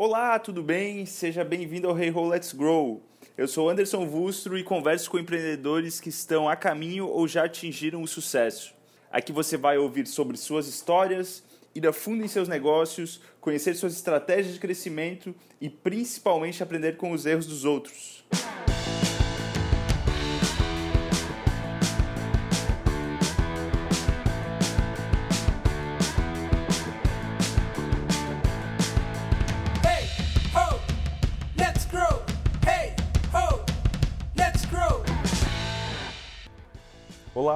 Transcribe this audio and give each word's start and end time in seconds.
Olá, 0.00 0.38
tudo 0.38 0.62
bem? 0.62 1.04
Seja 1.06 1.42
bem-vindo 1.42 1.88
ao 1.88 1.98
Hey 1.98 2.12
Ho 2.12 2.28
Let's 2.28 2.52
Grow. 2.52 3.02
Eu 3.36 3.48
sou 3.48 3.68
Anderson 3.68 4.06
Vustro 4.06 4.56
e 4.56 4.62
converso 4.62 5.10
com 5.10 5.18
empreendedores 5.18 6.00
que 6.00 6.08
estão 6.08 6.48
a 6.48 6.54
caminho 6.54 7.08
ou 7.08 7.26
já 7.26 7.46
atingiram 7.46 8.00
o 8.00 8.06
sucesso. 8.06 8.72
Aqui 9.10 9.32
você 9.32 9.56
vai 9.56 9.76
ouvir 9.76 10.06
sobre 10.06 10.36
suas 10.36 10.68
histórias, 10.68 11.42
ir 11.74 11.84
a 11.84 11.92
fundo 11.92 12.24
em 12.24 12.28
seus 12.28 12.46
negócios, 12.46 13.20
conhecer 13.40 13.74
suas 13.74 13.92
estratégias 13.92 14.54
de 14.54 14.60
crescimento 14.60 15.34
e 15.60 15.68
principalmente 15.68 16.62
aprender 16.62 16.96
com 16.96 17.10
os 17.10 17.26
erros 17.26 17.46
dos 17.46 17.64
outros. 17.64 18.24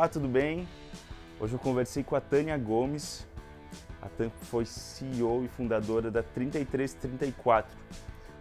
Olá, 0.03 0.09
tudo 0.09 0.27
bem? 0.27 0.67
Hoje 1.39 1.53
eu 1.53 1.61
conversei 1.61 2.03
com 2.03 2.17
a 2.17 2.21
Tânia 2.21 2.59
Gomes. 2.59 3.25
A 4.03 4.09
Tânia 4.09 4.33
foi 4.51 4.67
CEO 4.67 5.45
e 5.45 5.49
fundadora 5.49 6.11
da 6.11 6.25
3334, 6.25 7.73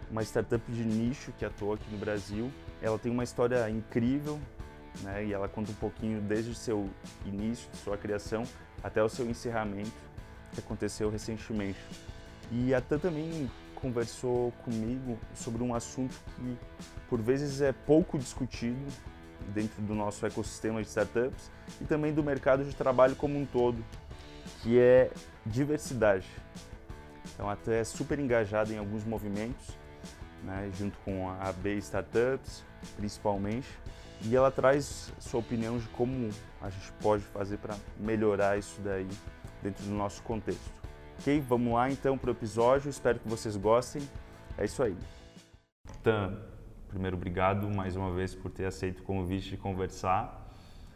uma 0.10 0.24
startup 0.24 0.72
de 0.72 0.84
nicho 0.84 1.32
que 1.38 1.46
atua 1.46 1.76
aqui 1.76 1.86
no 1.92 2.00
Brasil. 2.00 2.52
Ela 2.82 2.98
tem 2.98 3.12
uma 3.12 3.24
história 3.24 3.70
incrível, 3.70 4.40
né? 5.04 5.24
E 5.24 5.34
ela 5.34 5.48
conta 5.48 5.70
um 5.70 5.76
pouquinho 5.76 6.20
desde 6.20 6.50
o 6.50 6.56
seu 6.56 6.90
início, 7.28 7.70
sua 7.84 7.96
criação, 7.96 8.42
até 8.84 9.04
o 9.04 9.08
seu 9.08 9.30
encerramento, 9.30 9.94
que 10.54 10.62
aconteceu 10.62 11.12
recentemente. 11.12 11.78
E 12.52 12.74
a 12.74 12.82
Tânia 12.82 13.04
também 13.04 13.52
conversou 13.76 14.52
comigo 14.66 15.16
sobre 15.36 15.62
um 15.62 15.76
assunto 15.76 16.20
que 16.38 16.58
por 17.08 17.22
vezes 17.22 17.62
é 17.62 17.72
pouco 17.72 18.18
discutido 18.18 18.84
dentro 19.50 19.82
do 19.82 19.94
nosso 19.94 20.26
ecossistema 20.26 20.82
de 20.82 20.88
startups 20.88 21.52
e 21.80 21.86
também 21.86 22.14
do 22.14 22.24
mercado 22.24 22.64
de 22.64 22.76
trabalho 22.76 23.16
como 23.16 23.38
um 23.38 23.46
todo, 23.46 23.84
que 24.62 24.80
é 24.80 25.12
diversidade. 25.46 26.28
Então, 27.34 27.50
até 27.50 27.80
é 27.80 27.84
super 27.84 28.20
engajada 28.20 28.74
em 28.74 28.78
alguns 28.78 29.04
movimentos, 29.04 29.78
né, 30.44 30.70
junto 30.78 30.98
com 31.00 31.30
a 31.30 31.50
AB 31.50 31.78
Startups, 31.78 32.64
principalmente, 32.96 33.68
e 34.24 34.36
ela 34.36 34.52
traz 34.52 35.12
sua 35.20 35.40
opinião 35.40 35.78
de 35.78 35.88
como 35.90 36.30
a 36.62 36.70
gente 36.70 36.92
pode 37.02 37.24
fazer 37.24 37.58
para 37.58 37.76
melhorar 38.00 38.58
isso 38.58 38.80
daí 38.82 39.08
dentro 39.62 39.84
do 39.84 39.92
nosso 39.92 40.22
contexto. 40.24 40.72
Ok? 41.20 41.44
Vamos 41.48 41.74
lá 41.74 41.90
então 41.90 42.18
para 42.18 42.30
o 42.30 42.34
episódio, 42.34 42.90
espero 42.90 43.20
que 43.20 43.28
vocês 43.28 43.56
gostem. 43.56 44.02
É 44.58 44.66
isso 44.66 44.84
aí. 44.84 44.96
Tan, 46.04 46.40
primeiro, 46.92 47.16
obrigado 47.16 47.70
mais 47.70 47.96
uma 47.96 48.12
vez 48.12 48.36
por 48.36 48.52
ter 48.52 48.66
aceito 48.66 49.00
o 49.00 49.04
convite 49.04 49.50
de 49.50 49.58
conversar. 49.58 50.40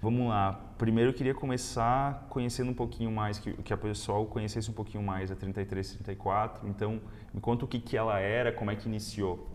Vamos 0.01 0.27
lá. 0.27 0.53
Primeiro 0.77 1.11
eu 1.11 1.13
queria 1.13 1.33
começar 1.33 2.27
conhecendo 2.29 2.69
um 2.69 2.73
pouquinho 2.73 3.09
mais, 3.09 3.39
que, 3.39 3.53
que 3.63 3.73
a 3.73 3.77
pessoal 3.77 4.25
conhecesse 4.25 4.69
um 4.69 4.73
pouquinho 4.73 5.01
mais 5.01 5.31
a 5.31 5.35
3334. 5.35 6.67
Então, 6.67 7.01
me 7.33 7.41
conta 7.41 7.65
o 7.65 7.67
que, 7.67 7.79
que 7.79 7.97
ela 7.97 8.19
era, 8.19 8.51
como 8.51 8.69
é 8.69 8.75
que 8.75 8.87
iniciou. 8.87 9.49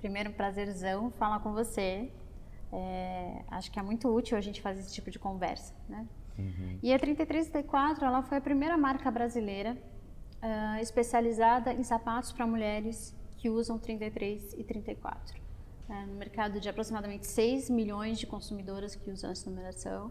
Primeiro, 0.00 0.32
prazerzão 0.32 1.10
falar 1.10 1.38
com 1.40 1.52
você. 1.52 2.10
É, 2.72 3.42
acho 3.48 3.70
que 3.70 3.78
é 3.78 3.82
muito 3.82 4.08
útil 4.08 4.36
a 4.36 4.40
gente 4.40 4.60
fazer 4.60 4.80
esse 4.80 4.92
tipo 4.92 5.10
de 5.10 5.18
conversa, 5.18 5.72
né? 5.88 6.06
E 6.82 6.92
a 6.92 6.98
3334, 6.98 8.04
ela 8.04 8.22
foi 8.22 8.38
a 8.38 8.40
primeira 8.40 8.76
marca 8.76 9.10
brasileira 9.10 9.76
ah, 10.42 10.82
especializada 10.82 11.72
em 11.72 11.82
sapatos 11.82 12.30
para 12.32 12.46
mulheres 12.46 13.16
que 13.46 13.50
usam 13.50 13.78
33 13.78 14.54
e 14.54 14.64
34. 14.64 15.40
É, 15.88 16.04
no 16.06 16.14
mercado 16.14 16.58
de 16.58 16.68
aproximadamente 16.68 17.28
6 17.28 17.70
milhões 17.70 18.18
de 18.18 18.26
consumidoras 18.26 18.96
que 18.96 19.08
usam 19.08 19.30
essa 19.30 19.48
numeração. 19.48 20.10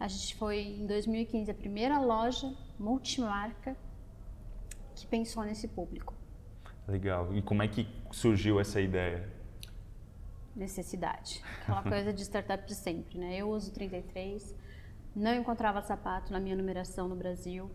A 0.00 0.08
gente 0.08 0.34
foi, 0.34 0.60
em 0.60 0.84
2015, 0.84 1.52
a 1.52 1.54
primeira 1.54 2.00
loja 2.00 2.52
multimarca 2.76 3.76
que 4.96 5.06
pensou 5.06 5.44
nesse 5.44 5.68
público. 5.68 6.14
Legal. 6.88 7.32
E 7.32 7.40
como 7.42 7.62
é 7.62 7.68
que 7.68 7.86
surgiu 8.10 8.58
essa 8.58 8.80
ideia? 8.80 9.32
necessidade. 10.56 11.42
Aquela 11.62 11.82
coisa 11.94 12.12
de 12.12 12.22
startup 12.22 12.64
de 12.64 12.74
sempre, 12.74 13.18
né? 13.18 13.36
Eu 13.36 13.50
uso 13.50 13.72
33, 13.72 14.54
não 15.14 15.34
encontrava 15.34 15.80
sapato 15.82 16.32
na 16.32 16.40
minha 16.40 16.56
numeração 16.56 17.08
no 17.08 17.16
Brasil. 17.16 17.70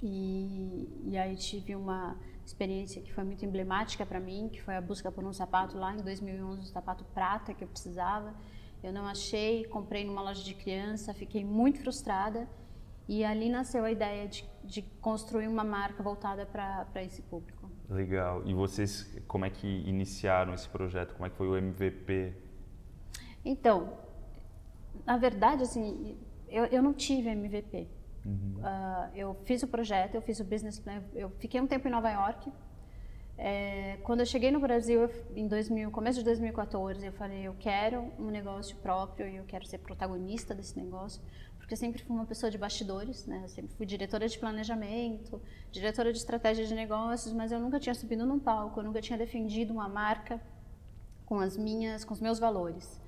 E, 0.00 0.88
e 1.04 1.18
aí 1.18 1.36
tive 1.36 1.74
uma 1.76 2.16
experiência 2.44 3.00
que 3.02 3.12
foi 3.12 3.24
muito 3.24 3.44
emblemática 3.44 4.04
para 4.04 4.20
mim, 4.20 4.48
que 4.52 4.60
foi 4.62 4.76
a 4.76 4.80
busca 4.80 5.10
por 5.10 5.24
um 5.24 5.32
sapato 5.32 5.76
lá 5.78 5.94
em 5.94 6.02
2011, 6.02 6.62
um 6.62 6.64
sapato 6.64 7.04
prata 7.14 7.54
que 7.54 7.64
eu 7.64 7.68
precisava. 7.68 8.34
Eu 8.82 8.92
não 8.92 9.06
achei, 9.06 9.64
comprei 9.64 10.04
numa 10.04 10.22
loja 10.22 10.42
de 10.42 10.54
criança, 10.54 11.14
fiquei 11.14 11.44
muito 11.44 11.80
frustrada. 11.80 12.48
E 13.08 13.24
ali 13.24 13.48
nasceu 13.48 13.84
a 13.84 13.90
ideia 13.90 14.26
de, 14.28 14.48
de 14.64 14.82
construir 15.00 15.48
uma 15.48 15.64
marca 15.64 16.02
voltada 16.02 16.46
para 16.46 17.02
esse 17.02 17.22
público. 17.22 17.70
Legal. 17.88 18.42
E 18.46 18.54
vocês, 18.54 19.14
como 19.26 19.44
é 19.44 19.50
que 19.50 19.66
iniciaram 19.66 20.54
esse 20.54 20.68
projeto? 20.68 21.14
Como 21.14 21.26
é 21.26 21.30
que 21.30 21.36
foi 21.36 21.48
o 21.48 21.56
MVP? 21.56 22.34
Então, 23.44 23.98
na 25.04 25.16
verdade, 25.16 25.62
assim, 25.62 26.16
eu, 26.48 26.64
eu 26.66 26.82
não 26.82 26.94
tive 26.94 27.28
MVP. 27.28 27.88
Ah, 28.62 29.10
eu 29.14 29.34
fiz 29.44 29.62
o 29.62 29.68
projeto, 29.68 30.14
eu 30.14 30.22
fiz 30.22 30.38
o 30.40 30.44
business 30.44 30.78
plan, 30.78 31.02
eu 31.14 31.30
fiquei 31.38 31.60
um 31.60 31.66
tempo 31.66 31.88
em 31.88 31.90
Nova 31.90 32.10
York. 32.10 32.52
É, 33.36 33.98
quando 34.04 34.20
eu 34.20 34.26
cheguei 34.26 34.50
no 34.52 34.60
Brasil, 34.60 35.10
em 35.34 35.48
2000, 35.48 35.90
começo 35.90 36.18
de 36.20 36.24
2014, 36.24 37.04
eu 37.04 37.12
falei, 37.12 37.42
eu 37.42 37.54
quero 37.58 38.12
um 38.18 38.30
negócio 38.30 38.76
próprio 38.76 39.26
e 39.26 39.36
eu 39.36 39.44
quero 39.44 39.66
ser 39.66 39.78
protagonista 39.78 40.54
desse 40.54 40.76
negócio, 40.76 41.20
porque 41.58 41.74
eu 41.74 41.78
sempre 41.78 42.02
fui 42.02 42.14
uma 42.14 42.26
pessoa 42.26 42.50
de 42.52 42.58
bastidores, 42.58 43.26
né? 43.26 43.40
Eu 43.42 43.48
sempre 43.48 43.74
fui 43.74 43.84
diretora 43.84 44.28
de 44.28 44.38
planejamento, 44.38 45.42
diretora 45.72 46.12
de 46.12 46.18
estratégia 46.18 46.64
de 46.64 46.74
negócios, 46.74 47.34
mas 47.34 47.50
eu 47.50 47.58
nunca 47.58 47.80
tinha 47.80 47.94
subido 47.94 48.24
num 48.24 48.38
palco, 48.38 48.78
eu 48.78 48.84
nunca 48.84 49.00
tinha 49.00 49.18
defendido 49.18 49.72
uma 49.72 49.88
marca 49.88 50.40
com 51.26 51.40
as 51.40 51.56
minhas, 51.56 52.04
com 52.04 52.14
os 52.14 52.20
meus 52.20 52.38
valores. 52.38 53.01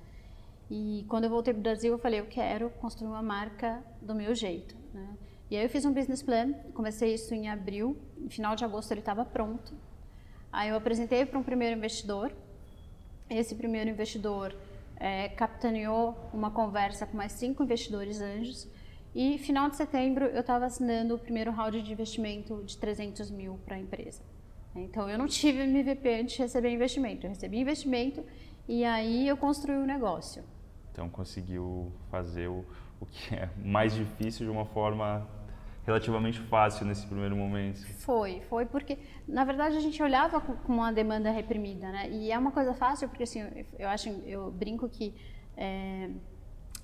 E 0.69 1.05
quando 1.07 1.25
eu 1.25 1.29
voltei 1.29 1.53
para 1.53 1.59
o 1.59 1.63
Brasil, 1.63 1.93
eu 1.93 1.99
falei, 1.99 2.19
eu 2.19 2.25
quero 2.25 2.69
construir 2.71 3.09
uma 3.09 3.21
marca 3.21 3.83
do 4.01 4.15
meu 4.15 4.33
jeito. 4.33 4.75
Né? 4.93 5.17
E 5.51 5.55
aí 5.55 5.63
eu 5.63 5.69
fiz 5.69 5.85
um 5.85 5.93
business 5.93 6.23
plan, 6.23 6.53
comecei 6.73 7.13
isso 7.13 7.33
em 7.33 7.47
abril, 7.49 7.97
no 8.17 8.29
final 8.29 8.55
de 8.55 8.65
agosto 8.65 8.91
ele 8.91 9.01
estava 9.01 9.23
pronto. 9.23 9.75
Aí 10.51 10.69
eu 10.69 10.75
apresentei 10.75 11.25
para 11.25 11.37
um 11.37 11.43
primeiro 11.43 11.77
investidor. 11.77 12.31
Esse 13.29 13.53
primeiro 13.55 13.89
investidor 13.89 14.55
eh, 14.97 15.29
capitaneou 15.29 16.15
uma 16.33 16.49
conversa 16.49 17.05
com 17.05 17.17
mais 17.17 17.33
cinco 17.33 17.63
investidores 17.63 18.21
anjos. 18.21 18.67
E 19.13 19.37
final 19.37 19.69
de 19.69 19.75
setembro 19.75 20.25
eu 20.25 20.41
estava 20.41 20.65
assinando 20.65 21.15
o 21.15 21.19
primeiro 21.19 21.51
round 21.51 21.81
de 21.81 21.91
investimento 21.91 22.63
de 22.63 22.77
300 22.77 23.29
mil 23.29 23.59
para 23.65 23.75
a 23.75 23.79
empresa. 23.79 24.23
Então 24.75 25.09
eu 25.09 25.17
não 25.17 25.27
tive 25.27 25.61
MVP 25.61 26.09
antes 26.21 26.35
de 26.35 26.41
receber 26.41 26.69
investimento. 26.69 27.25
Eu 27.25 27.29
recebi 27.29 27.59
investimento 27.59 28.23
e 28.67 28.83
aí 28.83 29.27
eu 29.27 29.37
construí 29.37 29.77
o 29.77 29.85
negócio. 29.85 30.43
Então 30.95 31.09
conseguiu 31.09 31.91
fazer 32.09 32.47
o, 32.47 32.63
o 33.01 33.05
que 33.05 33.35
é 33.35 33.49
mais 33.61 33.93
difícil 33.93 34.45
de 34.45 34.51
uma 34.51 34.63
forma 34.65 35.27
relativamente 35.85 36.39
fácil 36.39 36.85
nesse 36.85 37.05
primeiro 37.05 37.35
momento. 37.35 37.85
Foi, 37.99 38.39
foi 38.49 38.65
porque, 38.65 38.97
na 39.27 39.43
verdade, 39.43 39.75
a 39.75 39.81
gente 39.81 40.01
olhava 40.01 40.39
com 40.39 40.53
uma 40.71 40.93
demanda 40.93 41.29
reprimida, 41.31 41.91
né? 41.91 42.09
E 42.09 42.31
é 42.31 42.39
uma 42.39 42.49
coisa 42.51 42.73
fácil, 42.73 43.09
porque 43.09 43.23
assim, 43.23 43.41
eu- 43.41 43.65
eu 43.79 43.89
acho, 43.89 44.07
eu 44.25 44.49
brinco 44.51 44.87
que 44.87 45.13
é, 45.57 46.09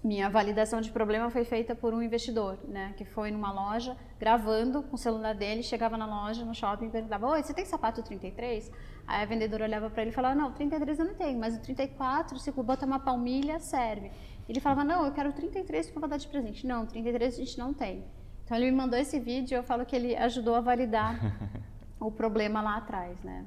minha 0.04 0.30
validação 0.30 0.82
de 0.82 0.92
problema 0.92 1.30
foi 1.30 1.44
feita 1.44 1.76
por 1.76 1.94
um 1.94 2.02
investidor, 2.02 2.58
né? 2.68 2.94
Que 2.98 3.06
foi 3.06 3.30
numa 3.30 3.52
loja, 3.52 3.96
gravando 4.20 4.82
com 4.82 4.96
o 4.96 4.98
celular 4.98 5.36
dele, 5.36 5.62
chegava 5.62 5.96
na 5.96 6.06
loja, 6.06 6.44
no 6.44 6.56
shopping, 6.56 6.88
e 6.88 6.90
perguntava, 6.90 7.28
oi, 7.28 7.44
você 7.44 7.54
tem 7.54 7.66
sapato 7.66 8.02
33? 8.02 8.72
Aí 9.06 9.24
a 9.24 9.26
vendedora 9.26 9.64
olhava 9.66 9.90
para 9.90 10.02
ele 10.02 10.12
e 10.12 10.14
falava, 10.14 10.34
não, 10.34 10.52
33 10.52 11.00
eu 11.00 11.06
não 11.06 11.14
tenho, 11.14 11.40
mas 11.40 11.56
o 11.56 11.62
34, 11.62 12.40
se 12.40 12.52
botar 12.52 12.86
uma 12.86 13.00
palmilha, 13.00 13.60
serve. 13.60 14.12
Ele 14.50 14.60
falava, 14.60 14.84
não, 14.84 15.06
eu 15.06 15.12
quero 15.12 15.30
o 15.30 15.34
33 15.34 15.86
porque 15.86 15.98
eu 15.98 16.02
vou 16.02 16.10
dar 16.10 16.18
de 16.18 16.28
presente. 16.28 16.66
Não, 16.66 16.86
33 16.86 17.34
a 17.34 17.38
gente 17.38 17.58
não 17.60 17.74
tem. 17.74 18.04
Então 18.44 18.58
ele 18.58 18.72
me 18.72 18.78
mandou 18.78 19.00
esse 19.00 19.20
vídeo 19.20 19.56
e 19.56 19.58
eu 19.58 19.64
falo 19.64 19.86
que 19.86 19.96
ele 19.96 20.16
ajudou 20.16 20.56
a 20.56 20.62
validar 20.62 21.18
o 22.00 22.12
problema 22.12 22.62
lá 22.62 22.78
atrás, 22.78 23.22
né? 23.24 23.46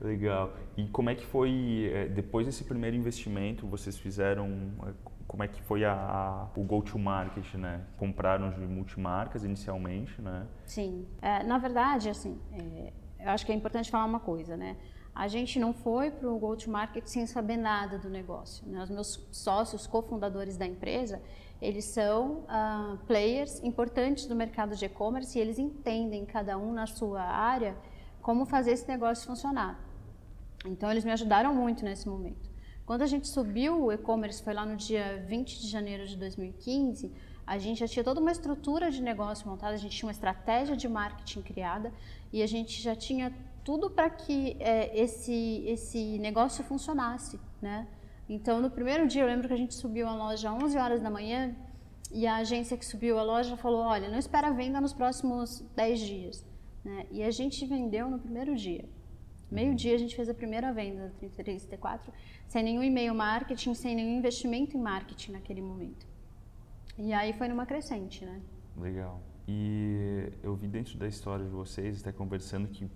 Legal. 0.00 0.54
E 0.76 0.86
como 0.88 1.08
é 1.08 1.14
que 1.14 1.24
foi, 1.24 1.90
eh, 1.92 2.08
depois 2.08 2.44
desse 2.44 2.64
primeiro 2.64 2.94
investimento, 2.96 3.66
vocês 3.66 3.96
fizeram, 3.96 4.72
eh, 4.86 4.92
como 5.26 5.42
é 5.42 5.48
que 5.48 5.60
foi 5.62 5.84
a, 5.84 5.92
a- 5.92 6.48
o 6.56 6.62
go-to-market, 6.62 7.54
né? 7.54 7.84
Compraram 7.96 8.50
de 8.50 8.60
multimarcas 8.60 9.44
inicialmente, 9.44 10.20
né? 10.22 10.46
Sim. 10.64 11.06
É, 11.20 11.42
na 11.42 11.58
verdade, 11.58 12.08
assim, 12.08 12.40
é, 12.52 12.92
eu 13.20 13.30
acho 13.30 13.44
que 13.44 13.52
é 13.52 13.54
importante 13.54 13.90
falar 13.90 14.04
uma 14.04 14.20
coisa, 14.20 14.56
né? 14.56 14.76
A 15.14 15.28
gente 15.28 15.58
não 15.58 15.72
foi 15.72 16.10
para 16.10 16.28
o 16.28 16.38
go-to-market 16.38 17.06
sem 17.06 17.26
saber 17.26 17.56
nada 17.56 17.98
do 17.98 18.10
negócio. 18.10 18.66
Né? 18.68 18.82
Os 18.82 18.90
meus 18.90 19.26
sócios, 19.32 19.86
cofundadores 19.86 20.58
da 20.58 20.66
empresa, 20.66 21.22
eles 21.60 21.86
são 21.86 22.44
ah, 22.48 22.98
players 23.06 23.62
importantes 23.64 24.26
do 24.26 24.36
mercado 24.36 24.76
de 24.76 24.84
e-commerce 24.84 25.38
e 25.38 25.40
eles 25.40 25.58
entendem, 25.58 26.26
cada 26.26 26.58
um 26.58 26.70
na 26.70 26.86
sua 26.86 27.22
área, 27.22 27.74
como 28.20 28.44
fazer 28.44 28.72
esse 28.72 28.86
negócio 28.86 29.26
funcionar. 29.26 29.80
Então 30.66 30.90
eles 30.90 31.02
me 31.02 31.12
ajudaram 31.12 31.54
muito 31.54 31.82
nesse 31.82 32.06
momento. 32.06 32.45
Quando 32.86 33.02
a 33.02 33.06
gente 33.06 33.26
subiu 33.26 33.86
o 33.86 33.92
e-commerce, 33.92 34.40
foi 34.40 34.54
lá 34.54 34.64
no 34.64 34.76
dia 34.76 35.24
20 35.26 35.60
de 35.60 35.68
janeiro 35.68 36.06
de 36.06 36.16
2015, 36.16 37.12
a 37.44 37.58
gente 37.58 37.80
já 37.80 37.88
tinha 37.88 38.04
toda 38.04 38.20
uma 38.20 38.30
estrutura 38.30 38.92
de 38.92 39.02
negócio 39.02 39.48
montada, 39.48 39.74
a 39.74 39.76
gente 39.76 39.96
tinha 39.96 40.06
uma 40.06 40.12
estratégia 40.12 40.76
de 40.76 40.88
marketing 40.88 41.42
criada 41.42 41.92
e 42.32 42.44
a 42.44 42.46
gente 42.46 42.80
já 42.80 42.94
tinha 42.94 43.32
tudo 43.64 43.90
para 43.90 44.08
que 44.08 44.56
é, 44.60 44.96
esse, 44.96 45.64
esse 45.66 46.16
negócio 46.20 46.62
funcionasse, 46.62 47.40
né? 47.60 47.88
Então, 48.28 48.60
no 48.60 48.70
primeiro 48.70 49.06
dia, 49.08 49.22
eu 49.22 49.26
lembro 49.26 49.48
que 49.48 49.54
a 49.54 49.56
gente 49.56 49.74
subiu 49.74 50.06
a 50.06 50.14
loja 50.14 50.48
às 50.48 50.62
11 50.62 50.78
horas 50.78 51.00
da 51.00 51.10
manhã 51.10 51.54
e 52.12 52.24
a 52.24 52.36
agência 52.36 52.76
que 52.76 52.86
subiu 52.86 53.18
a 53.18 53.22
loja 53.22 53.56
falou, 53.56 53.82
olha, 53.82 54.08
não 54.08 54.18
espera 54.18 54.52
venda 54.52 54.80
nos 54.80 54.92
próximos 54.92 55.64
10 55.74 56.00
dias. 56.00 56.46
Né? 56.84 57.06
E 57.10 57.22
a 57.24 57.30
gente 57.32 57.66
vendeu 57.66 58.08
no 58.08 58.18
primeiro 58.18 58.54
dia. 58.54 58.84
Meio-dia 59.50 59.94
a 59.94 59.98
gente 59.98 60.16
fez 60.16 60.28
a 60.28 60.34
primeira 60.34 60.72
venda 60.72 61.04
da 61.04 61.10
3334, 61.10 62.12
sem 62.48 62.62
nenhum 62.62 62.82
e-mail 62.82 63.14
marketing, 63.14 63.74
sem 63.74 63.94
nenhum 63.94 64.18
investimento 64.18 64.76
em 64.76 64.80
marketing 64.80 65.32
naquele 65.32 65.62
momento. 65.62 66.06
E 66.98 67.12
aí 67.12 67.32
foi 67.32 67.46
numa 67.48 67.66
crescente, 67.66 68.24
né? 68.24 68.40
Legal. 68.76 69.20
E 69.46 70.32
eu 70.42 70.54
vi 70.56 70.66
dentro 70.66 70.98
da 70.98 71.06
história 71.06 71.44
de 71.44 71.50
vocês, 71.50 72.00
até 72.00 72.10
conversando, 72.10 72.68
que 72.68 72.90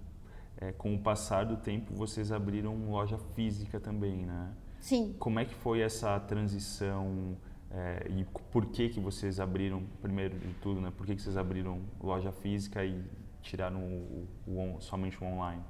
é, 0.57 0.73
com 0.73 0.95
o 0.95 0.99
passar 0.99 1.45
do 1.45 1.57
tempo 1.57 1.95
vocês 1.95 2.33
abriram 2.33 2.91
loja 2.91 3.19
física 3.35 3.79
também, 3.79 4.27
né? 4.27 4.53
Sim. 4.81 5.15
Como 5.19 5.39
é 5.39 5.45
que 5.45 5.55
foi 5.55 5.81
essa 5.81 6.19
transição 6.21 7.37
é, 7.71 8.07
e 8.11 8.25
por 8.51 8.67
que 8.67 8.89
que 8.89 8.99
vocês 8.99 9.39
abriram, 9.39 9.85
primeiro 10.03 10.37
de 10.39 10.53
tudo, 10.55 10.81
né? 10.81 10.93
Por 10.97 11.07
que, 11.07 11.15
que 11.15 11.23
vocês 11.23 11.37
abriram 11.37 11.81
loja 12.03 12.33
física 12.33 12.85
e 12.85 13.01
tiraram 13.43 13.81
o, 13.81 14.27
o, 14.47 14.81
somente 14.81 15.23
o 15.23 15.27
online? 15.27 15.63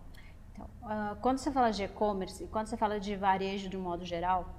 Então, 0.61 0.69
uh, 0.83 1.17
quando 1.21 1.39
você 1.39 1.51
fala 1.51 1.71
de 1.71 1.85
e-commerce, 1.85 2.47
quando 2.49 2.67
você 2.67 2.77
fala 2.77 3.01
de 3.01 3.17
varejo 3.17 3.69
de 3.69 3.77
um 3.77 3.81
modo 3.81 4.05
geral, 4.05 4.55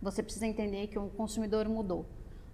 você 0.00 0.22
precisa 0.22 0.46
entender 0.46 0.86
que 0.86 0.98
o 0.98 1.10
consumidor 1.10 1.68
mudou. 1.68 2.06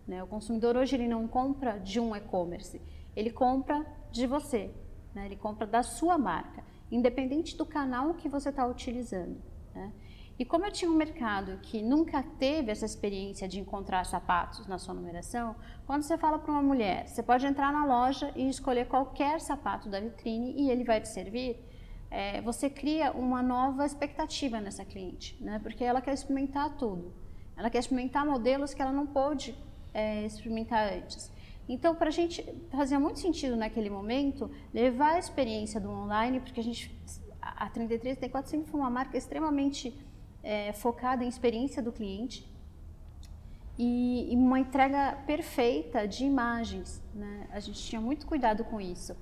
Né? 0.07 0.23
O 0.23 0.27
consumidor 0.27 0.77
hoje 0.77 0.97
ele 0.97 1.07
não 1.07 1.29
compra 1.29 1.79
de 1.79 2.01
um 2.01 2.17
e-commerce, 2.17 2.81
ele 3.15 3.31
compra 3.31 3.87
de 4.11 4.27
você, 4.27 4.71
né? 5.15 5.27
ele 5.27 5.37
compra 5.37 5.67
da 5.67 5.83
sua 5.83 6.19
marca, 6.19 6.65
independente 6.91 7.57
do 7.57 7.65
canal 7.65 8.15
que 8.15 8.29
você 8.29 8.49
está 8.49 8.67
utilizando. 8.67 9.41
Né? 9.75 9.93
E 10.37 10.45
como 10.45 10.67
eu 10.67 10.73
tinha 10.73 10.91
um 10.91 10.97
mercado 10.97 11.59
que 11.63 11.81
nunca 11.81 12.23
teve 12.41 12.73
essa 12.73 12.85
experiência 12.85 13.47
de 13.47 13.61
encontrar 13.61 14.05
sapatos 14.05 14.67
na 14.67 14.79
sua 14.79 14.93
numeração, 14.93 15.55
quando 15.87 16.03
você 16.03 16.19
fala 16.19 16.41
para 16.41 16.51
uma 16.51 16.63
mulher, 16.63 17.07
você 17.07 17.23
pode 17.23 17.47
entrar 17.47 17.73
na 17.73 17.85
loja 17.85 18.33
e 18.35 18.49
escolher 18.49 18.89
qualquer 18.89 19.41
sapato 19.41 19.89
da 19.89 20.01
vitrine 20.01 20.55
e 20.57 20.71
ele 20.71 20.83
vai 20.83 21.01
te 21.01 21.09
servir, 21.09 21.57
é, 22.15 22.41
você 22.41 22.71
cria 22.71 23.11
uma 23.11 23.43
nova 23.43 23.85
expectativa 23.85 24.61
nessa 24.61 24.85
cliente, 24.85 25.37
né? 25.41 25.59
porque 25.61 25.83
ela 25.83 26.01
quer 26.01 26.15
experimentar 26.15 26.77
tudo. 26.77 27.13
Ela 27.57 27.69
quer 27.69 27.79
experimentar 27.79 28.25
modelos 28.25 28.73
que 28.73 28.81
ela 28.81 28.93
não 28.93 29.05
pôde 29.05 29.53
é, 29.93 30.25
experimentar 30.25 30.93
antes. 30.93 31.33
Então, 31.69 31.93
para 31.93 32.09
a 32.09 32.13
gente 32.13 32.41
fazia 32.71 33.01
muito 33.01 33.19
sentido 33.19 33.57
naquele 33.57 33.91
momento 33.91 34.49
levar 34.73 35.15
a 35.15 35.19
experiência 35.19 35.81
do 35.81 35.91
online, 35.91 36.39
porque 36.39 36.61
a 36.61 36.63
gente 36.63 36.95
a 37.41 37.69
33 37.69 38.17
T4 38.17 38.47
sempre 38.47 38.71
foi 38.71 38.79
uma 38.81 38.91
marca 38.91 39.19
extremamente 39.19 39.93
é, 40.43 40.73
focada 40.73 41.25
em 41.25 41.29
experiência 41.29 41.83
do 41.83 41.91
cliente 41.91 42.49
e, 43.77 44.33
e, 44.33 44.37
uma 44.37 44.61
entrega 44.61 45.19
perfeita 45.27 46.07
de 46.07 46.25
imagens. 46.25 47.03
Né? 47.13 47.49
A 47.51 47.59
gente 47.59 47.83
tinha 47.83 48.01
muito 48.01 48.25
cuidado 48.25 48.63
com 48.65 48.81
isso. 48.81 49.17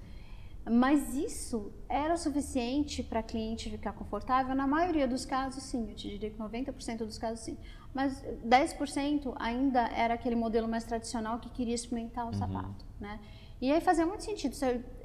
Mas 0.70 1.14
isso 1.16 1.72
era 1.88 2.14
o 2.14 2.16
suficiente 2.16 3.02
para 3.02 3.20
a 3.20 3.22
cliente 3.22 3.68
ficar 3.68 3.92
confortável? 3.92 4.54
Na 4.54 4.66
maioria 4.66 5.08
dos 5.08 5.24
casos, 5.24 5.64
sim. 5.64 5.88
Eu 5.90 5.96
te 5.96 6.08
diria 6.08 6.30
que 6.30 6.38
90% 6.38 6.98
dos 6.98 7.18
casos, 7.18 7.40
sim. 7.40 7.58
Mas 7.92 8.22
10% 8.46 9.34
ainda 9.36 9.88
era 9.88 10.14
aquele 10.14 10.36
modelo 10.36 10.68
mais 10.68 10.84
tradicional 10.84 11.40
que 11.40 11.50
queria 11.50 11.74
experimentar 11.74 12.24
o 12.24 12.28
uhum. 12.28 12.34
sapato. 12.34 12.84
Né? 13.00 13.18
E 13.60 13.72
aí 13.72 13.80
fazia 13.80 14.06
muito 14.06 14.22
sentido. 14.22 14.54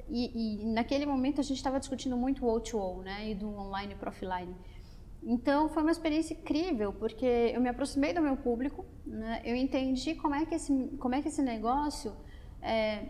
E, 0.08 0.62
e 0.62 0.72
naquele 0.72 1.04
momento 1.04 1.40
a 1.40 1.44
gente 1.44 1.56
estava 1.56 1.80
discutindo 1.80 2.16
muito 2.16 2.46
o 2.46 2.60
O2O, 2.60 3.02
né? 3.02 3.30
E 3.30 3.34
do 3.34 3.48
online 3.48 3.96
para 3.96 4.10
offline. 4.10 4.54
Então 5.22 5.68
foi 5.68 5.82
uma 5.82 5.90
experiência 5.90 6.34
incrível, 6.34 6.92
porque 6.92 7.26
eu 7.26 7.60
me 7.60 7.68
aproximei 7.68 8.12
do 8.12 8.22
meu 8.22 8.36
público, 8.36 8.84
né? 9.04 9.42
eu 9.44 9.56
entendi 9.56 10.14
como 10.14 10.34
é 10.34 10.46
que 10.46 10.54
esse, 10.54 10.72
como 10.98 11.14
é 11.14 11.20
que 11.20 11.28
esse 11.28 11.42
negócio 11.42 12.14
é, 12.62 13.08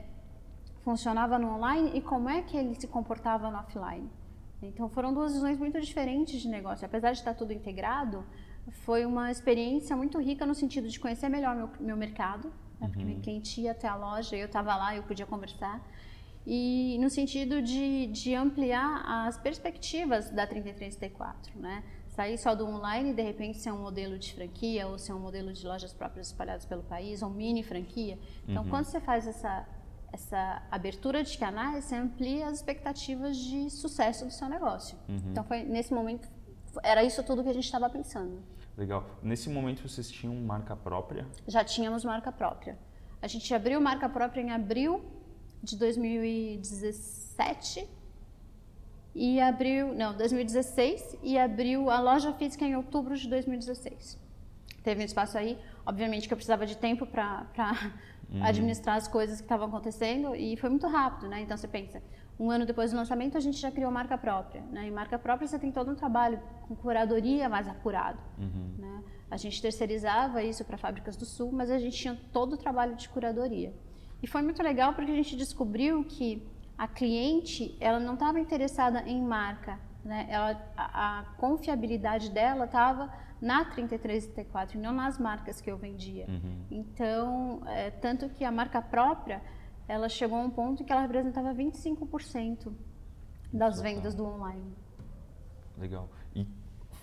funcionava 0.88 1.38
no 1.38 1.48
online 1.56 1.90
e 1.92 2.00
como 2.00 2.30
é 2.30 2.40
que 2.40 2.56
ele 2.56 2.74
se 2.74 2.86
comportava 2.86 3.50
no 3.50 3.58
offline. 3.58 4.08
Então 4.62 4.88
foram 4.88 5.12
duas 5.12 5.34
visões 5.34 5.58
muito 5.58 5.78
diferentes 5.78 6.40
de 6.40 6.48
negócio. 6.48 6.86
Apesar 6.86 7.12
de 7.12 7.18
estar 7.18 7.34
tudo 7.34 7.52
integrado, 7.52 8.24
foi 8.86 9.04
uma 9.04 9.30
experiência 9.30 9.94
muito 9.94 10.18
rica 10.18 10.46
no 10.46 10.54
sentido 10.54 10.88
de 10.88 10.98
conhecer 10.98 11.28
melhor 11.28 11.54
meu, 11.54 11.68
meu 11.78 11.96
mercado, 11.96 12.50
né? 12.80 12.88
porque 12.88 13.02
uhum. 13.02 13.20
quem 13.20 13.42
ia 13.58 13.72
até 13.72 13.86
a 13.86 13.96
loja, 13.96 14.34
eu 14.34 14.46
estava 14.46 14.74
lá, 14.76 14.96
eu 14.96 15.02
podia 15.02 15.26
conversar 15.26 15.78
e 16.46 16.96
no 16.98 17.10
sentido 17.10 17.60
de, 17.60 18.06
de 18.06 18.34
ampliar 18.34 19.04
as 19.26 19.36
perspectivas 19.36 20.30
da 20.30 20.46
33T4, 20.46 21.54
né? 21.56 21.84
sair 22.18 22.38
só 22.38 22.54
do 22.54 22.66
online 22.66 23.10
e 23.10 23.14
de 23.14 23.22
repente 23.22 23.58
ser 23.58 23.70
um 23.70 23.82
modelo 23.82 24.18
de 24.18 24.32
franquia 24.32 24.88
ou 24.88 24.98
ser 24.98 25.12
um 25.12 25.20
modelo 25.20 25.52
de 25.52 25.66
lojas 25.66 25.92
próprias 25.92 26.28
espalhadas 26.28 26.64
pelo 26.64 26.82
país, 26.82 27.22
ou 27.22 27.28
mini 27.28 27.62
franquia. 27.62 28.18
Então, 28.48 28.64
uhum. 28.64 28.70
quando 28.70 28.86
você 28.86 29.00
faz 29.00 29.26
essa, 29.28 29.68
essa 30.12 30.62
abertura 30.70 31.22
de 31.22 31.36
canais, 31.36 31.84
você 31.84 31.94
amplia 31.94 32.46
as 32.46 32.56
expectativas 32.56 33.36
de 33.36 33.68
sucesso 33.70 34.24
do 34.24 34.30
seu 34.30 34.48
negócio. 34.48 34.96
Uhum. 35.08 35.30
Então, 35.30 35.44
foi 35.44 35.62
nesse 35.62 35.92
momento, 35.92 36.26
era 36.82 37.04
isso 37.04 37.22
tudo 37.22 37.42
que 37.42 37.50
a 37.50 37.54
gente 37.54 37.64
estava 37.64 37.90
pensando. 37.90 38.42
Legal. 38.76 39.04
Nesse 39.22 39.50
momento, 39.50 39.86
vocês 39.86 40.10
tinham 40.10 40.34
marca 40.36 40.76
própria? 40.76 41.26
Já 41.46 41.64
tínhamos 41.64 42.04
marca 42.04 42.30
própria. 42.30 42.78
A 43.20 43.26
gente 43.26 43.52
abriu 43.52 43.80
marca 43.80 44.08
própria 44.08 44.40
em 44.40 44.50
abril 44.50 45.04
de 45.62 45.76
2017 45.76 47.88
e 49.14 49.40
abriu, 49.40 49.94
não, 49.94 50.16
2016 50.16 51.18
e 51.24 51.36
abriu 51.36 51.90
a 51.90 52.00
loja 52.00 52.32
física 52.34 52.64
em 52.64 52.76
outubro 52.76 53.16
de 53.16 53.28
2016. 53.28 54.16
Teve 54.84 55.02
um 55.02 55.04
espaço 55.04 55.36
aí, 55.36 55.58
obviamente 55.88 56.28
que 56.28 56.34
eu 56.34 56.36
precisava 56.36 56.66
de 56.66 56.76
tempo 56.76 57.06
para 57.06 57.46
uhum. 58.30 58.44
administrar 58.44 58.96
as 58.96 59.08
coisas 59.08 59.38
que 59.38 59.44
estavam 59.44 59.68
acontecendo 59.68 60.34
e 60.36 60.54
foi 60.58 60.68
muito 60.68 60.86
rápido, 60.86 61.28
né? 61.28 61.40
Então 61.40 61.56
você 61.56 61.66
pensa, 61.66 62.02
um 62.38 62.50
ano 62.50 62.66
depois 62.66 62.90
do 62.90 62.96
lançamento 62.96 63.38
a 63.38 63.40
gente 63.40 63.58
já 63.58 63.70
criou 63.70 63.90
marca 63.90 64.18
própria, 64.18 64.60
né? 64.70 64.86
E 64.86 64.90
marca 64.90 65.18
própria 65.18 65.48
você 65.48 65.58
tem 65.58 65.72
todo 65.72 65.90
um 65.90 65.94
trabalho 65.94 66.38
com 66.68 66.76
curadoria 66.76 67.48
mais 67.48 67.66
apurado, 67.66 68.18
uhum. 68.38 68.74
né? 68.78 69.02
A 69.30 69.36
gente 69.38 69.60
terceirizava 69.62 70.42
isso 70.42 70.62
para 70.62 70.76
fábricas 70.76 71.16
do 71.16 71.24
sul, 71.24 71.50
mas 71.52 71.70
a 71.70 71.78
gente 71.78 71.96
tinha 71.96 72.18
todo 72.32 72.52
o 72.52 72.56
trabalho 72.56 72.94
de 72.94 73.08
curadoria. 73.08 73.74
E 74.22 74.26
foi 74.26 74.42
muito 74.42 74.62
legal 74.62 74.92
porque 74.92 75.10
a 75.10 75.14
gente 75.14 75.36
descobriu 75.36 76.04
que 76.04 76.46
a 76.76 76.86
cliente 76.86 77.76
ela 77.80 77.98
não 77.98 78.14
estava 78.14 78.38
interessada 78.38 79.02
em 79.06 79.22
marca, 79.22 79.78
né? 80.04 80.26
Ela, 80.28 80.50
a, 80.76 81.18
a 81.20 81.22
confiabilidade 81.38 82.30
dela 82.30 82.66
estava 82.66 83.10
na 83.40 83.64
33 83.64 84.24
e 84.24 84.28
34 84.28 84.78
e 84.78 84.80
não 84.80 84.92
nas 84.92 85.18
marcas 85.18 85.60
que 85.60 85.70
eu 85.70 85.76
vendia. 85.76 86.26
Uhum. 86.28 86.64
Então, 86.70 87.62
é, 87.66 87.90
tanto 87.90 88.28
que 88.30 88.44
a 88.44 88.50
marca 88.50 88.82
própria 88.82 89.42
ela 89.86 90.08
chegou 90.08 90.38
a 90.38 90.42
um 90.42 90.50
ponto 90.50 90.84
que 90.84 90.92
ela 90.92 91.00
representava 91.00 91.54
25% 91.54 92.72
das 93.52 93.80
vendas 93.80 94.14
do 94.14 94.24
online. 94.24 94.74
Legal. 95.78 96.08
E 96.34 96.46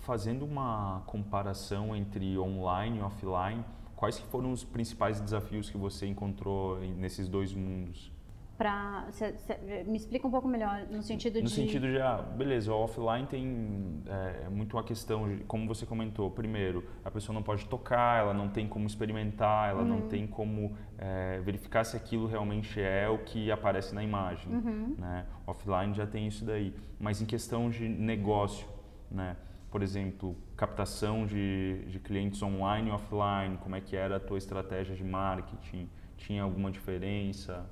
fazendo 0.02 0.44
uma 0.44 1.02
comparação 1.06 1.96
entre 1.96 2.38
online 2.38 2.98
e 2.98 3.02
offline, 3.02 3.64
quais 3.96 4.18
foram 4.18 4.52
os 4.52 4.62
principais 4.62 5.20
desafios 5.20 5.68
que 5.68 5.76
você 5.76 6.06
encontrou 6.06 6.78
nesses 6.78 7.28
dois 7.28 7.52
mundos? 7.52 8.12
Pra, 8.56 9.06
cê, 9.10 9.34
cê, 9.36 9.84
me 9.86 9.98
explica 9.98 10.26
um 10.26 10.30
pouco 10.30 10.48
melhor 10.48 10.86
no 10.90 11.02
sentido 11.02 11.34
no 11.34 11.40
de 11.40 11.44
no 11.44 11.50
sentido 11.50 11.86
de 11.88 12.00
ah, 12.00 12.16
beleza 12.16 12.72
o 12.72 12.78
offline 12.78 13.26
tem 13.26 14.02
é, 14.06 14.48
muito 14.48 14.78
a 14.78 14.82
questão 14.82 15.28
de, 15.28 15.44
como 15.44 15.66
você 15.66 15.84
comentou 15.84 16.30
primeiro 16.30 16.82
a 17.04 17.10
pessoa 17.10 17.34
não 17.34 17.42
pode 17.42 17.66
tocar 17.66 18.20
ela 18.20 18.32
não 18.32 18.48
tem 18.48 18.66
como 18.66 18.86
experimentar 18.86 19.68
ela 19.68 19.82
uhum. 19.82 19.88
não 19.88 20.08
tem 20.08 20.26
como 20.26 20.74
é, 20.96 21.38
verificar 21.44 21.84
se 21.84 21.98
aquilo 21.98 22.26
realmente 22.26 22.80
é 22.80 23.06
o 23.06 23.18
que 23.18 23.50
aparece 23.50 23.94
na 23.94 24.02
imagem 24.02 24.50
uhum. 24.50 24.94
né? 24.96 25.26
Offline 25.46 25.94
já 25.94 26.06
tem 26.06 26.26
isso 26.26 26.44
daí. 26.44 26.74
Mas 26.98 27.20
em 27.20 27.26
questão 27.26 27.68
de 27.68 27.86
negócio 27.86 28.66
né? 29.10 29.36
Por 29.70 29.82
exemplo 29.82 30.34
captação 30.56 31.26
de, 31.26 31.84
de 31.88 31.98
clientes 31.98 32.42
online 32.42 32.88
e 32.88 32.92
offline 32.92 33.58
como 33.58 33.76
é 33.76 33.80
que 33.82 33.94
era 33.94 34.16
a 34.16 34.20
tua 34.20 34.38
estratégia 34.38 34.96
de 34.96 35.04
marketing? 35.04 35.90
Tinha 36.16 36.42
alguma 36.42 36.70
diferença 36.70 37.68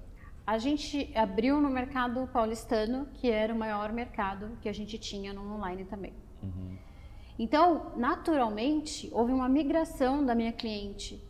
a 0.47 0.59
gente 0.59 1.11
abriu 1.17 1.61
no 1.61 1.71
mercado 1.71 2.29
paulistano, 2.33 3.07
que 3.15 3.31
era 3.31 3.55
o 3.55 3.59
maior 3.59 3.93
mercado 3.93 4.59
que 4.61 4.69
a 4.69 4.73
gente 4.73 4.99
tinha 4.99 5.33
no 5.33 5.55
online 5.55 5.85
também. 5.85 6.13
Uhum. 6.43 6.77
Então, 7.39 7.93
naturalmente, 7.97 9.09
houve 9.13 9.33
uma 9.33 9.49
migração 9.49 10.25
da 10.25 10.35
minha 10.35 10.53
cliente 10.53 11.23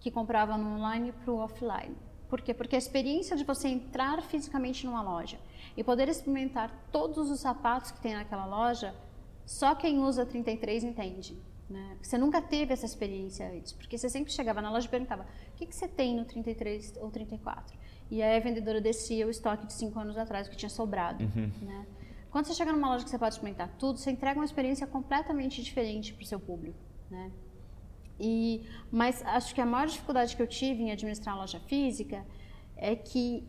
que 0.00 0.10
comprava 0.10 0.56
no 0.56 0.76
online 0.76 1.12
para 1.12 1.32
o 1.32 1.38
offline. 1.38 1.96
Por 2.28 2.40
quê? 2.40 2.52
Porque 2.52 2.74
a 2.74 2.78
experiência 2.78 3.36
de 3.36 3.44
você 3.44 3.68
entrar 3.68 4.20
fisicamente 4.22 4.86
numa 4.86 5.02
loja 5.02 5.38
e 5.76 5.84
poder 5.84 6.08
experimentar 6.08 6.88
todos 6.90 7.30
os 7.30 7.40
sapatos 7.40 7.90
que 7.90 8.00
tem 8.00 8.14
naquela 8.14 8.46
loja, 8.46 8.94
só 9.44 9.74
quem 9.74 10.00
usa 10.00 10.24
33 10.26 10.84
entende. 10.84 11.36
Né? 11.68 11.96
Você 12.02 12.18
nunca 12.18 12.42
teve 12.42 12.72
essa 12.72 12.84
experiência 12.84 13.48
antes, 13.50 13.72
porque 13.72 13.96
você 13.96 14.08
sempre 14.08 14.32
chegava 14.32 14.60
na 14.60 14.70
loja 14.70 14.86
e 14.86 14.90
perguntava: 14.90 15.22
o 15.22 15.56
que, 15.56 15.66
que 15.66 15.74
você 15.74 15.88
tem 15.88 16.14
no 16.16 16.24
33 16.24 16.96
ou 17.00 17.10
34? 17.10 17.76
E 18.10 18.22
aí 18.22 18.36
a 18.36 18.40
vendedora 18.40 18.80
descia 18.80 19.26
o 19.26 19.30
estoque 19.30 19.66
de 19.66 19.72
cinco 19.72 19.98
anos 19.98 20.16
atrás 20.16 20.48
que 20.48 20.56
tinha 20.56 20.68
sobrado. 20.68 21.24
Né? 21.62 21.86
Quando 22.30 22.46
você 22.46 22.54
chega 22.54 22.72
numa 22.72 22.88
loja 22.88 23.04
que 23.04 23.10
você 23.10 23.18
pode 23.18 23.34
experimentar 23.34 23.68
tudo, 23.78 23.98
você 23.98 24.10
entrega 24.10 24.38
uma 24.38 24.44
experiência 24.44 24.86
completamente 24.86 25.62
diferente 25.62 26.12
para 26.12 26.22
o 26.22 26.26
seu 26.26 26.40
público. 26.40 26.78
Né? 27.10 27.30
E, 28.18 28.66
mas 28.90 29.22
acho 29.24 29.54
que 29.54 29.60
a 29.60 29.66
maior 29.66 29.86
dificuldade 29.86 30.36
que 30.36 30.42
eu 30.42 30.46
tive 30.46 30.82
em 30.82 30.92
administrar 30.92 31.34
a 31.34 31.38
loja 31.38 31.60
física 31.60 32.24
é 32.76 32.94
que 32.94 33.46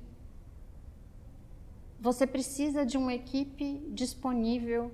você 2.00 2.28
precisa 2.28 2.86
de 2.86 2.98
uma 2.98 3.14
equipe 3.14 3.82
disponível, 3.90 4.92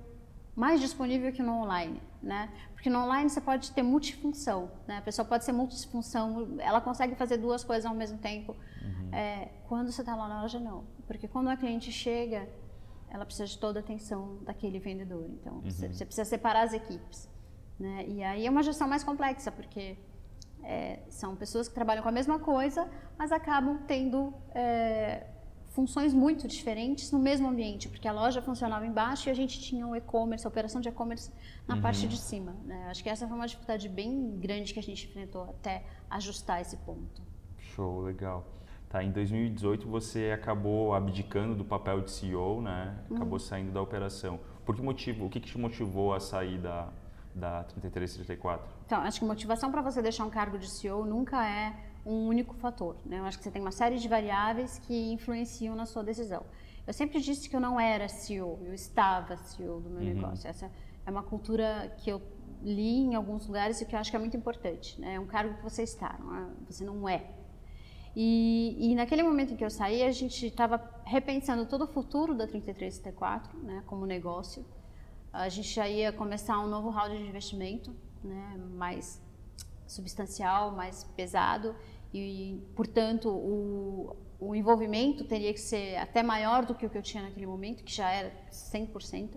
mais 0.54 0.80
disponível 0.80 1.32
que 1.32 1.42
no 1.42 1.52
online, 1.52 2.00
né? 2.22 2.50
Porque 2.82 2.90
no 2.90 2.98
online 2.98 3.30
você 3.30 3.40
pode 3.40 3.70
ter 3.70 3.80
multifunção, 3.84 4.68
né? 4.88 4.98
A 4.98 5.02
pessoa 5.02 5.24
pode 5.24 5.44
ser 5.44 5.52
multifunção, 5.52 6.56
ela 6.58 6.80
consegue 6.80 7.14
fazer 7.14 7.36
duas 7.36 7.62
coisas 7.62 7.86
ao 7.86 7.94
mesmo 7.94 8.18
tempo. 8.18 8.56
É, 9.12 9.50
quando 9.68 9.92
você 9.92 10.02
está 10.02 10.16
lá 10.16 10.26
na 10.26 10.42
loja, 10.42 10.58
não. 10.58 10.82
Porque 11.06 11.28
quando 11.28 11.46
a 11.46 11.56
cliente 11.56 11.92
chega, 11.92 12.48
ela 13.08 13.24
precisa 13.24 13.46
de 13.46 13.56
toda 13.56 13.78
a 13.78 13.82
atenção 13.82 14.38
daquele 14.42 14.80
vendedor. 14.80 15.30
Então, 15.30 15.60
você, 15.60 15.92
você 15.92 16.04
precisa 16.04 16.24
separar 16.24 16.62
as 16.62 16.72
equipes. 16.72 17.28
Né? 17.78 18.04
E 18.08 18.24
aí 18.24 18.48
é 18.48 18.50
uma 18.50 18.64
gestão 18.64 18.88
mais 18.88 19.04
complexa, 19.04 19.52
porque 19.52 19.96
é, 20.64 21.04
são 21.08 21.36
pessoas 21.36 21.68
que 21.68 21.74
trabalham 21.74 22.02
com 22.02 22.08
a 22.08 22.12
mesma 22.12 22.40
coisa, 22.40 22.90
mas 23.16 23.30
acabam 23.30 23.78
tendo 23.86 24.34
é, 24.56 25.28
funções 25.74 26.12
muito 26.12 26.46
diferentes 26.46 27.10
no 27.10 27.18
mesmo 27.18 27.48
ambiente, 27.48 27.88
porque 27.88 28.06
a 28.06 28.12
loja 28.12 28.42
funcionava 28.42 28.86
embaixo 28.86 29.28
e 29.28 29.30
a 29.30 29.34
gente 29.34 29.60
tinha 29.60 29.86
o 29.86 29.96
e-commerce, 29.96 30.46
a 30.46 30.48
operação 30.48 30.80
de 30.80 30.88
e-commerce 30.88 31.30
na 31.66 31.80
parte 31.80 32.06
de 32.06 32.16
cima. 32.16 32.54
Né? 32.64 32.88
Acho 32.90 33.02
que 33.02 33.08
essa 33.08 33.26
foi 33.26 33.36
uma 33.36 33.46
dificuldade 33.46 33.88
bem 33.88 34.38
grande 34.38 34.72
que 34.72 34.78
a 34.78 34.82
gente 34.82 35.06
enfrentou 35.06 35.44
até 35.44 35.84
ajustar 36.10 36.60
esse 36.60 36.76
ponto. 36.78 37.22
Show, 37.58 38.02
legal. 38.02 38.44
Tá, 38.88 39.02
em 39.02 39.10
2018 39.10 39.88
você 39.88 40.30
acabou 40.32 40.94
abdicando 40.94 41.54
do 41.54 41.64
papel 41.64 42.02
de 42.02 42.10
CEO, 42.10 42.60
né? 42.60 42.94
Acabou 43.10 43.38
saindo 43.38 43.72
da 43.72 43.80
operação. 43.80 44.38
Por 44.66 44.76
que 44.76 44.82
motivo? 44.82 45.24
O 45.24 45.30
que, 45.30 45.40
que 45.40 45.48
te 45.48 45.56
motivou 45.56 46.12
a 46.12 46.20
sair 46.20 46.58
da, 46.58 46.90
da 47.34 47.64
3334? 47.64 48.70
Então, 48.84 49.00
acho 49.00 49.20
que 49.20 49.24
motivação 49.24 49.70
para 49.70 49.80
você 49.80 50.02
deixar 50.02 50.26
um 50.26 50.30
cargo 50.30 50.58
de 50.58 50.70
CEO 50.78 51.06
nunca 51.06 51.48
é 51.48 51.74
um 52.04 52.26
único 52.26 52.54
fator. 52.54 52.96
Né? 53.04 53.18
Eu 53.18 53.24
acho 53.24 53.38
que 53.38 53.44
você 53.44 53.50
tem 53.50 53.62
uma 53.62 53.72
série 53.72 53.98
de 53.98 54.08
variáveis 54.08 54.78
que 54.78 55.12
influenciam 55.12 55.74
na 55.74 55.86
sua 55.86 56.02
decisão. 56.02 56.44
Eu 56.86 56.92
sempre 56.92 57.20
disse 57.20 57.48
que 57.48 57.54
eu 57.54 57.60
não 57.60 57.78
era 57.78 58.08
CEO, 58.08 58.58
eu 58.64 58.74
estava 58.74 59.36
CEO 59.36 59.80
do 59.80 59.88
meu 59.88 60.02
negócio. 60.02 60.48
Essa 60.48 60.70
é 61.06 61.10
uma 61.10 61.22
cultura 61.22 61.94
que 61.98 62.10
eu 62.10 62.20
li 62.60 62.98
em 62.98 63.14
alguns 63.14 63.46
lugares 63.46 63.80
e 63.80 63.86
que 63.86 63.94
eu 63.94 63.98
acho 63.98 64.10
que 64.10 64.16
é 64.16 64.18
muito 64.18 64.36
importante. 64.36 65.00
Né? 65.00 65.14
É 65.14 65.20
um 65.20 65.26
cargo 65.26 65.54
que 65.56 65.62
você 65.62 65.82
está, 65.82 66.16
não 66.18 66.36
é- 66.36 66.50
você 66.68 66.84
não 66.84 67.08
é. 67.08 67.30
E, 68.14 68.76
e 68.78 68.94
naquele 68.94 69.22
momento 69.22 69.54
em 69.54 69.56
que 69.56 69.64
eu 69.64 69.70
saí, 69.70 70.02
a 70.02 70.10
gente 70.12 70.46
estava 70.46 70.78
repensando 71.04 71.64
todo 71.66 71.84
o 71.84 71.86
futuro 71.86 72.34
da 72.34 72.46
3334, 72.46 73.58
né, 73.58 73.82
como 73.86 74.04
negócio. 74.04 74.64
A 75.32 75.48
gente 75.48 75.68
já 75.72 75.88
ia 75.88 76.12
começar 76.12 76.58
um 76.58 76.66
novo 76.68 76.90
round 76.90 77.16
de 77.16 77.26
investimento, 77.26 77.96
né, 78.22 78.60
mais 78.74 79.20
substancial, 79.86 80.72
mais 80.72 81.04
pesado 81.16 81.74
e, 82.12 82.60
portanto, 82.74 83.28
o, 83.28 84.16
o 84.38 84.54
envolvimento 84.54 85.24
teria 85.24 85.52
que 85.52 85.60
ser 85.60 85.96
até 85.96 86.22
maior 86.22 86.66
do 86.66 86.74
que 86.74 86.84
o 86.84 86.90
que 86.90 86.98
eu 86.98 87.02
tinha 87.02 87.22
naquele 87.22 87.46
momento, 87.46 87.84
que 87.84 87.94
já 87.94 88.10
era 88.10 88.32
100%. 88.50 89.36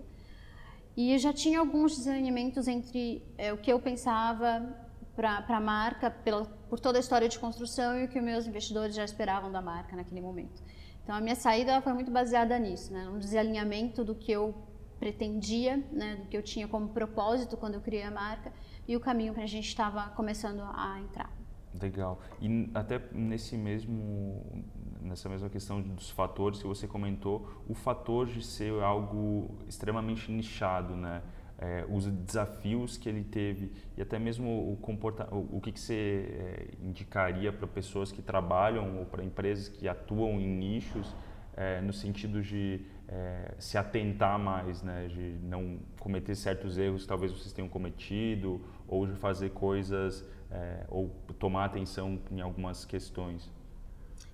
E 0.96 1.12
eu 1.12 1.18
já 1.18 1.32
tinha 1.32 1.58
alguns 1.60 1.96
desalinhamentos 1.96 2.66
entre 2.66 3.22
eh, 3.36 3.52
o 3.52 3.58
que 3.58 3.70
eu 3.70 3.78
pensava 3.78 4.74
para 5.14 5.44
a 5.48 5.60
marca, 5.60 6.10
pela, 6.10 6.44
por 6.68 6.80
toda 6.80 6.98
a 6.98 7.00
história 7.00 7.28
de 7.28 7.38
construção 7.38 7.98
e 7.98 8.04
o 8.04 8.08
que 8.08 8.20
meus 8.20 8.46
investidores 8.46 8.94
já 8.94 9.04
esperavam 9.04 9.52
da 9.52 9.62
marca 9.62 9.94
naquele 9.94 10.20
momento. 10.20 10.62
Então, 11.02 11.14
a 11.14 11.20
minha 11.20 11.36
saída 11.36 11.80
foi 11.80 11.92
muito 11.92 12.10
baseada 12.10 12.58
nisso, 12.58 12.92
né? 12.92 13.08
um 13.08 13.18
desalinhamento 13.18 14.02
do 14.02 14.14
que 14.14 14.32
eu 14.32 14.54
pretendia, 14.98 15.76
né? 15.92 16.16
do 16.16 16.26
que 16.26 16.36
eu 16.36 16.42
tinha 16.42 16.66
como 16.66 16.88
propósito 16.88 17.56
quando 17.56 17.74
eu 17.74 17.80
criei 17.80 18.02
a 18.02 18.10
marca 18.10 18.52
e 18.88 18.96
o 18.96 19.00
caminho 19.00 19.32
que 19.32 19.40
a 19.40 19.46
gente 19.46 19.68
estava 19.68 20.08
começando 20.10 20.62
a 20.62 20.98
entrar. 21.00 21.35
Legal. 21.80 22.20
E 22.40 22.70
até 22.74 23.00
nesse 23.12 23.56
mesmo 23.56 24.64
nessa 25.00 25.28
mesma 25.28 25.48
questão 25.48 25.80
dos 25.80 26.10
fatores 26.10 26.60
que 26.60 26.66
você 26.66 26.86
comentou, 26.86 27.48
o 27.68 27.74
fator 27.74 28.26
de 28.26 28.44
ser 28.44 28.72
algo 28.82 29.56
extremamente 29.68 30.30
nichado, 30.30 30.96
né? 30.96 31.22
É, 31.58 31.86
os 31.88 32.06
desafios 32.06 32.98
que 32.98 33.08
ele 33.08 33.24
teve 33.24 33.72
e 33.96 34.02
até 34.02 34.18
mesmo 34.18 34.72
o 34.72 34.76
comporta 34.76 35.26
o, 35.34 35.56
o 35.56 35.60
que, 35.62 35.72
que 35.72 35.80
você 35.80 36.28
é, 36.30 36.68
indicaria 36.82 37.50
para 37.50 37.66
pessoas 37.66 38.12
que 38.12 38.20
trabalham 38.20 38.98
ou 38.98 39.06
para 39.06 39.24
empresas 39.24 39.66
que 39.66 39.88
atuam 39.88 40.38
em 40.38 40.46
nichos 40.46 41.14
é, 41.56 41.80
no 41.80 41.94
sentido 41.94 42.42
de 42.42 42.84
é, 43.08 43.54
se 43.58 43.78
atentar 43.78 44.38
mais, 44.38 44.82
né, 44.82 45.08
de 45.08 45.38
não 45.42 45.78
cometer 45.98 46.34
certos 46.34 46.76
erros 46.76 47.02
que 47.02 47.08
talvez 47.08 47.32
vocês 47.32 47.54
tenham 47.54 47.70
cometido 47.70 48.60
ou 48.86 49.06
de 49.06 49.14
fazer 49.14 49.50
coisas 49.50 50.22
é, 50.50 50.84
ou 50.88 51.08
tomar 51.38 51.64
atenção 51.64 52.20
em 52.30 52.40
algumas 52.40 52.84
questões. 52.84 53.50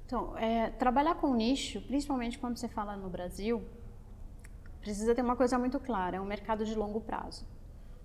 Então, 0.07 0.37
é, 0.37 0.71
trabalhar 0.71 1.15
com 1.15 1.35
nicho, 1.35 1.81
principalmente 1.83 2.39
quando 2.39 2.57
você 2.57 2.69
fala 2.69 2.97
no 2.97 3.09
Brasil, 3.09 3.63
precisa 4.81 5.15
ter 5.15 5.23
uma 5.23 5.37
coisa 5.37 5.59
muito 5.59 5.81
clara: 5.81 6.17
é 6.17 6.21
um 6.21 6.25
mercado 6.25 6.65
de 6.65 6.75
longo 6.75 7.01
prazo. 7.01 7.47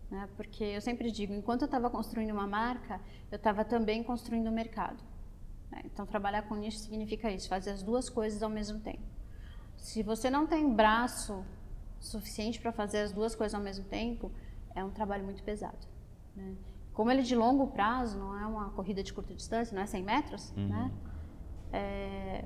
Né? 0.10 0.30
Porque 0.38 0.64
eu 0.64 0.80
sempre 0.80 1.12
digo, 1.12 1.34
enquanto 1.34 1.64
eu 1.64 1.66
estava 1.66 1.90
construindo 1.90 2.32
uma 2.32 2.48
marca, 2.48 3.02
eu 3.30 3.36
estava 3.36 3.66
também 3.66 4.02
construindo 4.04 4.48
um 4.48 4.54
mercado. 4.54 5.04
né? 5.70 5.82
Então, 5.86 6.06
trabalhar 6.06 6.44
com 6.44 6.56
nicho 6.56 6.78
significa 6.78 7.30
isso, 7.30 7.50
fazer 7.50 7.72
as 7.72 7.84
duas 7.84 8.10
coisas 8.10 8.42
ao 8.42 8.50
mesmo 8.50 8.80
tempo. 8.80 9.04
Se 9.78 10.02
você 10.02 10.30
não 10.30 10.48
tem 10.48 10.74
braço 10.74 11.46
suficiente 12.00 12.60
para 12.60 12.72
fazer 12.72 13.00
as 13.00 13.12
duas 13.12 13.36
coisas 13.36 13.54
ao 13.54 13.62
mesmo 13.62 13.84
tempo, 13.86 14.32
é 14.74 14.84
um 14.84 14.92
trabalho 14.92 15.26
muito 15.26 15.44
pesado. 15.44 15.86
né? 16.36 16.56
Como 16.98 17.12
ele 17.12 17.20
é 17.20 17.24
de 17.24 17.36
longo 17.36 17.68
prazo, 17.68 18.18
não 18.18 18.36
é 18.36 18.44
uma 18.48 18.72
corrida 18.72 19.04
de 19.04 19.14
curta 19.14 19.32
distância, 19.32 19.76
não 19.76 19.84
é 19.84 19.86
100 19.86 20.02
metros, 20.02 20.52
né? 20.56 20.92
É, 21.72 22.46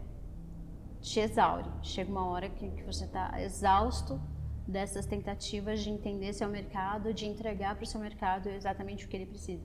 te 1.00 1.22
exaure. 1.22 1.70
Chega 1.82 2.12
uma 2.12 2.26
hora 2.26 2.50
que, 2.50 2.70
que 2.70 2.84
você 2.84 3.06
está 3.06 3.42
exausto 3.42 4.20
dessas 4.68 5.06
tentativas 5.06 5.80
de 5.80 5.90
entender 5.90 6.34
seu 6.34 6.50
mercado, 6.50 7.14
de 7.14 7.26
entregar 7.26 7.76
para 7.76 7.84
o 7.84 7.88
seu 7.88 8.02
mercado 8.02 8.50
exatamente 8.50 9.06
o 9.06 9.08
que 9.08 9.16
ele 9.16 9.26
precisa. 9.26 9.64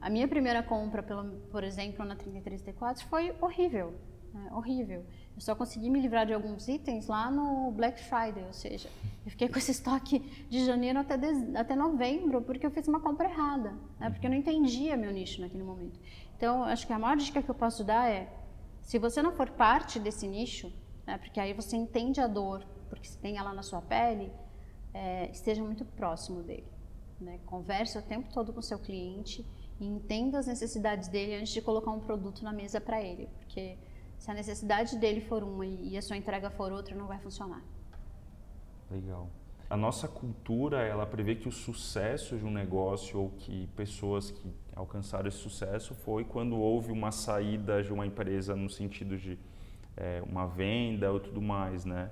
A 0.00 0.08
minha 0.08 0.26
primeira 0.26 0.62
compra, 0.62 1.02
pelo, 1.02 1.24
por 1.50 1.62
exemplo, 1.62 2.02
na 2.02 2.16
33T4 2.16 3.02
foi 3.02 3.36
horrível, 3.42 3.92
né? 4.32 4.48
horrível. 4.54 5.04
Eu 5.34 5.40
só 5.40 5.54
consegui 5.54 5.90
me 5.90 6.00
livrar 6.00 6.24
de 6.26 6.32
alguns 6.32 6.68
itens 6.68 7.08
lá 7.08 7.28
no 7.30 7.70
Black 7.72 8.00
Friday, 8.00 8.44
ou 8.46 8.52
seja, 8.52 8.88
eu 9.24 9.30
fiquei 9.32 9.48
com 9.48 9.58
esse 9.58 9.72
estoque 9.72 10.20
de 10.48 10.64
janeiro 10.64 10.98
até, 11.00 11.16
dez- 11.18 11.54
até 11.56 11.74
novembro 11.74 12.40
porque 12.42 12.64
eu 12.64 12.70
fiz 12.70 12.86
uma 12.86 13.00
compra 13.00 13.28
errada, 13.28 13.74
né? 13.98 14.10
porque 14.10 14.26
eu 14.26 14.30
não 14.30 14.36
entendia 14.36 14.96
meu 14.96 15.10
nicho 15.12 15.40
naquele 15.40 15.64
momento. 15.64 15.98
Então, 16.36 16.62
acho 16.64 16.86
que 16.86 16.92
a 16.92 16.98
maior 16.98 17.16
dica 17.16 17.42
que 17.42 17.50
eu 17.50 17.54
posso 17.54 17.82
dar 17.82 18.08
é 18.08 18.32
se 18.80 18.98
você 18.98 19.22
não 19.22 19.32
for 19.32 19.50
parte 19.50 19.98
desse 19.98 20.28
nicho, 20.28 20.72
né, 21.06 21.18
porque 21.18 21.40
aí 21.40 21.52
você 21.52 21.76
entende 21.76 22.20
a 22.20 22.26
dor, 22.28 22.64
porque 22.88 23.08
você 23.08 23.18
tem 23.18 23.36
ela 23.36 23.52
na 23.52 23.62
sua 23.62 23.82
pele, 23.82 24.30
é, 24.92 25.28
esteja 25.32 25.62
muito 25.64 25.84
próximo 25.84 26.42
dele. 26.42 26.66
Né? 27.20 27.40
Converse 27.46 27.98
o 27.98 28.02
tempo 28.02 28.32
todo 28.32 28.52
com 28.52 28.62
seu 28.62 28.78
cliente 28.78 29.44
e 29.80 29.84
entenda 29.86 30.38
as 30.38 30.46
necessidades 30.46 31.08
dele 31.08 31.34
antes 31.34 31.52
de 31.52 31.60
colocar 31.60 31.90
um 31.90 31.98
produto 32.00 32.44
na 32.44 32.52
mesa 32.52 32.80
para 32.80 33.02
ele, 33.02 33.28
porque 33.38 33.76
se 34.24 34.30
a 34.30 34.34
necessidade 34.34 34.96
dele 34.96 35.20
for 35.20 35.42
uma 35.42 35.66
e 35.66 35.98
a 35.98 36.00
sua 36.00 36.16
entrega 36.16 36.48
for 36.48 36.72
outra, 36.72 36.96
não 36.96 37.06
vai 37.06 37.18
funcionar. 37.18 37.62
Legal. 38.90 39.28
A 39.68 39.76
nossa 39.76 40.08
cultura, 40.08 40.80
ela 40.80 41.04
prevê 41.04 41.34
que 41.34 41.46
o 41.46 41.52
sucesso 41.52 42.38
de 42.38 42.42
um 42.42 42.50
negócio 42.50 43.20
ou 43.20 43.28
que 43.36 43.66
pessoas 43.76 44.30
que 44.30 44.50
alcançaram 44.74 45.28
esse 45.28 45.36
sucesso 45.36 45.94
foi 45.94 46.24
quando 46.24 46.56
houve 46.56 46.90
uma 46.90 47.12
saída 47.12 47.82
de 47.82 47.92
uma 47.92 48.06
empresa 48.06 48.56
no 48.56 48.70
sentido 48.70 49.18
de 49.18 49.38
é, 49.94 50.22
uma 50.26 50.46
venda 50.46 51.12
ou 51.12 51.20
tudo 51.20 51.42
mais, 51.42 51.84
né? 51.84 52.10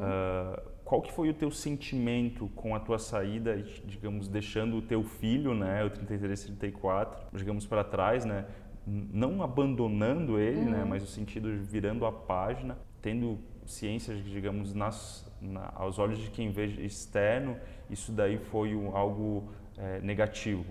Ah, 0.00 0.62
qual 0.84 1.00
que 1.00 1.12
foi 1.12 1.28
o 1.28 1.34
teu 1.34 1.50
sentimento 1.50 2.48
com 2.56 2.74
a 2.74 2.80
tua 2.80 2.98
saída, 2.98 3.56
digamos, 3.84 4.26
deixando 4.26 4.78
o 4.78 4.82
teu 4.82 5.04
filho, 5.04 5.54
né, 5.54 5.84
o 5.84 5.90
33, 5.90 6.44
34, 6.44 7.36
digamos, 7.36 7.66
para 7.66 7.84
trás, 7.84 8.24
né? 8.24 8.46
Não 8.86 9.42
abandonando 9.42 10.38
ele, 10.38 10.64
né, 10.64 10.84
mas 10.84 11.02
no 11.02 11.08
sentido 11.08 11.50
de 11.52 11.58
virando 11.58 12.04
a 12.06 12.12
página, 12.12 12.78
tendo 13.02 13.38
ciência, 13.66 14.14
digamos, 14.14 14.74
nas, 14.74 15.30
na, 15.40 15.70
aos 15.76 15.98
olhos 15.98 16.18
de 16.18 16.30
quem 16.30 16.50
vê 16.50 16.66
externo, 16.66 17.56
isso 17.88 18.10
daí 18.10 18.38
foi 18.38 18.74
um- 18.74 18.96
algo 18.96 19.52
é, 19.78 20.00
negativo. 20.00 20.64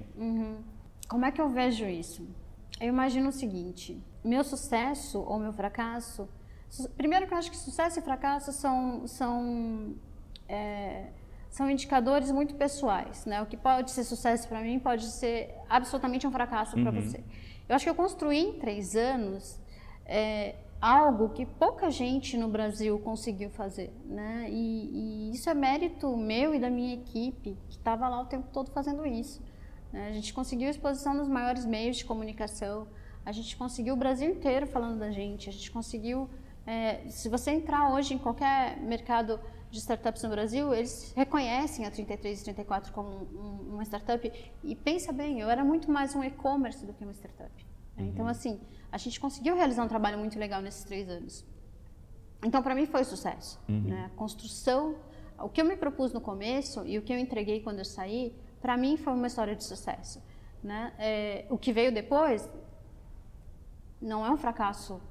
Como 1.07 1.25
é 1.25 1.31
que 1.31 1.41
eu 1.41 1.49
vejo 1.49 1.85
isso? 1.85 2.27
Eu 2.79 2.87
imagino 2.89 3.29
o 3.29 3.31
seguinte: 3.31 4.01
meu 4.23 4.43
sucesso 4.43 5.19
ou 5.19 5.39
meu 5.39 5.51
fracasso. 5.53 6.27
Primeiro 6.95 7.25
que 7.25 7.33
eu 7.33 7.37
acho 7.37 7.49
que 7.49 7.57
sucesso 7.57 7.97
e 7.99 8.01
fracasso 8.03 8.51
são, 8.53 9.07
são, 9.07 9.95
é, 10.47 11.07
são 11.49 11.67
indicadores 11.69 12.31
muito 12.31 12.53
pessoais. 12.55 13.25
Né? 13.25 13.41
O 13.41 13.47
que 13.47 13.57
pode 13.57 13.89
ser 13.89 14.03
sucesso 14.03 14.47
para 14.47 14.61
mim 14.61 14.77
pode 14.77 15.05
ser 15.05 15.55
absolutamente 15.67 16.27
um 16.27 16.31
fracasso 16.31 16.75
para 16.79 16.91
você. 16.91 17.23
Eu 17.69 17.75
acho 17.75 17.85
que 17.85 17.89
eu 17.89 17.95
construí 17.95 18.39
em 18.39 18.53
três 18.53 18.95
anos 18.95 19.59
é, 20.03 20.55
algo 20.81 21.29
que 21.29 21.45
pouca 21.45 21.91
gente 21.91 22.35
no 22.35 22.47
Brasil 22.47 22.97
conseguiu 22.99 23.51
fazer, 23.51 23.93
né? 24.05 24.47
E, 24.49 25.29
e 25.29 25.31
isso 25.35 25.47
é 25.49 25.53
mérito 25.53 26.17
meu 26.17 26.55
e 26.55 26.59
da 26.59 26.69
minha 26.69 26.95
equipe 26.95 27.55
que 27.69 27.77
estava 27.77 28.09
lá 28.09 28.21
o 28.21 28.25
tempo 28.25 28.47
todo 28.51 28.71
fazendo 28.71 29.05
isso. 29.05 29.39
né? 29.93 30.07
A 30.07 30.11
gente 30.11 30.33
conseguiu 30.33 30.67
exposição 30.67 31.13
nos 31.13 31.27
maiores 31.27 31.63
meios 31.63 31.97
de 31.97 32.05
comunicação, 32.05 32.87
a 33.23 33.31
gente 33.31 33.55
conseguiu 33.55 33.93
o 33.93 33.97
Brasil 33.97 34.31
inteiro 34.31 34.65
falando 34.65 34.97
da 34.97 35.11
gente, 35.11 35.47
a 35.47 35.51
gente 35.51 35.69
conseguiu. 35.69 36.27
é, 36.65 37.07
se 37.09 37.29
você 37.29 37.51
entrar 37.51 37.93
hoje 37.93 38.13
em 38.15 38.17
qualquer 38.17 38.79
mercado 38.81 39.39
de 39.69 39.77
startups 39.79 40.23
no 40.23 40.29
Brasil, 40.29 40.73
eles 40.73 41.13
reconhecem 41.15 41.85
a 41.85 41.91
33 41.91 42.41
e 42.41 42.43
34 42.43 42.91
como 42.91 43.09
um- 43.09 43.73
uma 43.75 43.83
startup. 43.83 44.31
E 44.63 44.75
pensa 44.75 45.11
bem, 45.13 45.39
eu 45.39 45.49
era 45.49 45.63
muito 45.63 45.91
mais 45.91 46.15
um 46.15 46.23
e-commerce 46.23 46.85
do 46.85 46.93
que 46.93 47.03
uma 47.03 47.13
startup. 47.13 47.51
né? 47.95 48.05
Então, 48.05 48.27
assim, 48.27 48.59
a 48.91 48.97
gente 48.97 49.19
conseguiu 49.19 49.55
realizar 49.55 49.83
um 49.83 49.87
trabalho 49.87 50.17
muito 50.17 50.39
legal 50.39 50.61
nesses 50.61 50.83
três 50.85 51.07
anos. 51.09 51.45
Então, 52.43 52.63
para 52.63 52.73
mim, 52.73 52.85
foi 52.85 53.03
sucesso. 53.03 53.59
Né? 53.67 54.05
A 54.05 54.09
construção, 54.17 54.95
o 55.37 55.49
que 55.49 55.59
eu 55.61 55.65
me 55.65 55.75
propus 55.75 56.13
no 56.13 56.21
começo 56.21 56.85
e 56.87 56.97
o 56.97 57.01
que 57.01 57.11
eu 57.13 57.19
entreguei 57.19 57.61
quando 57.61 57.79
eu 57.79 57.85
saí, 57.85 58.33
para 58.61 58.75
mim 58.77 58.95
foi 58.97 59.13
uma 59.13 59.27
história 59.27 59.55
de 59.55 59.63
sucesso. 59.65 60.21
Né? 60.63 60.93
É, 60.97 61.45
o 61.49 61.57
que 61.57 61.71
veio 61.73 61.93
depois 61.93 62.49
não 64.01 64.25
é 64.25 64.31
um 64.31 64.37
fracasso 64.37 65.01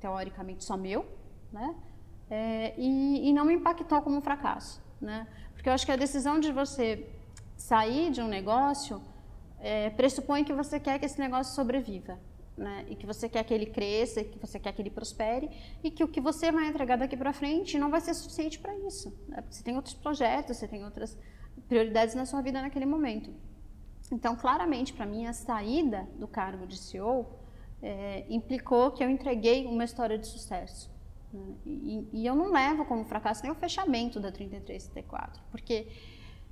teoricamente 0.00 0.64
só 0.64 0.76
meu, 0.76 1.04
né? 1.52 1.74
É, 2.30 2.74
e, 2.76 3.28
e 3.28 3.32
não 3.32 3.44
me 3.44 3.54
impactou 3.54 4.02
como 4.02 4.16
um 4.16 4.20
fracasso, 4.20 4.82
né? 5.00 5.26
Porque 5.54 5.68
eu 5.68 5.72
acho 5.72 5.86
que 5.86 5.92
a 5.92 5.96
decisão 5.96 6.38
de 6.38 6.52
você 6.52 7.08
sair 7.56 8.10
de 8.10 8.20
um 8.20 8.28
negócio 8.28 9.02
é, 9.60 9.90
pressupõe 9.90 10.44
que 10.44 10.52
você 10.52 10.78
quer 10.78 10.98
que 10.98 11.06
esse 11.06 11.18
negócio 11.18 11.54
sobreviva, 11.54 12.18
né? 12.56 12.84
E 12.88 12.94
que 12.94 13.06
você 13.06 13.28
quer 13.28 13.42
que 13.44 13.52
ele 13.52 13.66
cresça, 13.66 14.22
que 14.22 14.38
você 14.38 14.58
quer 14.58 14.72
que 14.72 14.82
ele 14.82 14.90
prospere 14.90 15.50
e 15.82 15.90
que 15.90 16.04
o 16.04 16.08
que 16.08 16.20
você 16.20 16.52
vai 16.52 16.68
entregar 16.68 16.96
daqui 16.96 17.16
para 17.16 17.32
frente 17.32 17.78
não 17.78 17.90
vai 17.90 18.00
ser 18.00 18.14
suficiente 18.14 18.58
para 18.58 18.76
isso, 18.78 19.08
né? 19.28 19.40
Porque 19.40 19.56
você 19.56 19.64
tem 19.64 19.74
outros 19.76 19.94
projetos, 19.94 20.56
você 20.56 20.68
tem 20.68 20.84
outras 20.84 21.18
prioridades 21.66 22.14
na 22.14 22.24
sua 22.24 22.40
vida 22.40 22.60
naquele 22.62 22.86
momento. 22.86 23.32
Então, 24.12 24.36
claramente, 24.36 24.92
para 24.92 25.04
mim, 25.04 25.26
a 25.26 25.32
saída 25.32 26.08
do 26.16 26.26
cargo 26.26 26.66
de 26.66 26.78
CEO 26.78 27.26
é, 27.82 28.24
implicou 28.28 28.90
que 28.92 29.02
eu 29.02 29.10
entreguei 29.10 29.66
uma 29.66 29.84
história 29.84 30.18
de 30.18 30.26
sucesso. 30.26 30.90
Né? 31.32 31.54
E, 31.66 32.08
e 32.12 32.26
eu 32.26 32.34
não 32.34 32.50
levo 32.50 32.84
como 32.84 33.04
fracasso 33.04 33.42
nem 33.42 33.52
o 33.52 33.54
fechamento 33.54 34.20
da 34.20 34.32
3334, 34.32 35.42
porque 35.50 35.88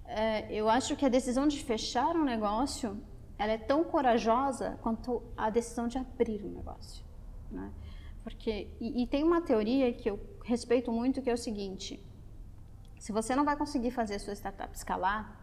é, 0.05 0.53
eu 0.53 0.69
acho 0.69 0.97
que 0.97 1.05
a 1.05 1.09
decisão 1.09 1.49
de 1.49 1.63
fechar 1.63 2.15
um 2.15 2.25
negócio 2.25 3.01
ela 3.39 3.53
é 3.53 3.59
tão 3.59 3.85
corajosa 3.85 4.79
quanto 4.83 5.23
a 5.37 5.51
decisão 5.51 5.89
de 5.89 5.99
abrir 5.99 6.43
um 6.45 6.51
negócio. 6.51 7.05
Né? 7.51 7.71
Porque, 8.23 8.69
e, 8.81 9.03
e 9.03 9.07
tem 9.07 9.23
uma 9.23 9.41
teoria 9.41 9.93
que 9.93 10.09
eu 10.09 10.19
respeito 10.45 10.91
muito 10.91 11.21
que 11.23 11.31
é 11.31 11.33
o 11.33 11.39
seguinte: 11.39 12.03
se 12.99 13.13
você 13.13 13.37
não 13.37 13.45
vai 13.45 13.57
conseguir 13.57 13.91
fazer 13.91 14.17
a 14.17 14.19
sua 14.19 14.35
startup 14.35 14.75
escalar, 14.75 15.41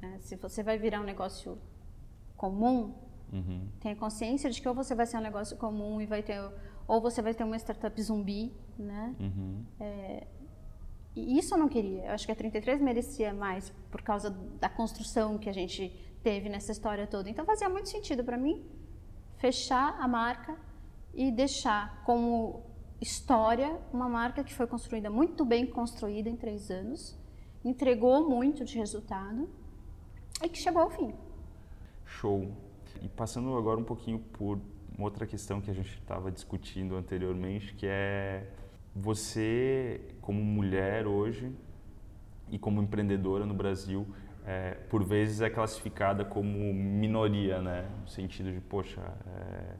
né, 0.00 0.18
se 0.20 0.36
você 0.36 0.62
vai 0.62 0.78
virar 0.78 1.00
um 1.00 1.04
negócio 1.04 1.58
comum, 2.36 2.94
tenha 3.80 3.94
consciência 3.94 4.50
de 4.50 4.60
que 4.60 4.68
ou 4.68 4.74
você 4.74 4.94
vai 4.94 5.06
ser 5.06 5.18
um 5.18 5.20
negócio 5.20 5.56
comum 5.56 6.00
e 6.00 6.06
vai 6.06 6.22
ter 6.22 6.40
ou 6.90 7.00
você 7.00 7.22
vai 7.22 7.32
ter 7.32 7.44
uma 7.44 7.56
startup 7.56 8.02
zumbi, 8.02 8.52
né? 8.76 9.14
É, 9.78 10.26
e 11.14 11.38
isso 11.38 11.54
eu 11.54 11.58
não 11.58 11.68
queria. 11.68 12.06
Eu 12.06 12.10
acho 12.10 12.26
que 12.26 12.32
a 12.32 12.34
33 12.34 12.80
merecia 12.80 13.32
mais 13.32 13.70
por 13.92 14.02
causa 14.02 14.30
da 14.58 14.68
construção 14.68 15.38
que 15.38 15.48
a 15.48 15.52
gente 15.52 15.88
teve 16.20 16.48
nessa 16.48 16.72
história 16.72 17.06
toda. 17.06 17.30
Então 17.30 17.44
fazia 17.44 17.68
muito 17.68 17.88
sentido 17.88 18.24
para 18.24 18.36
mim 18.36 18.64
fechar 19.36 19.96
a 20.00 20.08
marca 20.08 20.58
e 21.14 21.30
deixar 21.30 22.02
como 22.02 22.64
história 23.00 23.80
uma 23.92 24.08
marca 24.08 24.42
que 24.42 24.52
foi 24.52 24.66
construída 24.66 25.08
muito 25.08 25.44
bem 25.44 25.66
construída 25.66 26.28
em 26.28 26.34
três 26.34 26.72
anos, 26.72 27.16
entregou 27.64 28.28
muito 28.28 28.64
de 28.64 28.76
resultado 28.76 29.48
e 30.42 30.48
que 30.48 30.58
chegou 30.58 30.82
ao 30.82 30.90
fim. 30.90 31.14
Show. 32.04 32.50
E 33.00 33.08
passando 33.08 33.56
agora 33.56 33.78
um 33.78 33.84
pouquinho 33.84 34.18
por 34.18 34.58
uma 34.96 35.04
outra 35.04 35.26
questão 35.26 35.60
que 35.60 35.70
a 35.70 35.74
gente 35.74 35.90
estava 35.94 36.30
discutindo 36.30 36.96
anteriormente, 36.96 37.74
que 37.74 37.86
é 37.86 38.46
você, 38.94 40.00
como 40.20 40.42
mulher 40.42 41.06
hoje 41.06 41.52
e 42.50 42.58
como 42.58 42.82
empreendedora 42.82 43.46
no 43.46 43.54
Brasil, 43.54 44.06
é, 44.44 44.72
por 44.88 45.04
vezes 45.04 45.40
é 45.40 45.50
classificada 45.50 46.24
como 46.24 46.72
minoria, 46.74 47.60
né? 47.60 47.88
No 48.00 48.08
sentido 48.08 48.52
de, 48.52 48.60
poxa, 48.60 49.00
é, 49.00 49.74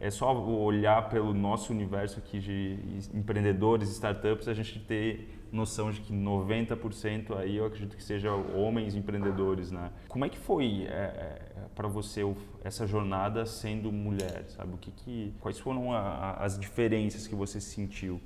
é 0.00 0.10
só 0.10 0.32
olhar 0.32 1.08
pelo 1.08 1.34
nosso 1.34 1.72
universo 1.72 2.18
aqui 2.18 2.38
de 2.38 2.78
empreendedores, 3.14 3.90
startups, 3.90 4.46
a 4.48 4.54
gente 4.54 4.78
ter 4.80 5.46
noção 5.52 5.90
de 5.90 6.00
que 6.00 6.12
90% 6.12 7.36
aí 7.36 7.56
eu 7.56 7.66
acredito 7.66 7.96
que 7.96 8.02
seja 8.02 8.32
homens 8.32 8.94
empreendedores, 8.94 9.70
né? 9.70 9.90
Como 10.08 10.24
é 10.24 10.28
que 10.28 10.38
foi 10.38 10.84
é, 10.88 11.42
para 11.74 11.88
você 11.88 12.22
essa 12.64 12.86
jornada 12.86 13.44
sendo 13.44 13.90
mulher, 13.92 14.44
sabe? 14.48 14.74
O 14.74 14.78
que 14.78 14.90
que, 14.92 15.34
quais 15.40 15.58
foram 15.58 15.92
a- 15.92 16.34
as 16.34 16.58
diferenças 16.58 17.26
que 17.26 17.34
você 17.34 17.60
sentiu? 17.60 18.20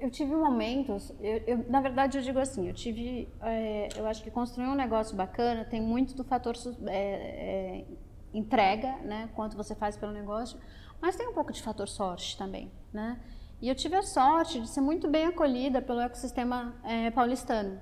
Eu 0.00 0.10
tive 0.10 0.34
momentos, 0.34 1.12
eu, 1.20 1.38
eu- 1.46 1.64
na 1.68 1.80
verdade 1.80 2.16
eu 2.16 2.22
digo 2.22 2.38
assim, 2.38 2.66
eu 2.68 2.72
tive, 2.74 3.28
é, 3.42 3.88
eu 3.94 4.06
acho 4.06 4.22
que 4.22 4.30
construir 4.30 4.66
um 4.66 4.74
negócio 4.74 5.14
bacana 5.14 5.62
tem 5.64 5.80
muito 5.80 6.14
do 6.16 6.24
fator 6.24 6.54
é, 6.86 6.96
é, 6.96 7.84
entrega, 8.32 8.96
né, 8.98 9.28
quanto 9.34 9.56
você 9.56 9.74
faz 9.74 9.96
pelo 9.96 10.12
negócio, 10.12 10.58
mas 11.00 11.16
tem 11.16 11.28
um 11.28 11.32
pouco 11.32 11.52
de 11.52 11.62
fator 11.62 11.88
sorte 11.88 12.36
também, 12.36 12.70
né? 12.92 13.18
E 13.60 13.68
eu 13.68 13.74
tive 13.74 13.96
a 13.96 14.02
sorte 14.02 14.60
de 14.60 14.68
ser 14.68 14.80
muito 14.80 15.08
bem 15.08 15.26
acolhida 15.26 15.82
pelo 15.82 16.00
ecossistema 16.00 16.74
é, 16.84 17.10
paulistano, 17.10 17.80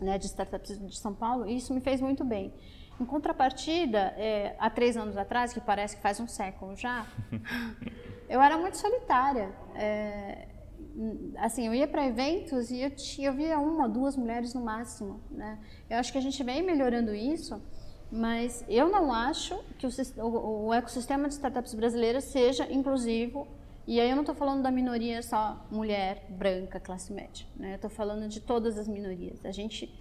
né, 0.00 0.18
de 0.18 0.26
startups 0.26 0.78
de 0.78 0.98
São 0.98 1.14
Paulo, 1.14 1.48
e 1.48 1.56
isso 1.56 1.72
me 1.72 1.80
fez 1.80 2.00
muito 2.00 2.24
bem. 2.24 2.52
Em 3.00 3.04
contrapartida, 3.04 4.14
é, 4.18 4.54
há 4.58 4.68
três 4.68 4.96
anos 4.96 5.16
atrás, 5.16 5.54
que 5.54 5.60
parece 5.60 5.96
que 5.96 6.02
faz 6.02 6.20
um 6.20 6.28
século 6.28 6.76
já, 6.76 7.06
eu 8.28 8.42
era 8.42 8.58
muito 8.58 8.76
solitária. 8.76 9.50
É, 9.74 10.48
assim, 11.38 11.66
eu 11.66 11.74
ia 11.74 11.88
para 11.88 12.06
eventos 12.06 12.70
e 12.70 12.80
eu, 12.82 12.90
tinha, 12.90 13.28
eu 13.28 13.32
via 13.32 13.58
uma, 13.58 13.88
duas 13.88 14.16
mulheres 14.16 14.52
no 14.52 14.62
máximo. 14.62 15.20
Né? 15.30 15.58
Eu 15.88 15.98
acho 15.98 16.12
que 16.12 16.18
a 16.18 16.20
gente 16.20 16.42
vem 16.42 16.62
melhorando 16.62 17.14
isso, 17.14 17.62
mas 18.10 18.64
eu 18.68 18.88
não 18.88 19.12
acho 19.12 19.58
que 19.78 19.86
o, 19.86 19.90
o- 20.24 20.66
o 20.66 20.74
ecossistema 20.74 21.28
de 21.28 21.34
startups 21.34 21.74
brasileiras 21.74 22.24
seja 22.24 22.70
inclusivo. 22.72 23.46
E 23.86 24.00
aí 24.00 24.08
eu 24.10 24.14
não 24.16 24.22
estou 24.22 24.34
falando 24.34 24.62
da 24.62 24.70
minoria 24.70 25.22
só 25.22 25.66
mulher, 25.70 26.26
branca, 26.28 26.78
classe 26.78 27.12
média. 27.12 27.46
Né? 27.56 27.72
Eu 27.72 27.76
estou 27.76 27.90
falando 27.90 28.28
de 28.28 28.40
todas 28.40 28.78
as 28.78 28.86
minorias. 28.86 29.44
A 29.44 29.50
gente, 29.50 29.92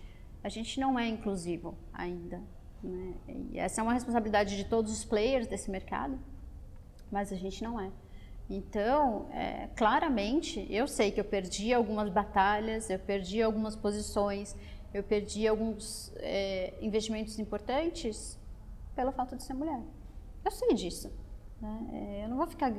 a 0.43 0.49
gente 0.49 0.79
não 0.79 0.97
é 0.99 1.07
inclusivo 1.07 1.75
ainda. 1.93 2.41
Né? 2.83 3.13
E 3.51 3.59
essa 3.59 3.81
é 3.81 3.83
uma 3.83 3.93
responsabilidade 3.93 4.55
de 4.57 4.65
todos 4.65 4.91
os 4.91 5.03
players 5.03 5.47
desse 5.47 5.69
mercado 5.71 6.17
mas 7.11 7.33
a 7.33 7.35
gente 7.35 7.63
não 7.63 7.79
é. 7.79 7.89
Então, 8.49 9.27
é, 9.31 9.67
claramente, 9.75 10.65
eu 10.69 10.87
sei 10.87 11.11
que 11.11 11.19
eu 11.19 11.23
perdi 11.25 11.73
algumas 11.73 12.09
batalhas, 12.09 12.89
eu 12.89 12.99
perdi 12.99 13.41
algumas 13.41 13.75
posições, 13.75 14.55
eu 14.93 15.03
perdi 15.03 15.47
alguns 15.47 16.11
é, 16.17 16.73
investimentos 16.81 17.37
importantes 17.39 18.39
pelo 18.95 19.11
fato 19.11 19.35
de 19.35 19.43
ser 19.43 19.53
mulher. 19.53 19.81
Eu 20.43 20.51
sei 20.51 20.73
disso. 20.73 21.11
Né? 21.61 21.89
É, 21.93 22.23
eu 22.25 22.29
não 22.29 22.37
vou 22.37 22.47
ficar 22.47 22.73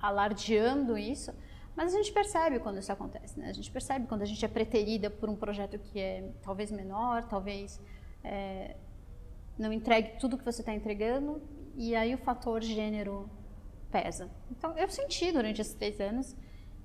alardeando 0.00 0.98
isso, 0.98 1.32
mas 1.74 1.94
a 1.94 1.96
gente 1.96 2.12
percebe 2.12 2.58
quando 2.58 2.78
isso 2.78 2.92
acontece. 2.92 3.38
Né? 3.38 3.48
A 3.48 3.52
gente 3.52 3.70
percebe 3.70 4.06
quando 4.06 4.22
a 4.22 4.26
gente 4.26 4.44
é 4.44 4.48
preterida 4.48 5.10
por 5.10 5.28
um 5.28 5.36
projeto 5.36 5.78
que 5.78 5.98
é 5.98 6.30
talvez 6.42 6.70
menor, 6.70 7.24
talvez 7.24 7.80
é, 8.22 8.76
não 9.58 9.72
entregue 9.72 10.18
tudo 10.18 10.36
que 10.36 10.44
você 10.44 10.62
está 10.62 10.74
entregando, 10.74 11.42
e 11.76 11.96
aí 11.96 12.14
o 12.14 12.18
fator 12.18 12.62
gênero 12.62 13.28
pesa. 13.90 14.30
Então, 14.50 14.76
eu 14.76 14.88
senti 14.88 15.32
durante 15.32 15.60
esses 15.60 15.74
três 15.74 16.00
anos, 16.00 16.36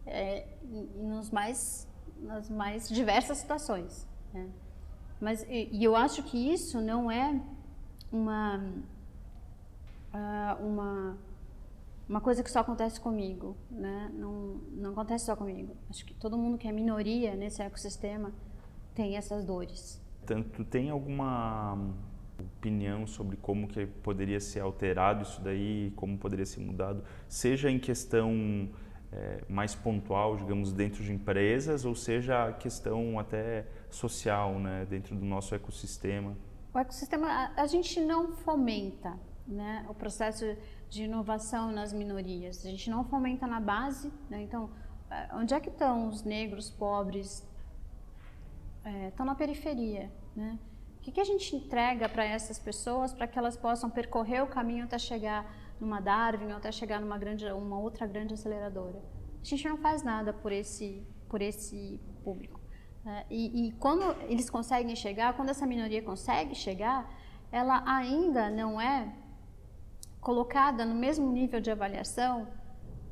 é, 0.06 0.48
nos 0.96 1.30
mais, 1.30 1.88
nas 2.18 2.50
mais 2.50 2.88
diversas 2.90 3.40
situações. 3.40 4.08
né? 4.34 4.50
Mas, 5.20 5.46
e, 5.50 5.84
eu 5.84 5.96
acho 5.96 6.24
que 6.24 6.52
isso 6.54 6.80
não 6.80 7.12
é 7.12 7.40
uma, 8.12 8.64
ah, 10.14 10.58
uma, 10.62 11.18
uma 12.08 12.22
coisa 12.22 12.42
que 12.42 12.50
só 12.50 12.60
acontece 12.60 13.00
comigo. 13.00 13.56
Né? 13.70 14.10
Não, 14.14 14.62
não 14.72 14.92
acontece 14.92 15.26
só 15.26 15.36
comigo. 15.36 15.76
Acho 15.90 16.06
que 16.06 16.14
todo 16.14 16.38
mundo 16.38 16.58
que 16.58 16.68
é 16.68 16.72
minoria 16.72 17.36
nesse 17.36 17.62
ecossistema 17.62 18.32
tem 18.96 19.18
essas 19.18 19.44
dores. 19.46 20.02
Tanto 20.26 20.64
tem 20.64 20.90
alguma 20.90 21.78
opinião 22.40 23.06
sobre 23.06 23.36
como 23.38 23.68
que 23.68 23.86
poderia 23.86 24.40
ser 24.40 24.62
alterado 24.62 25.24
isso 25.24 25.42
daí, 25.42 25.92
como 25.96 26.18
poderia 26.18 26.46
ser 26.46 26.62
mudado, 26.62 27.04
seja 27.28 27.70
em 27.70 27.80
questão 27.80 28.70
é, 29.12 29.44
mais 29.50 29.76
pontual, 29.76 30.38
digamos, 30.38 30.72
dentro 30.72 31.04
de 31.04 31.12
empresas, 31.12 31.86
ou 31.86 31.96
seja 31.96 32.48
a 32.48 32.54
questão 32.54 33.20
até 33.20 33.66
social, 33.90 34.60
né, 34.60 34.86
dentro 34.90 35.16
do 35.16 35.26
nosso 35.26 35.54
ecossistema? 35.56 36.36
O 36.74 36.80
ecossistema, 36.80 37.28
a, 37.28 37.64
a 37.64 37.68
gente 37.68 38.00
não 38.00 38.32
fomenta 38.34 39.18
né, 39.48 39.86
o 39.90 39.94
processo 39.94 40.46
de 40.90 41.04
inovação 41.04 41.72
nas 41.72 41.92
minorias, 41.92 42.66
a 42.66 42.70
gente 42.70 42.90
não 42.90 43.04
fomenta 43.04 43.48
na 43.48 43.60
base, 43.60 44.12
né, 44.30 44.42
então, 44.42 44.70
é, 45.10 45.30
onde 45.34 45.54
é 45.54 45.60
que 45.60 45.70
estão 45.70 46.08
os 46.08 46.24
negros, 46.24 46.70
pobres, 46.70 47.48
é, 48.84 49.08
estão 49.10 49.26
na 49.26 49.36
periferia, 49.36 50.12
né? 50.36 50.58
O 50.98 51.02
que, 51.02 51.12
que 51.14 51.22
a 51.22 51.24
gente 51.24 51.56
entrega 51.56 52.10
para 52.10 52.26
essas 52.26 52.60
pessoas 52.60 53.14
para 53.14 53.26
que 53.26 53.40
elas 53.40 53.56
possam 53.56 53.90
percorrer 53.90 54.44
o 54.44 54.48
caminho 54.48 54.84
até 54.84 55.00
chegar 55.00 55.50
numa 55.80 56.02
Darwin 56.02 56.52
ou 56.52 56.58
até 56.58 56.72
chegar 56.72 57.00
numa 57.00 57.18
grande, 57.18 57.46
uma 57.46 57.80
outra 57.80 58.06
grande 58.06 58.34
aceleradora? 58.34 59.02
A 59.42 59.46
gente 59.46 59.68
não 59.68 59.78
faz 59.78 60.04
nada 60.04 60.34
por 60.34 60.52
esse, 60.52 61.02
por 61.30 61.42
esse 61.42 62.00
público. 62.22 62.59
Né? 63.10 63.26
E, 63.28 63.42
e 63.60 63.72
quando 63.84 64.04
eles 64.32 64.52
conseguem 64.52 64.96
chegar, 64.96 65.36
quando 65.36 65.50
essa 65.50 65.66
minoria 65.66 66.02
consegue 66.04 66.54
chegar, 66.54 67.12
ela 67.52 67.84
ainda 67.88 68.52
não 68.52 68.80
é 68.80 69.12
colocada 70.22 70.86
no 70.86 70.94
mesmo 70.94 71.32
nível 71.32 71.60
de 71.60 71.72
avaliação 71.72 72.48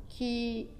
que 0.06 0.70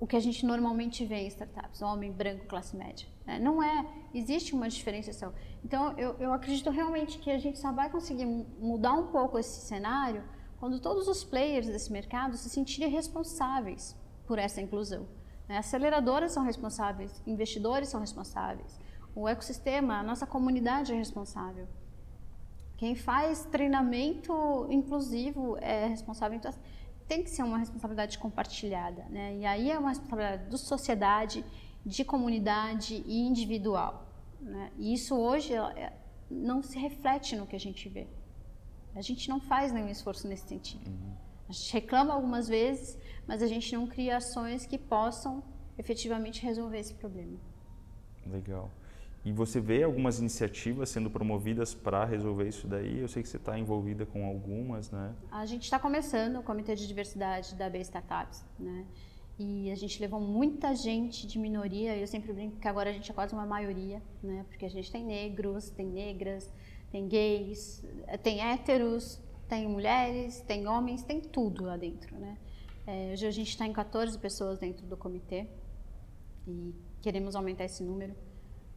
o 0.00 0.06
que 0.06 0.16
a 0.16 0.20
gente 0.20 0.46
normalmente 0.46 1.04
vê 1.04 1.16
em 1.16 1.26
startups, 1.26 1.82
homem 1.82 2.10
branco, 2.10 2.46
classe 2.46 2.74
média. 2.74 3.06
Né? 3.26 3.38
Não 3.38 3.62
é, 3.62 3.86
existe 4.14 4.54
uma 4.54 4.70
diferenciação. 4.70 5.34
Então, 5.62 5.92
eu, 5.98 6.16
eu 6.18 6.32
acredito 6.32 6.70
realmente 6.70 7.18
que 7.18 7.30
a 7.30 7.36
gente 7.36 7.58
só 7.58 7.72
vai 7.72 7.90
conseguir 7.90 8.24
mudar 8.24 8.94
um 8.94 9.08
pouco 9.08 9.38
esse 9.38 9.60
cenário 9.66 10.22
quando 10.58 10.80
todos 10.80 11.08
os 11.08 11.22
players 11.24 11.66
desse 11.66 11.92
mercado 11.92 12.38
se 12.38 12.48
sentirem 12.48 12.88
responsáveis 12.88 13.94
por 14.26 14.38
essa 14.38 14.62
inclusão. 14.62 15.06
Né? 15.48 15.58
Aceleradoras 15.58 16.32
são 16.32 16.44
responsáveis, 16.44 17.22
investidores 17.26 17.88
são 17.88 18.00
responsáveis, 18.00 18.78
o 19.14 19.26
ecossistema, 19.26 19.98
a 19.98 20.02
nossa 20.02 20.26
comunidade 20.26 20.92
é 20.92 20.96
responsável. 20.96 21.66
Quem 22.76 22.94
faz 22.94 23.44
treinamento 23.46 24.66
inclusivo 24.70 25.56
é 25.58 25.86
responsável. 25.86 26.36
Então, 26.36 26.52
tem 27.08 27.24
que 27.24 27.30
ser 27.30 27.42
uma 27.42 27.58
responsabilidade 27.58 28.18
compartilhada, 28.18 29.04
né? 29.10 29.36
E 29.38 29.44
aí 29.44 29.70
é 29.70 29.78
uma 29.78 29.88
responsabilidade 29.88 30.48
da 30.48 30.58
sociedade, 30.58 31.44
de 31.84 32.04
comunidade 32.04 33.02
e 33.06 33.26
individual. 33.26 34.06
Né? 34.40 34.70
E 34.76 34.92
isso 34.92 35.16
hoje 35.16 35.54
é, 35.54 35.92
não 36.30 36.62
se 36.62 36.78
reflete 36.78 37.34
no 37.34 37.46
que 37.46 37.56
a 37.56 37.60
gente 37.60 37.88
vê. 37.88 38.06
A 38.94 39.00
gente 39.00 39.28
não 39.28 39.40
faz 39.40 39.72
nenhum 39.72 39.88
esforço 39.88 40.28
nesse 40.28 40.46
sentido. 40.46 40.86
Uhum. 40.88 41.27
A 41.48 41.52
gente 41.52 41.72
reclama 41.72 42.12
algumas 42.12 42.46
vezes, 42.48 42.98
mas 43.26 43.42
a 43.42 43.46
gente 43.46 43.72
não 43.74 43.86
cria 43.86 44.18
ações 44.18 44.66
que 44.66 44.76
possam 44.76 45.42
efetivamente 45.78 46.42
resolver 46.42 46.78
esse 46.78 46.94
problema. 46.94 47.38
Legal. 48.26 48.70
E 49.24 49.32
você 49.32 49.60
vê 49.60 49.82
algumas 49.82 50.18
iniciativas 50.18 50.90
sendo 50.90 51.10
promovidas 51.10 51.74
para 51.74 52.04
resolver 52.04 52.48
isso 52.48 52.66
daí? 52.66 53.00
Eu 53.00 53.08
sei 53.08 53.22
que 53.22 53.28
você 53.28 53.36
está 53.36 53.58
envolvida 53.58 54.06
com 54.06 54.26
algumas, 54.26 54.90
né? 54.90 55.14
A 55.30 55.44
gente 55.44 55.64
está 55.64 55.78
começando 55.78 56.36
o 56.36 56.42
Comitê 56.42 56.74
de 56.74 56.86
Diversidade 56.86 57.54
da 57.54 57.68
B 57.68 57.78
Startups, 57.80 58.44
né? 58.58 58.86
E 59.38 59.70
a 59.70 59.74
gente 59.74 60.00
levou 60.00 60.20
muita 60.20 60.74
gente 60.74 61.26
de 61.26 61.38
minoria. 61.38 61.96
Eu 61.96 62.06
sempre 62.06 62.32
brinco 62.32 62.56
que 62.56 62.68
agora 62.68 62.90
a 62.90 62.92
gente 62.92 63.10
é 63.10 63.14
quase 63.14 63.34
uma 63.34 63.46
maioria, 63.46 64.02
né? 64.22 64.44
Porque 64.48 64.64
a 64.64 64.70
gente 64.70 64.90
tem 64.90 65.04
negros, 65.04 65.70
tem 65.70 65.86
negras, 65.86 66.52
tem 66.90 67.06
gays, 67.06 67.84
tem 68.22 68.40
héteros, 68.40 69.20
tem 69.48 69.66
mulheres, 69.66 70.40
tem 70.42 70.66
homens, 70.68 71.02
tem 71.02 71.20
tudo 71.20 71.64
lá 71.64 71.76
dentro, 71.76 72.16
né? 72.18 72.36
É, 72.86 73.12
hoje 73.12 73.26
a 73.26 73.30
gente 73.30 73.48
está 73.48 73.66
em 73.66 73.72
14 73.72 74.18
pessoas 74.18 74.58
dentro 74.58 74.86
do 74.86 74.96
comitê 74.96 75.46
e 76.46 76.74
queremos 77.02 77.34
aumentar 77.34 77.64
esse 77.64 77.82
número. 77.82 78.14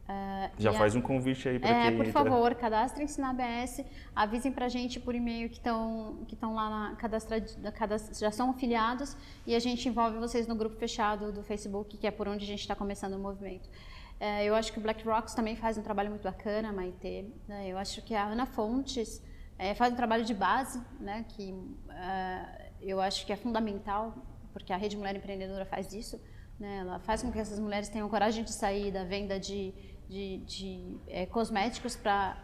Uh, 0.02 0.50
Já 0.58 0.72
faz 0.72 0.96
a... 0.96 0.98
um 0.98 1.00
convite 1.00 1.48
aí 1.48 1.58
para 1.58 1.70
é, 1.70 1.88
quem 1.88 1.96
por 1.96 2.06
favor, 2.06 2.54
cadastrem-se 2.56 3.20
na 3.20 3.30
ABS, 3.30 3.84
avisem 4.14 4.50
para 4.50 4.66
a 4.66 4.68
gente 4.68 4.98
por 4.98 5.14
e-mail 5.14 5.48
que 5.48 5.58
estão 5.58 6.24
que 6.26 6.34
estão 6.34 6.54
lá 6.54 6.68
na 6.68 6.96
cadastra, 6.96 7.40
cadastra, 7.72 8.14
já 8.14 8.30
são 8.30 8.50
afiliados 8.50 9.16
e 9.46 9.54
a 9.54 9.60
gente 9.60 9.88
envolve 9.88 10.18
vocês 10.18 10.46
no 10.46 10.56
grupo 10.56 10.76
fechado 10.76 11.32
do 11.32 11.42
Facebook, 11.42 11.96
que 11.96 12.06
é 12.06 12.10
por 12.10 12.26
onde 12.26 12.44
a 12.44 12.46
gente 12.46 12.60
está 12.60 12.74
começando 12.74 13.14
o 13.14 13.18
movimento. 13.18 13.66
Uh, 14.20 14.42
eu 14.42 14.54
acho 14.54 14.72
que 14.72 14.78
o 14.78 14.82
Black 14.82 15.04
Rocks 15.04 15.34
também 15.34 15.56
faz 15.56 15.78
um 15.78 15.82
trabalho 15.82 16.10
muito 16.10 16.24
bacana, 16.24 16.72
Maite. 16.72 17.32
Né? 17.46 17.68
Eu 17.68 17.78
acho 17.78 18.02
que 18.02 18.14
a 18.14 18.24
Ana 18.24 18.44
Fontes 18.44 19.22
é, 19.64 19.74
faz 19.74 19.92
um 19.92 19.96
trabalho 19.96 20.24
de 20.24 20.34
base, 20.34 20.80
né? 20.98 21.24
que 21.28 21.52
uh, 21.52 22.62
eu 22.80 23.00
acho 23.00 23.24
que 23.26 23.32
é 23.32 23.36
fundamental, 23.36 24.14
porque 24.52 24.72
a 24.72 24.76
Rede 24.76 24.96
Mulher 24.96 25.16
Empreendedora 25.16 25.64
faz 25.64 25.92
isso. 25.92 26.20
Né? 26.58 26.78
Ela 26.78 26.98
faz 27.00 27.22
com 27.22 27.30
que 27.32 27.38
essas 27.38 27.58
mulheres 27.58 27.88
tenham 27.88 28.08
coragem 28.08 28.44
de 28.44 28.52
sair 28.52 28.90
da 28.90 29.04
venda 29.04 29.38
de 29.38 29.74
de, 30.12 30.36
de 30.38 30.98
é, 31.06 31.24
cosméticos 31.24 31.96
para 31.96 32.36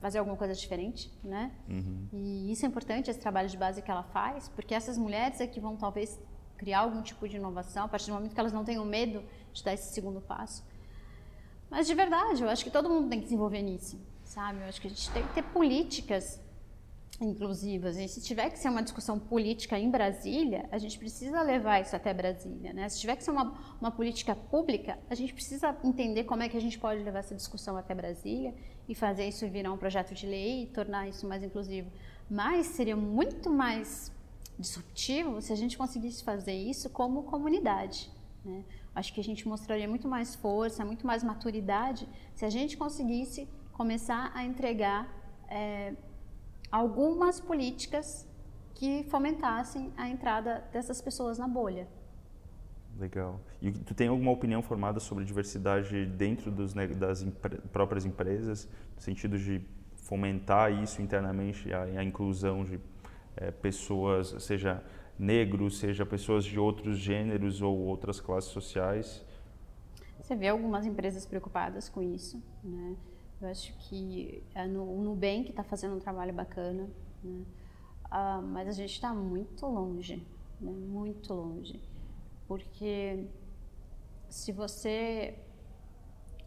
fazer 0.00 0.18
alguma 0.18 0.36
coisa 0.36 0.54
diferente, 0.54 1.10
né? 1.24 1.50
Uhum. 1.68 2.08
E 2.12 2.52
isso 2.52 2.64
é 2.64 2.68
importante, 2.68 3.10
esse 3.10 3.20
trabalho 3.20 3.48
de 3.48 3.56
base 3.56 3.80
que 3.82 3.90
ela 3.90 4.02
faz, 4.02 4.48
porque 4.48 4.74
essas 4.74 4.98
mulheres 4.98 5.40
é 5.40 5.46
que 5.46 5.60
vão 5.60 5.76
talvez 5.76 6.20
criar 6.56 6.80
algum 6.80 7.02
tipo 7.02 7.26
de 7.26 7.36
inovação 7.36 7.84
a 7.84 7.88
partir 7.88 8.06
do 8.06 8.14
momento 8.14 8.34
que 8.34 8.40
elas 8.40 8.52
não 8.52 8.64
tenham 8.64 8.84
medo 8.84 9.22
de 9.52 9.64
dar 9.64 9.72
esse 9.72 9.94
segundo 9.94 10.20
passo. 10.20 10.62
Mas 11.70 11.86
de 11.86 11.94
verdade, 11.94 12.42
eu 12.42 12.50
acho 12.50 12.64
que 12.64 12.70
todo 12.70 12.88
mundo 12.88 13.08
tem 13.08 13.20
que 13.20 13.28
se 13.28 13.34
envolver 13.34 13.62
nisso, 13.62 13.98
sabe? 14.30 14.60
Eu 14.60 14.66
acho 14.66 14.80
que 14.80 14.86
a 14.86 14.90
gente 14.90 15.10
tem 15.10 15.26
que 15.26 15.34
ter 15.34 15.42
políticas 15.42 16.40
inclusivas. 17.20 17.96
E 17.98 18.08
se 18.08 18.20
tiver 18.22 18.48
que 18.48 18.58
ser 18.58 18.68
uma 18.68 18.82
discussão 18.82 19.18
política 19.18 19.78
em 19.78 19.90
Brasília, 19.90 20.68
a 20.70 20.78
gente 20.78 20.98
precisa 20.98 21.42
levar 21.42 21.80
isso 21.80 21.94
até 21.94 22.14
Brasília. 22.14 22.72
Né? 22.72 22.88
Se 22.88 23.00
tiver 23.00 23.16
que 23.16 23.24
ser 23.24 23.32
uma, 23.32 23.52
uma 23.80 23.90
política 23.90 24.34
pública, 24.34 24.98
a 25.10 25.14
gente 25.14 25.34
precisa 25.34 25.76
entender 25.84 26.24
como 26.24 26.42
é 26.44 26.48
que 26.48 26.56
a 26.56 26.60
gente 26.60 26.78
pode 26.78 27.02
levar 27.02 27.18
essa 27.18 27.34
discussão 27.34 27.76
até 27.76 27.94
Brasília 27.94 28.54
e 28.88 28.94
fazer 28.94 29.26
isso 29.26 29.46
virar 29.48 29.72
um 29.72 29.76
projeto 29.76 30.14
de 30.14 30.26
lei 30.26 30.62
e 30.62 30.66
tornar 30.68 31.08
isso 31.08 31.26
mais 31.26 31.42
inclusivo. 31.42 31.90
Mas 32.30 32.66
seria 32.68 32.96
muito 32.96 33.50
mais 33.50 34.12
disruptivo 34.56 35.42
se 35.42 35.52
a 35.52 35.56
gente 35.56 35.76
conseguisse 35.76 36.22
fazer 36.22 36.54
isso 36.54 36.88
como 36.88 37.24
comunidade. 37.24 38.08
Né? 38.44 38.62
Acho 38.94 39.12
que 39.12 39.20
a 39.20 39.24
gente 39.24 39.46
mostraria 39.46 39.88
muito 39.88 40.06
mais 40.06 40.36
força, 40.36 40.84
muito 40.84 41.04
mais 41.04 41.24
maturidade 41.24 42.08
se 42.34 42.44
a 42.44 42.50
gente 42.50 42.76
conseguisse 42.76 43.48
começar 43.80 44.30
a 44.34 44.44
entregar 44.44 45.08
é, 45.48 45.94
algumas 46.70 47.40
políticas 47.40 48.28
que 48.74 49.04
fomentassem 49.04 49.90
a 49.96 50.06
entrada 50.06 50.62
dessas 50.70 51.00
pessoas 51.00 51.38
na 51.38 51.48
bolha. 51.48 51.88
Legal. 52.98 53.40
E 53.58 53.72
tu 53.72 53.94
tem 53.94 54.08
alguma 54.08 54.32
opinião 54.32 54.60
formada 54.60 55.00
sobre 55.00 55.24
diversidade 55.24 56.04
dentro 56.04 56.50
dos, 56.50 56.74
das 56.74 57.24
próprias 57.72 58.04
empresas, 58.04 58.68
no 58.94 59.00
sentido 59.00 59.38
de 59.38 59.66
fomentar 59.96 60.70
isso 60.70 61.00
internamente, 61.00 61.72
a, 61.72 61.84
a 61.84 62.04
inclusão 62.04 62.62
de 62.64 62.78
é, 63.34 63.50
pessoas, 63.50 64.42
seja 64.42 64.84
negros, 65.18 65.78
seja 65.78 66.04
pessoas 66.04 66.44
de 66.44 66.58
outros 66.58 66.98
gêneros 66.98 67.62
ou 67.62 67.78
outras 67.78 68.20
classes 68.20 68.50
sociais? 68.50 69.24
Você 70.20 70.36
vê 70.36 70.48
algumas 70.48 70.84
empresas 70.84 71.24
preocupadas 71.24 71.88
com 71.88 72.02
isso, 72.02 72.42
né? 72.62 72.94
Eu 73.40 73.48
acho 73.48 73.72
que 73.78 74.42
é 74.54 74.66
no, 74.66 74.84
o 74.84 75.02
Nubank 75.02 75.50
está 75.50 75.64
fazendo 75.64 75.96
um 75.96 75.98
trabalho 75.98 76.32
bacana, 76.32 76.88
né? 77.24 77.44
ah, 78.10 78.40
mas 78.42 78.68
a 78.68 78.72
gente 78.72 78.92
está 78.92 79.14
muito 79.14 79.66
longe, 79.66 80.16
né? 80.60 80.70
muito 80.70 81.32
longe. 81.32 81.80
Porque 82.46 83.24
se 84.28 84.52
você 84.52 85.38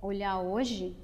olhar 0.02 0.40
hoje 0.40 0.96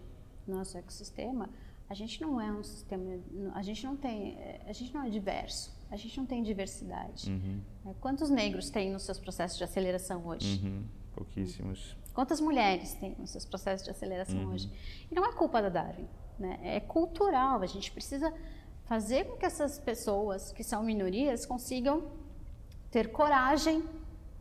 nosso 0.47 0.77
ecossistema, 0.77 1.49
a 1.89 1.93
gente 1.93 2.21
não 2.21 2.39
é 2.39 2.51
um 2.51 2.63
sistema, 2.63 3.19
a 3.55 3.61
gente 3.63 3.83
não 3.83 3.95
tem, 3.95 4.37
a 4.65 4.73
gente 4.73 4.93
não 4.93 5.03
é 5.03 5.09
diverso, 5.09 5.75
a 5.89 5.95
gente 5.95 6.15
não 6.17 6.25
tem 6.25 6.43
diversidade. 6.43 7.31
Uhum. 7.31 7.93
Quantos 7.99 8.29
negros 8.29 8.69
tem 8.69 8.91
nos 8.91 9.03
seus 9.03 9.17
processos 9.17 9.57
de 9.57 9.63
aceleração 9.63 10.25
hoje? 10.27 10.61
Uhum. 10.63 10.83
Pouquíssimos. 11.15 11.95
Quantas 12.19 12.41
mulheres 12.41 12.93
tem 12.95 13.15
nos 13.17 13.29
seus 13.29 13.45
processos 13.45 13.85
de 13.85 13.91
aceleração 13.91 14.43
uhum. 14.43 14.51
hoje? 14.51 14.69
E 15.09 15.15
não 15.15 15.25
é 15.25 15.31
culpa 15.31 15.61
da 15.61 15.69
Darwin, 15.69 16.05
né? 16.37 16.59
é 16.63 16.77
cultural. 16.81 17.61
A 17.61 17.65
gente 17.65 17.93
precisa 17.93 18.33
fazer 18.83 19.23
com 19.23 19.37
que 19.37 19.45
essas 19.45 19.79
pessoas, 19.79 20.51
que 20.51 20.61
são 20.61 20.83
minorias, 20.83 21.45
consigam 21.45 22.11
ter 22.91 23.13
coragem 23.13 23.85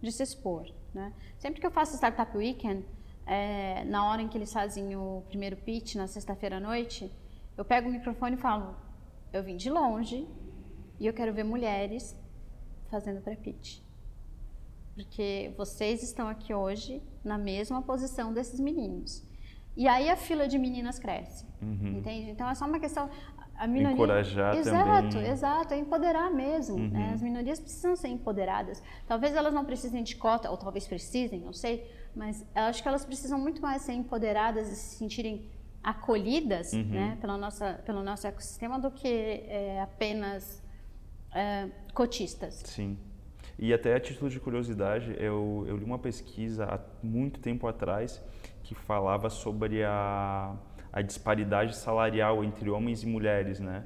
de 0.03 0.11
se 0.11 0.25
expor. 0.25 0.69
Né? 0.93 1.13
Sempre 1.39 1.61
que 1.61 1.67
eu 1.69 1.71
faço 1.71 1.95
Startup 1.95 2.37
Weekend, 2.37 2.85
é, 3.25 3.85
na 3.85 4.11
hora 4.11 4.23
em 4.23 4.29
que 4.29 4.37
eles 4.37 4.53
fazem 4.53 4.97
o 4.97 5.23
primeiro 5.29 5.57
pitch, 5.59 5.95
na 5.95 6.09
sexta-feira 6.09 6.57
à 6.57 6.61
noite, 6.61 7.09
eu 7.57 7.65
pego 7.65 7.89
o 7.89 7.93
microfone 7.93 8.35
e 8.35 8.41
falo: 8.41 8.75
eu 9.33 9.41
vim 9.41 9.57
de 9.57 9.71
longe 9.71 10.27
e 10.99 11.07
eu 11.07 11.13
quero 11.13 11.33
ver 11.33 11.45
mulheres 11.45 12.19
fazendo 12.91 13.21
pré-pitch 13.21 13.87
porque 14.99 15.55
vocês 15.57 16.03
estão 16.03 16.27
aqui 16.27 16.53
hoje 16.53 17.01
na 17.23 17.39
mesma 17.39 17.81
posição 17.81 18.33
desses 18.33 18.59
meninos. 18.59 19.25
E 19.77 19.87
aí 19.87 20.11
a 20.11 20.17
fila 20.17 20.49
de 20.49 20.59
meninas 20.59 20.99
cresce, 20.99 21.47
uhum. 21.63 21.99
entende? 21.99 22.31
Então 22.33 22.51
é 22.51 22.55
só 22.57 22.67
uma 22.67 22.81
questão. 22.81 23.09
a 23.55 23.65
minoria... 23.69 23.95
Encorajar 23.95 24.57
exato, 24.57 25.11
também. 25.11 25.31
Exato, 25.31 25.75
é 25.75 25.79
empoderar 25.79 26.33
mesmo. 26.33 26.75
Uhum. 26.75 26.89
né? 26.89 27.13
As 27.15 27.23
minorias 27.23 27.61
precisam 27.61 27.95
ser 27.95 28.09
empoderadas. 28.09 28.83
Talvez 29.07 29.37
elas 29.37 29.55
não 29.55 29.65
precisem 29.65 30.03
de 30.03 30.17
cota, 30.17 30.51
ou 30.51 30.57
talvez 30.57 30.89
precisem, 30.89 31.43
não 31.43 31.53
sei, 31.53 31.89
mas 32.17 32.45
acho 32.53 32.83
que 32.83 32.89
elas 32.89 33.05
precisam 33.05 33.39
muito 33.39 33.63
mais 33.63 33.83
ser 33.83 33.93
empoderadas 33.93 34.69
e 34.69 34.75
se 34.75 34.97
sentirem 34.97 35.49
acolhidas 35.81 36.73
Uhum. 36.73 36.83
né, 36.83 37.19
pela 37.21 37.37
nossa, 37.37 37.75
pelo 37.87 38.03
nosso 38.03 38.27
ecossistema 38.27 38.81
do 38.81 38.91
que 38.91 39.07
é, 39.47 39.81
apenas 39.81 40.61
é, 41.33 41.69
cotistas. 41.95 42.63
Sim. 42.67 42.99
E 43.59 43.75
até 43.75 43.95
a 43.95 44.01
título 44.01 44.31
de 44.31 44.39
curiosidade, 44.39 45.17
eu, 45.19 45.65
eu 45.67 45.77
li 45.77 45.85
uma 45.85 45.99
pesquisa 45.99 46.65
há 46.65 46.81
muito 47.03 47.41
tempo 47.41 47.67
atrás 47.67 48.23
que 48.63 48.73
falava 48.73 49.29
sobre 49.29 49.83
a, 49.83 50.55
a 50.93 51.03
disparidade 51.03 51.77
salarial 51.77 52.45
entre 52.45 52.71
homens 52.71 53.03
e 53.03 53.07
mulheres, 53.07 53.59
né? 53.59 53.85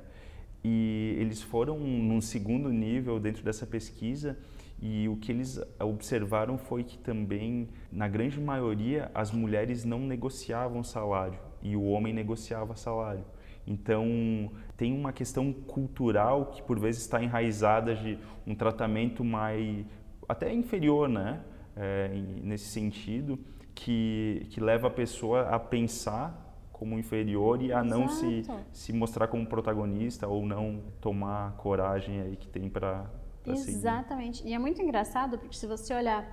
E 0.62 1.16
eles 1.18 1.40
foram 1.42 1.78
num 1.78 2.20
segundo 2.20 2.68
nível 2.68 3.18
dentro 3.18 3.42
dessa 3.42 3.66
pesquisa 3.66 4.38
e 4.80 5.08
o 5.08 5.16
que 5.16 5.32
eles 5.32 5.58
observaram 5.80 6.58
foi 6.58 6.84
que 6.84 6.98
também, 6.98 7.68
na 7.90 8.06
grande 8.06 8.38
maioria, 8.38 9.10
as 9.14 9.32
mulheres 9.32 9.84
não 9.84 10.00
negociavam 10.00 10.84
salário 10.84 11.38
e 11.62 11.76
o 11.76 11.84
homem 11.84 12.12
negociava 12.12 12.76
salário. 12.76 13.24
Então, 13.66 14.50
tem 14.82 14.92
uma 14.92 15.12
questão 15.12 15.52
cultural 15.52 16.46
que 16.46 16.60
por 16.60 16.76
vezes 16.76 17.02
está 17.02 17.22
enraizada 17.22 17.94
de 17.94 18.18
um 18.44 18.52
tratamento 18.52 19.22
mais 19.22 19.86
até 20.28 20.52
inferior, 20.52 21.08
né? 21.08 21.40
É, 21.76 22.08
nesse 22.42 22.64
sentido, 22.64 23.38
que, 23.76 24.44
que 24.50 24.60
leva 24.60 24.88
a 24.88 24.90
pessoa 24.90 25.48
a 25.50 25.58
pensar 25.60 26.66
como 26.72 26.98
inferior 26.98 27.62
e 27.62 27.72
a 27.72 27.84
não 27.84 28.08
se, 28.08 28.42
se 28.72 28.92
mostrar 28.92 29.28
como 29.28 29.46
protagonista 29.46 30.26
ou 30.26 30.44
não 30.44 30.82
tomar 31.00 31.50
a 31.50 31.50
coragem 31.52 32.20
aí 32.20 32.34
que 32.34 32.48
tem 32.48 32.68
para 32.68 33.06
seguir. 33.54 33.76
Exatamente. 33.76 34.44
E 34.44 34.52
é 34.52 34.58
muito 34.58 34.82
engraçado 34.82 35.38
porque 35.38 35.56
se 35.56 35.66
você 35.68 35.94
olhar 35.94 36.26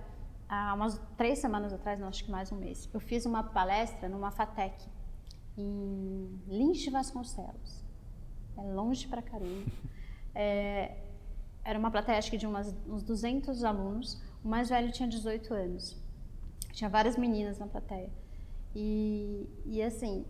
há 0.49 0.73
umas 0.73 0.99
três 1.15 1.37
semanas 1.37 1.71
atrás, 1.71 1.99
não 1.99 2.07
acho 2.07 2.25
que 2.25 2.31
mais 2.31 2.51
um 2.51 2.57
mês, 2.57 2.89
eu 2.91 2.99
fiz 2.99 3.27
uma 3.27 3.43
palestra 3.43 4.09
numa 4.09 4.31
FATEC 4.31 4.73
em 5.55 6.41
Lins 6.47 6.79
de 6.79 6.89
Vasconcelos. 6.89 7.88
É 8.59 8.73
longe 8.73 9.07
pra 9.07 9.21
caramba. 9.21 9.71
É, 10.35 10.97
era 11.63 11.77
uma 11.77 11.91
plateia 11.91 12.17
acho 12.17 12.29
que 12.29 12.37
de 12.37 12.47
umas, 12.47 12.75
uns 12.87 13.03
200 13.03 13.63
alunos. 13.63 14.21
O 14.43 14.47
mais 14.47 14.69
velho 14.69 14.91
tinha 14.91 15.07
18 15.07 15.53
anos. 15.53 15.97
Tinha 16.71 16.89
várias 16.89 17.17
meninas 17.17 17.57
na 17.59 17.67
plateia. 17.67 18.09
E, 18.75 19.49
e 19.65 19.81
assim, 19.81 20.25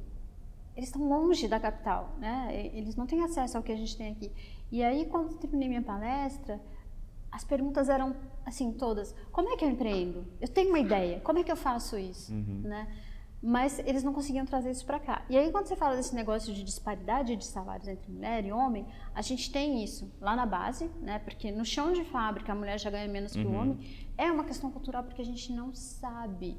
eles 0.75 0.89
estão 0.89 1.07
longe 1.07 1.47
da 1.47 1.59
capital, 1.59 2.15
né? 2.17 2.49
Eles 2.73 2.95
não 2.95 3.05
têm 3.05 3.23
acesso 3.23 3.57
ao 3.57 3.63
que 3.63 3.71
a 3.71 3.75
gente 3.75 3.97
tem 3.97 4.11
aqui. 4.11 4.31
E 4.71 4.83
aí, 4.83 5.05
quando 5.05 5.31
eu 5.31 5.37
terminei 5.37 5.67
minha 5.67 5.81
palestra, 5.81 6.59
as 7.31 7.43
perguntas 7.43 7.89
eram 7.89 8.15
assim 8.45 8.71
todas: 8.71 9.13
como 9.31 9.49
é 9.49 9.57
que 9.57 9.65
eu 9.65 9.69
empreendo? 9.69 10.25
Eu 10.39 10.47
tenho 10.47 10.69
uma 10.69 10.79
ideia. 10.79 11.19
Como 11.21 11.39
é 11.39 11.43
que 11.43 11.51
eu 11.51 11.57
faço 11.57 11.97
isso? 11.97 12.33
Né? 12.67 12.87
Mas 13.41 13.79
eles 13.79 14.03
não 14.03 14.11
conseguiam 14.13 14.45
trazer 14.45 14.69
isso 14.71 14.85
para 14.85 14.99
cá. 14.99 15.23
E 15.29 15.37
aí, 15.37 15.49
quando 15.49 15.65
você 15.65 15.75
fala 15.75 15.95
desse 15.95 16.13
negócio 16.13 16.53
de 16.53 16.61
disparidade 16.61 17.35
de 17.37 17.45
salários 17.45 17.87
entre 17.87 18.11
mulher 18.11 18.43
e 18.45 18.51
homem, 18.51 18.85
a 19.15 19.21
gente 19.21 19.49
tem 19.49 19.81
isso 19.81 20.11
lá 20.19 20.35
na 20.35 20.45
base, 20.45 20.91
né? 21.01 21.19
Porque 21.19 21.49
no 21.49 21.63
chão 21.63 21.93
de 21.93 22.03
fábrica 22.03 22.51
a 22.51 22.55
mulher 22.55 22.77
já 22.77 22.89
ganha 22.89 23.07
menos 23.07 23.31
que 23.33 23.45
o 23.45 23.49
Uhum. 23.49 23.61
homem. 23.61 24.07
É 24.17 24.29
uma 24.29 24.43
questão 24.43 24.69
cultural 24.69 25.03
porque 25.03 25.21
a 25.21 25.25
gente 25.25 25.53
não 25.53 25.73
sabe 25.73 26.57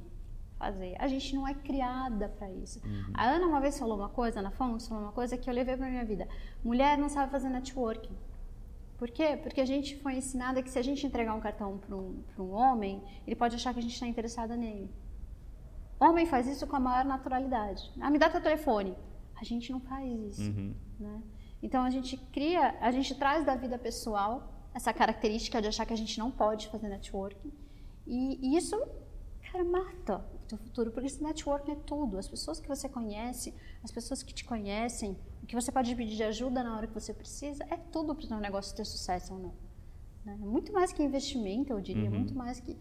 fazer. 0.58 0.94
A 0.98 1.06
gente 1.06 1.34
não 1.34 1.46
é 1.46 1.52
criada 1.52 2.28
para 2.30 2.50
isso. 2.50 2.80
A 3.12 3.26
Ana 3.28 3.46
uma 3.46 3.60
vez 3.60 3.78
falou 3.78 3.98
uma 3.98 4.08
coisa, 4.08 4.40
na 4.40 4.50
Fomos 4.50 4.88
falou 4.88 5.04
uma 5.04 5.12
coisa 5.12 5.36
que 5.36 5.50
eu 5.50 5.54
levei 5.54 5.76
para 5.76 5.88
minha 5.88 6.04
vida. 6.04 6.26
Mulher 6.64 6.96
não 6.96 7.10
sabe 7.10 7.30
fazer 7.30 7.50
networking. 7.50 8.14
Por 8.96 9.10
quê? 9.10 9.38
Porque 9.42 9.60
a 9.60 9.66
gente 9.66 9.96
foi 9.96 10.14
ensinada 10.16 10.62
que 10.62 10.70
se 10.70 10.78
a 10.78 10.82
gente 10.82 11.06
entregar 11.06 11.34
um 11.34 11.40
cartão 11.40 11.76
para 11.78 11.96
um, 11.96 12.22
pra 12.34 12.42
um 12.42 12.52
homem, 12.52 13.02
ele 13.26 13.36
pode 13.36 13.54
achar 13.56 13.72
que 13.74 13.78
a 13.80 13.82
gente 13.82 13.94
está 13.94 14.06
interessada 14.06 14.56
nele. 14.56 14.90
Homem 16.00 16.26
faz 16.26 16.46
isso 16.46 16.66
com 16.66 16.76
a 16.76 16.80
maior 16.80 17.04
naturalidade. 17.04 17.92
Ah, 18.00 18.10
me 18.10 18.18
dá 18.18 18.30
teu 18.30 18.40
telefone. 18.40 18.94
A 19.40 19.44
gente 19.44 19.70
não 19.72 19.80
faz 19.80 20.38
isso. 20.38 20.50
Uhum. 20.50 20.74
né? 20.98 21.22
Então 21.62 21.82
a 21.84 21.90
gente 21.90 22.16
cria, 22.32 22.74
a 22.80 22.90
gente 22.90 23.14
traz 23.14 23.44
da 23.44 23.54
vida 23.54 23.78
pessoal 23.78 24.50
essa 24.74 24.92
característica 24.94 25.60
de 25.60 25.68
achar 25.68 25.84
que 25.84 25.92
a 25.92 25.96
gente 25.96 26.18
não 26.18 26.30
pode 26.30 26.68
fazer 26.68 26.88
networking. 26.88 27.52
E, 28.06 28.38
e 28.40 28.56
isso, 28.56 28.76
cara, 29.50 29.62
mata 29.64 30.24
o 30.34 30.38
teu 30.48 30.56
futuro, 30.58 30.90
porque 30.90 31.06
esse 31.06 31.22
networking 31.22 31.72
é 31.72 31.76
tudo. 31.76 32.16
As 32.18 32.28
pessoas 32.28 32.58
que 32.60 32.66
você 32.68 32.88
conhece, 32.88 33.54
as 33.84 33.90
pessoas 33.90 34.22
que 34.22 34.32
te 34.32 34.44
conhecem, 34.44 35.16
o 35.42 35.46
que 35.46 35.54
você 35.54 35.70
pode 35.70 35.94
pedir 35.94 36.16
de 36.16 36.22
ajuda 36.22 36.62
na 36.64 36.76
hora 36.76 36.86
que 36.86 36.94
você 36.94 37.12
precisa, 37.12 37.62
é 37.70 37.76
tudo 37.76 38.14
para 38.14 38.24
o 38.24 38.28
teu 38.28 38.38
negócio 38.38 38.74
ter 38.74 38.84
sucesso 38.86 39.34
ou 39.34 39.38
não. 39.38 39.54
né? 40.24 40.36
Muito 40.38 40.72
mais 40.72 40.92
que 40.92 41.02
investimento, 41.02 41.72
eu 41.72 41.80
diria, 41.80 42.08
Uhum. 42.10 42.18
muito 42.18 42.34
mais 42.34 42.58
que 42.60 42.76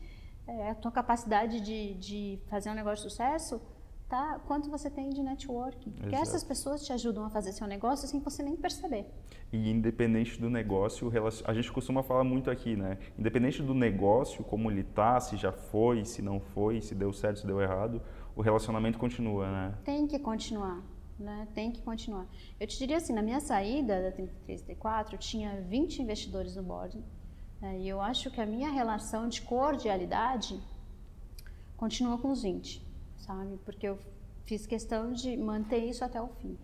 é, 0.49 0.71
a 0.71 0.75
tua 0.75 0.91
capacidade 0.91 1.61
de, 1.61 1.93
de 1.95 2.39
fazer 2.47 2.69
um 2.69 2.73
negócio 2.73 3.05
de 3.05 3.11
sucesso, 3.11 3.61
tá? 4.07 4.39
Quanto 4.47 4.69
você 4.69 4.89
tem 4.89 5.09
de 5.11 5.21
networking. 5.21 5.91
Porque 5.91 6.15
Exato. 6.15 6.23
essas 6.23 6.43
pessoas 6.43 6.83
te 6.83 6.91
ajudam 6.91 7.23
a 7.23 7.29
fazer 7.29 7.51
seu 7.53 7.67
negócio 7.67 8.07
sem 8.07 8.19
você 8.19 8.41
nem 8.41 8.55
perceber. 8.55 9.05
E 9.53 9.69
independente 9.69 10.39
do 10.39 10.49
negócio, 10.49 11.11
a 11.45 11.53
gente 11.53 11.71
costuma 11.71 12.01
falar 12.01 12.23
muito 12.23 12.49
aqui, 12.49 12.75
né? 12.75 12.97
Independente 13.17 13.61
do 13.61 13.73
negócio, 13.73 14.43
como 14.43 14.69
ele 14.71 14.83
tá, 14.83 15.19
se 15.19 15.37
já 15.37 15.51
foi, 15.51 16.03
se 16.05 16.21
não 16.21 16.39
foi, 16.39 16.81
se 16.81 16.95
deu 16.95 17.13
certo, 17.13 17.39
se 17.39 17.47
deu 17.47 17.61
errado, 17.61 18.01
o 18.35 18.41
relacionamento 18.41 18.97
continua, 18.97 19.51
né? 19.51 19.77
Tem 19.83 20.07
que 20.07 20.17
continuar, 20.17 20.81
né? 21.17 21.47
Tem 21.53 21.71
que 21.71 21.81
continuar. 21.81 22.27
Eu 22.59 22.65
te 22.65 22.77
diria 22.77 22.97
assim, 22.97 23.13
na 23.13 23.21
minha 23.21 23.39
saída 23.39 24.01
da 24.01 24.11
33 24.11 24.61
34, 24.61 25.17
tinha 25.17 25.61
20 25.61 26.01
investidores 26.01 26.55
no 26.55 26.63
board. 26.63 27.03
Né? 27.61 27.79
E 27.79 27.87
eu 27.87 28.01
acho 28.01 28.29
que 28.31 28.39
a 28.39 28.45
minha 28.45 28.69
relação 28.69 29.27
de 29.27 29.41
cordialidade 29.41 30.59
continua 31.77 32.17
com 32.17 32.31
os 32.31 32.41
20, 32.43 32.85
sabe? 33.17 33.57
Porque 33.65 33.87
eu 33.87 33.97
fiz 34.43 34.65
questão 34.65 35.13
de 35.13 35.37
manter 35.37 35.83
isso 35.85 36.03
até 36.03 36.21
o 36.21 36.27
fim. 36.27 36.57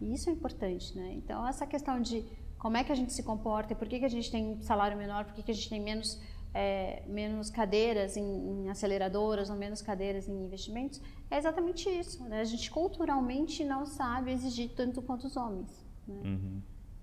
E 0.00 0.14
isso 0.14 0.30
é 0.30 0.32
importante, 0.32 0.96
né? 0.96 1.12
Então, 1.14 1.46
essa 1.46 1.66
questão 1.66 2.00
de 2.00 2.24
como 2.58 2.76
é 2.76 2.84
que 2.84 2.92
a 2.92 2.94
gente 2.94 3.12
se 3.12 3.22
comporta, 3.22 3.72
e 3.72 3.76
por 3.76 3.88
que, 3.88 3.98
que 3.98 4.04
a 4.04 4.08
gente 4.08 4.30
tem 4.30 4.60
salário 4.60 4.96
menor, 4.96 5.24
por 5.24 5.34
que, 5.34 5.42
que 5.42 5.50
a 5.50 5.54
gente 5.54 5.68
tem 5.68 5.80
menos, 5.80 6.20
é, 6.52 7.02
menos 7.06 7.48
cadeiras 7.50 8.16
em, 8.16 8.22
em 8.24 8.68
aceleradoras 8.68 9.48
ou 9.50 9.56
menos 9.56 9.80
cadeiras 9.80 10.28
em 10.28 10.44
investimentos, 10.44 11.00
é 11.30 11.38
exatamente 11.38 11.88
isso. 11.88 12.22
Né? 12.24 12.40
A 12.40 12.44
gente 12.44 12.70
culturalmente 12.70 13.64
não 13.64 13.86
sabe 13.86 14.30
exigir 14.32 14.70
tanto 14.74 15.00
quanto 15.00 15.26
os 15.26 15.36
homens. 15.36 15.84
Né? 16.06 16.20
Uhum. 16.24 16.62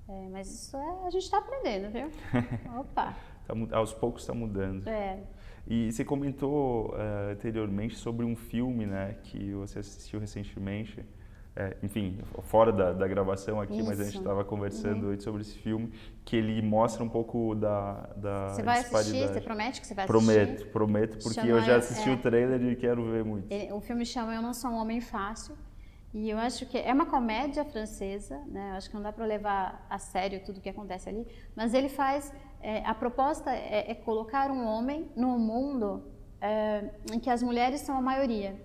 É, 0.10 0.28
mas 0.30 0.48
isso 0.50 0.78
é, 0.78 1.08
a 1.08 1.10
gente 1.10 1.24
está 1.24 1.38
aprendendo, 1.40 1.92
viu? 1.92 2.10
Opa! 2.80 3.14
Tá 3.46 3.78
aos 3.78 3.94
poucos 3.94 4.24
está 4.24 4.34
mudando. 4.34 4.88
É, 4.88 5.20
E 5.66 5.92
você 5.92 6.04
comentou 6.06 6.94
eh, 6.98 7.32
anteriormente 7.34 7.96
sobre 7.96 8.26
um 8.26 8.36
filme, 8.36 8.86
né, 8.86 9.18
que 9.24 9.54
você 9.54 9.80
assistiu 9.80 10.20
recentemente. 10.20 11.04
É, 11.60 11.76
enfim, 11.82 12.20
fora 12.44 12.72
da, 12.72 12.94
da 12.94 13.08
gravação 13.08 13.60
aqui, 13.60 13.82
mas 13.82 14.00
a 14.00 14.04
gente 14.04 14.10
Isso. 14.10 14.18
Uhum. 14.20 14.24
estava 14.24 14.46
conversando 14.46 15.08
hoje 15.08 15.24
sobre 15.24 15.42
esse 15.42 15.58
filme, 15.58 15.92
que 16.24 16.36
ele 16.36 16.62
mostra 16.62 17.04
um 17.04 17.10
pouco 17.10 17.56
da, 17.56 17.94
da 18.16 18.50
você 18.50 18.62
vai 18.62 18.80
assistir? 18.80 19.28
Você 19.28 19.42
promete 19.42 19.82
que 19.82 19.88
você 19.88 19.96
vai 19.96 20.06
assistir? 20.06 20.26
Prometo, 20.34 20.68
prometo, 20.68 21.18
porque 21.18 21.34
Chama- 21.42 21.50
eu 21.50 21.62
já 21.62 21.78
assisti 21.78 22.10
é. 22.10 22.14
o 22.14 22.18
trailer 22.18 22.62
e 22.64 22.76
quero 22.76 23.04
ver 23.10 23.26
muito. 23.26 23.52
Ele- 23.52 23.74
o 23.74 23.82
filme 23.82 24.06
chama 24.06 24.36
Eu 24.36 24.42
Não 24.44 24.54
Sou 24.54 24.70
um 24.70 24.76
Homem 24.76 25.02
Fácil. 25.02 25.58
E 26.14 26.30
eu 26.30 26.38
acho 26.38 26.66
que 26.66 26.78
é 26.78 26.94
uma 26.94 27.06
comédia 27.06 27.66
francesa, 27.66 28.38
né? 28.48 28.72
Eu 28.72 28.76
acho 28.76 28.90
que 28.90 28.96
não 28.96 29.04
dá 29.04 29.12
para 29.12 29.26
levar 29.26 29.86
a 29.90 30.00
sério 30.00 30.44
tudo 30.46 30.62
que 30.62 30.70
acontece 30.70 31.10
ali. 31.10 31.28
Mas 31.56 31.74
ele 31.74 31.90
faz. 31.90 32.34
é, 32.62 32.84
a 32.86 32.96
proposta 32.96 33.52
é, 33.52 33.92
é 33.92 33.96
colocar 33.96 34.50
um 34.50 34.66
homem 34.66 35.12
num 35.16 35.38
mundo 35.38 36.04
é, 36.42 36.92
em 37.14 37.20
que 37.20 37.30
as 37.30 37.44
mulheres 37.44 37.82
são 37.82 37.98
a 37.98 38.02
maioria. 38.02 38.60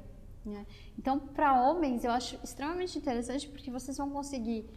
né? 0.44 0.66
Então, 0.98 1.18
para 1.18 1.60
homens, 1.60 2.04
eu 2.04 2.12
acho 2.12 2.38
extremamente 2.42 2.96
interessante 2.96 3.48
porque 3.48 3.70
vocês 3.70 3.96
vão 3.96 4.10
conseguir 4.10 4.68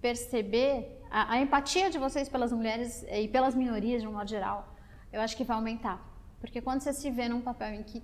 perceber 0.00 1.00
a, 1.10 1.34
a 1.34 1.40
empatia 1.40 1.88
de 1.90 1.98
vocês 1.98 2.28
pelas 2.28 2.52
mulheres 2.52 3.04
e 3.10 3.28
pelas 3.28 3.54
minorias 3.54 4.02
de 4.02 4.08
um 4.08 4.12
modo 4.12 4.28
geral. 4.28 4.76
Eu 5.12 5.20
acho 5.20 5.36
que 5.36 5.44
vai 5.44 5.56
aumentar. 5.56 6.04
Porque 6.40 6.60
quando 6.60 6.80
você 6.82 6.92
se 6.92 7.10
vê 7.10 7.28
num 7.28 7.40
papel 7.40 7.72
em 7.74 7.82
que 7.82 8.02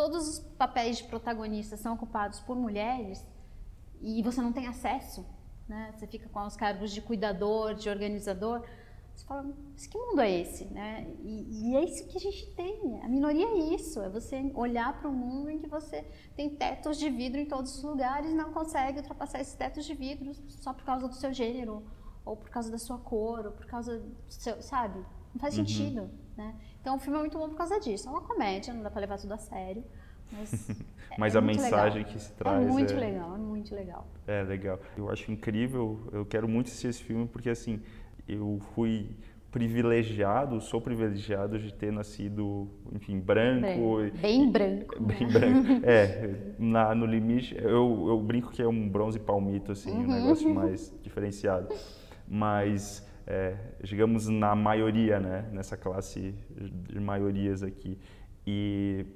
todos 0.00 0.26
os 0.26 0.38
papéis 0.56 0.96
de 0.96 1.04
protagonista 1.04 1.76
são 1.76 1.92
ocupados 1.92 2.40
por 2.40 2.56
mulheres 2.56 3.22
e 4.00 4.22
você 4.22 4.40
não 4.40 4.50
tem 4.50 4.66
acesso, 4.66 5.26
né? 5.68 5.92
Você 5.94 6.06
fica 6.06 6.26
com 6.26 6.40
os 6.46 6.56
cargos 6.56 6.90
de 6.90 7.02
cuidador, 7.02 7.74
de 7.74 7.90
organizador. 7.90 8.66
Você 9.14 9.26
fala, 9.26 9.54
mas 9.72 9.86
que 9.86 9.98
mundo 9.98 10.22
é 10.22 10.40
esse, 10.40 10.64
né? 10.64 11.06
E, 11.22 11.72
e 11.72 11.76
é 11.76 11.84
isso 11.84 12.08
que 12.08 12.16
a 12.16 12.20
gente 12.20 12.46
tem. 12.52 12.98
A 13.02 13.08
minoria 13.08 13.46
é 13.46 13.58
isso, 13.74 14.00
é 14.00 14.08
você 14.08 14.50
olhar 14.54 14.98
para 14.98 15.10
um 15.10 15.12
mundo 15.12 15.50
em 15.50 15.58
que 15.58 15.68
você 15.68 16.02
tem 16.34 16.48
tetos 16.48 16.96
de 16.96 17.10
vidro 17.10 17.38
em 17.38 17.44
todos 17.44 17.76
os 17.76 17.84
lugares 17.84 18.30
e 18.30 18.34
não 18.34 18.54
consegue 18.54 19.00
ultrapassar 19.00 19.38
esses 19.42 19.54
tetos 19.54 19.84
de 19.84 19.92
vidro 19.92 20.32
só 20.48 20.72
por 20.72 20.82
causa 20.82 21.08
do 21.08 21.14
seu 21.14 21.30
gênero, 21.30 21.84
ou 22.24 22.38
por 22.38 22.48
causa 22.48 22.70
da 22.70 22.78
sua 22.78 22.96
cor, 22.96 23.44
ou 23.44 23.52
por 23.52 23.66
causa 23.66 23.98
do 23.98 24.16
seu, 24.30 24.62
sabe? 24.62 25.04
Não 25.34 25.40
faz 25.40 25.54
sentido, 25.54 26.10
né? 26.36 26.54
Então 26.80 26.96
o 26.96 26.98
filme 26.98 27.18
é 27.18 27.20
muito 27.20 27.38
bom 27.38 27.48
por 27.48 27.56
causa 27.56 27.78
disso. 27.80 28.08
É 28.08 28.10
uma 28.10 28.22
comédia, 28.22 28.72
não 28.72 28.82
dá 28.82 28.90
para 28.90 29.00
levar 29.00 29.18
tudo 29.18 29.32
a 29.34 29.38
sério, 29.38 29.84
mas 30.32 30.70
Mas 31.18 31.34
é 31.34 31.38
a 31.38 31.40
mensagem 31.40 31.98
legal. 31.98 32.12
que 32.12 32.18
se 32.18 32.32
traz 32.32 32.66
é 32.66 32.70
muito 32.70 32.92
é- 32.92 32.96
legal, 32.96 33.34
é 33.34 33.38
muito 33.38 33.74
legal. 33.74 34.06
É, 34.26 34.42
legal. 34.42 34.78
Eu 34.96 35.10
acho 35.10 35.30
incrível, 35.30 35.98
eu 36.12 36.24
quero 36.24 36.48
muito 36.48 36.68
assistir 36.68 36.88
esse 36.88 37.02
filme 37.02 37.26
porque, 37.26 37.50
assim, 37.50 37.80
eu 38.28 38.60
fui 38.74 39.10
privilegiado, 39.50 40.60
sou 40.60 40.80
privilegiado 40.80 41.58
de 41.58 41.74
ter 41.74 41.92
nascido, 41.92 42.68
enfim, 42.92 43.18
branco. 43.18 43.98
Bem 44.20 44.48
branco. 44.50 44.94
Bem 45.02 45.26
né? 45.26 45.32
branco. 45.32 45.68
É, 45.84 46.52
na, 46.58 46.94
no 46.94 47.04
limite, 47.04 47.56
eu, 47.56 48.06
eu 48.08 48.20
brinco 48.20 48.52
que 48.52 48.62
é 48.62 48.68
um 48.68 48.88
bronze 48.88 49.18
palmito, 49.18 49.72
assim, 49.72 49.90
um 49.90 50.06
negócio 50.06 50.48
mais 50.54 50.94
diferenciado. 51.02 51.68
Mas, 52.28 53.04
é, 53.30 53.56
digamos, 53.90 54.26
na 54.28 54.54
maioria, 54.56 55.20
né, 55.20 55.48
nessa 55.52 55.76
classe 55.76 56.34
de 56.88 56.98
maiorias 56.98 57.62
aqui. 57.62 57.92
E 58.46 59.06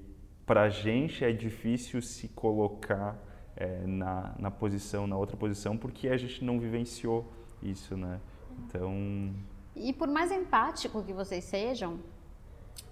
pra 0.46 0.68
gente 0.68 1.24
é 1.24 1.32
difícil 1.32 2.00
se 2.00 2.28
colocar 2.28 3.16
é, 3.56 3.84
na, 3.86 4.34
na 4.38 4.50
posição, 4.50 5.06
na 5.06 5.16
outra 5.16 5.36
posição, 5.36 5.76
porque 5.76 6.08
a 6.08 6.16
gente 6.16 6.44
não 6.44 6.60
vivenciou 6.60 7.20
isso, 7.62 7.96
né? 7.96 8.20
Então, 8.66 8.92
E 9.74 9.92
por 9.92 10.06
mais 10.08 10.30
empático 10.30 11.02
que 11.02 11.12
vocês 11.12 11.42
sejam, 11.44 11.98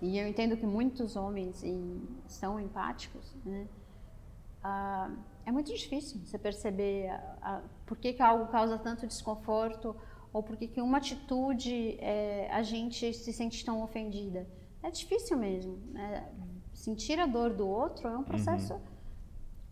e 0.01 0.19
eu 0.19 0.27
entendo 0.27 0.57
que 0.57 0.67
muitos 0.67 1.15
homens 1.15 1.63
são 2.27 2.59
empáticos, 2.59 3.37
né? 3.45 3.67
ah, 4.65 5.11
é 5.47 5.51
muito 5.53 5.73
difícil 5.75 6.21
você 6.25 6.39
perceber 6.39 7.09
a- 7.11 7.37
a- 7.43 7.63
por 7.87 7.97
que, 7.97 8.13
que 8.13 8.23
algo 8.23 8.47
causa 8.47 8.79
tanto 8.79 9.07
desconforto 9.07 9.95
ou 10.33 10.43
por 10.43 10.57
que, 10.57 10.67
que 10.67 10.81
uma 10.81 10.99
atitude 10.99 11.99
eh, 12.01 12.49
a 12.51 12.63
gente 12.63 13.13
se 13.13 13.33
sente 13.33 13.65
tão 13.65 13.83
ofendida. 13.83 14.49
É 14.83 14.91
difícil 14.91 15.37
mesmo. 15.37 15.77
Né? 15.93 16.29
Sentir 16.73 17.19
a 17.21 17.27
dor 17.27 17.53
do 17.53 17.69
outro 17.69 18.09
é 18.09 18.17
um 18.17 18.25
processo 18.25 18.81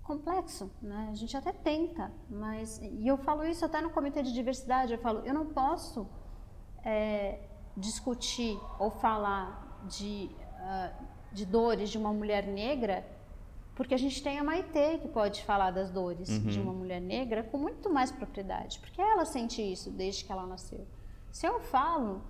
complexo, 0.02 0.70
né? 0.82 1.08
A 1.10 1.14
gente 1.14 1.36
até 1.36 1.52
tenta, 1.52 2.12
mas 2.28 2.80
e 2.82 3.06
eu 3.06 3.16
falo 3.16 3.44
isso 3.44 3.64
até 3.64 3.80
no 3.80 3.90
comitê 3.90 4.22
de 4.22 4.32
diversidade. 4.32 4.92
Eu 4.92 4.98
falo, 4.98 5.20
eu 5.20 5.32
não 5.32 5.46
posso 5.46 6.06
é, 6.84 7.38
discutir 7.76 8.58
ou 8.78 8.90
falar 8.90 9.80
de, 9.88 10.30
ah, 10.58 10.92
de 11.32 11.46
dores 11.46 11.90
de 11.90 11.96
uma 11.96 12.12
mulher 12.12 12.46
negra, 12.46 13.06
porque 13.74 13.94
a 13.94 13.98
gente 13.98 14.22
tem 14.22 14.38
a 14.38 14.44
Maitê 14.44 14.98
que 14.98 15.08
pode 15.08 15.42
falar 15.44 15.70
das 15.70 15.90
dores 15.90 16.28
de 16.28 16.60
uma 16.60 16.72
mulher 16.72 17.00
negra 17.00 17.42
com 17.42 17.58
muito 17.58 17.88
mais 17.88 18.10
propriedade, 18.10 18.78
porque 18.80 19.00
ela 19.00 19.24
sente 19.24 19.62
isso 19.62 19.90
desde 19.90 20.24
que 20.24 20.32
ela 20.32 20.46
nasceu. 20.46 20.86
Se 21.30 21.46
eu 21.46 21.60
falo, 21.60 22.22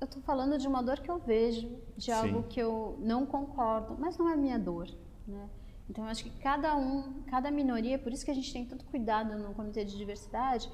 eu 0.00 0.04
estou 0.04 0.22
falando 0.22 0.58
de 0.58 0.66
uma 0.66 0.82
dor 0.82 1.00
que 1.00 1.10
eu 1.10 1.18
vejo, 1.18 1.68
de 1.96 2.12
algo 2.12 2.42
Sim. 2.42 2.48
que 2.48 2.60
eu 2.60 2.96
não 3.00 3.26
concordo, 3.26 3.96
mas 3.98 4.16
não 4.16 4.28
é 4.28 4.36
minha 4.36 4.58
dor, 4.58 4.88
né? 5.26 5.48
Então 5.88 6.04
eu 6.04 6.10
acho 6.10 6.24
que 6.24 6.30
cada 6.38 6.76
um, 6.76 7.22
cada 7.30 7.50
minoria, 7.50 7.98
por 7.98 8.12
isso 8.12 8.24
que 8.24 8.30
a 8.30 8.34
gente 8.34 8.52
tem 8.52 8.64
tanto 8.64 8.84
cuidado 8.86 9.38
no 9.38 9.54
comitê 9.54 9.84
de 9.84 9.96
diversidade, 9.96 10.70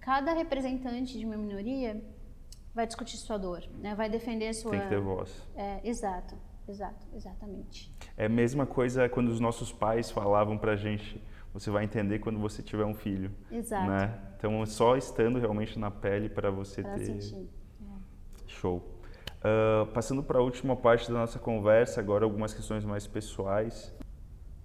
cada 0.00 0.32
representante 0.32 1.18
de 1.18 1.24
uma 1.24 1.36
minoria 1.36 2.02
vai 2.74 2.86
discutir 2.86 3.16
sua 3.16 3.38
dor, 3.38 3.62
né? 3.78 3.94
Vai 3.94 4.08
defender 4.08 4.48
a 4.48 4.54
sua 4.54 4.72
tem 4.72 4.80
que 4.80 4.88
ter 4.88 5.00
voz. 5.00 5.30
é, 5.56 5.80
exato, 5.82 6.36
exato, 6.70 7.06
exatamente. 7.14 7.92
É 8.16 8.26
a 8.26 8.28
mesma 8.28 8.64
coisa 8.66 9.08
quando 9.08 9.28
os 9.28 9.40
nossos 9.40 9.72
pais 9.72 10.10
falavam 10.10 10.56
pra 10.56 10.76
gente, 10.76 11.22
você 11.52 11.70
vai 11.70 11.84
entender 11.84 12.18
quando 12.20 12.38
você 12.38 12.62
tiver 12.62 12.84
um 12.84 12.94
filho. 12.94 13.30
Exato. 13.50 13.90
Né? 13.90 14.18
Então, 14.36 14.64
só 14.64 14.96
estando 14.96 15.38
realmente 15.38 15.78
na 15.78 15.90
pele 15.90 16.28
para 16.28 16.50
você 16.50 16.82
Pra 16.82 16.94
ter... 16.94 17.20
sentir. 17.20 17.48
Show. 18.46 19.00
Ah, 19.42 19.86
passando 19.92 20.22
para 20.22 20.38
a 20.38 20.42
última 20.42 20.76
parte 20.76 21.10
da 21.10 21.18
nossa 21.18 21.38
conversa, 21.38 22.00
agora 22.00 22.24
algumas 22.24 22.52
questões 22.52 22.84
mais 22.84 23.06
pessoais. 23.06 23.94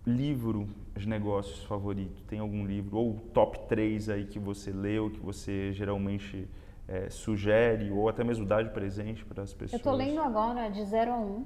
Livro 0.05 0.67
de 0.95 1.07
negócios 1.07 1.63
favorito? 1.63 2.23
Tem 2.25 2.39
algum 2.39 2.65
livro? 2.65 2.97
Ou 2.97 3.15
top 3.33 3.59
3 3.67 4.09
aí 4.09 4.25
que 4.25 4.37
você 4.37 4.71
leu, 4.71 5.09
que 5.09 5.19
você 5.19 5.73
geralmente 5.73 6.47
eh, 6.87 7.09
sugere, 7.09 7.89
ou 7.89 8.07
até 8.07 8.23
mesmo 8.23 8.45
dá 8.45 8.61
de 8.61 8.69
presente 8.69 9.25
para 9.25 9.41
as 9.41 9.51
pessoas? 9.51 9.73
Eu 9.73 9.77
estou 9.77 9.93
lendo 9.93 10.21
agora 10.21 10.69
de 10.69 10.83
0 10.85 11.11
a 11.11 11.17
1 11.17 11.23
um, 11.23 11.45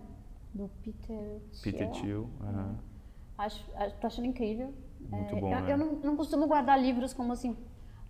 do 0.53 0.69
Peter 0.83 1.41
Peter 1.61 1.87
Thiel. 1.91 2.29
Aham. 2.41 2.77
Acho, 3.37 3.65
acho, 3.75 3.95
tô 3.99 4.07
achando 4.07 4.25
incrível. 4.27 4.73
Muito 5.09 5.35
É, 5.35 5.39
bom, 5.39 5.49
eu, 5.53 5.59
né? 5.59 5.71
eu 5.73 5.77
não, 5.77 5.93
não 5.95 6.17
costumo 6.17 6.47
guardar 6.47 6.79
livros 6.81 7.13
como 7.13 7.31
assim, 7.31 7.55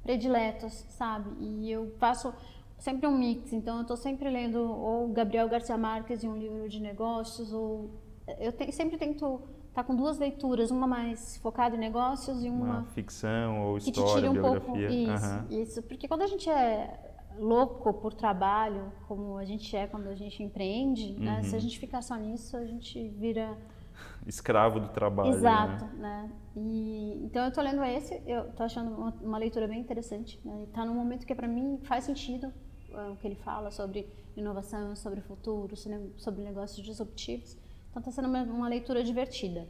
prediletos, 0.04 0.74
sabe? 0.90 1.30
E 1.40 1.72
eu 1.72 1.92
faço 2.00 2.34
sempre 2.78 3.08
um 3.08 3.18
mix. 3.18 3.54
Então, 3.54 3.78
eu 3.78 3.82
estou 3.84 3.98
sempre 3.98 4.30
lendo 4.30 4.60
ou 4.60 5.08
Gabriel 5.10 5.48
Garcia 5.48 5.78
Marques 5.78 6.24
em 6.24 6.28
um 6.30 6.38
livro 6.38 6.68
de 6.68 6.80
negócios, 6.80 7.54
ou 7.54 7.92
eu 8.40 8.52
te- 8.52 8.72
sempre 8.72 8.98
tento 8.98 9.42
estar 9.70 9.84
com 9.84 9.96
duas 9.96 10.18
leituras, 10.18 10.72
uma 10.72 10.88
mais 10.88 11.38
focada 11.38 11.76
em 11.76 11.80
negócios 11.80 12.44
e 12.44 12.50
Uma 12.54 12.84
uma 12.84 12.84
ficção 12.94 13.62
ou 13.64 13.78
que 13.82 13.92
te 13.92 14.04
história, 14.04 14.12
tire 14.14 14.30
um 14.30 14.34
biografia. 14.34 14.90
pouco 14.90 14.90
isso, 14.90 15.10
aham. 15.10 15.46
isso, 15.50 15.84
porque 15.84 16.08
quando 16.08 16.24
a 16.24 16.28
gente 16.28 16.50
é 16.50 17.09
louco 17.40 17.94
por 17.94 18.14
trabalho, 18.14 18.92
como 19.08 19.38
a 19.38 19.46
gente 19.46 19.76
é 19.76 19.88
quando 19.88 20.08
a 20.08 20.16
gente 20.16 20.44
empreende, 20.44 21.14
né? 21.14 21.38
Uhum. 21.38 21.44
Se 21.44 21.56
a 21.56 21.60
gente 21.60 21.80
ficar 21.80 22.02
só 22.02 22.16
nisso, 22.16 22.58
a 22.58 22.66
gente 22.66 23.08
vira 23.10 23.58
Escravo 24.26 24.80
do 24.80 24.90
trabalho. 24.90 25.30
Exato, 25.30 25.86
né? 25.96 26.28
né? 26.28 26.32
E, 26.56 27.22
então 27.24 27.46
eu 27.46 27.52
tô 27.52 27.62
lendo 27.62 27.84
esse, 27.84 28.22
eu 28.26 28.52
tô 28.54 28.64
achando 28.64 28.92
uma, 28.92 29.14
uma 29.22 29.38
leitura 29.38 29.68
bem 29.68 29.80
interessante. 29.80 30.40
Né? 30.44 30.64
E 30.64 30.68
tá 30.68 30.86
num 30.86 30.94
momento 30.94 31.26
que 31.26 31.34
para 31.34 31.48
mim 31.48 31.80
faz 31.84 32.04
sentido 32.04 32.52
é, 32.92 33.10
o 33.10 33.16
que 33.16 33.28
ele 33.28 33.36
fala 33.36 33.72
sobre 33.72 34.08
inovação, 34.36 34.96
sobre 34.96 35.22
futuro, 35.22 35.76
sobre- 35.76 36.42
negócios 36.42 36.86
disruptivos. 36.86 37.58
Então 37.90 38.02
tá 38.02 38.12
sendo 38.12 38.28
uma, 38.28 38.44
uma 38.44 38.70
leitura 38.70 39.04
divertida. 39.04 39.68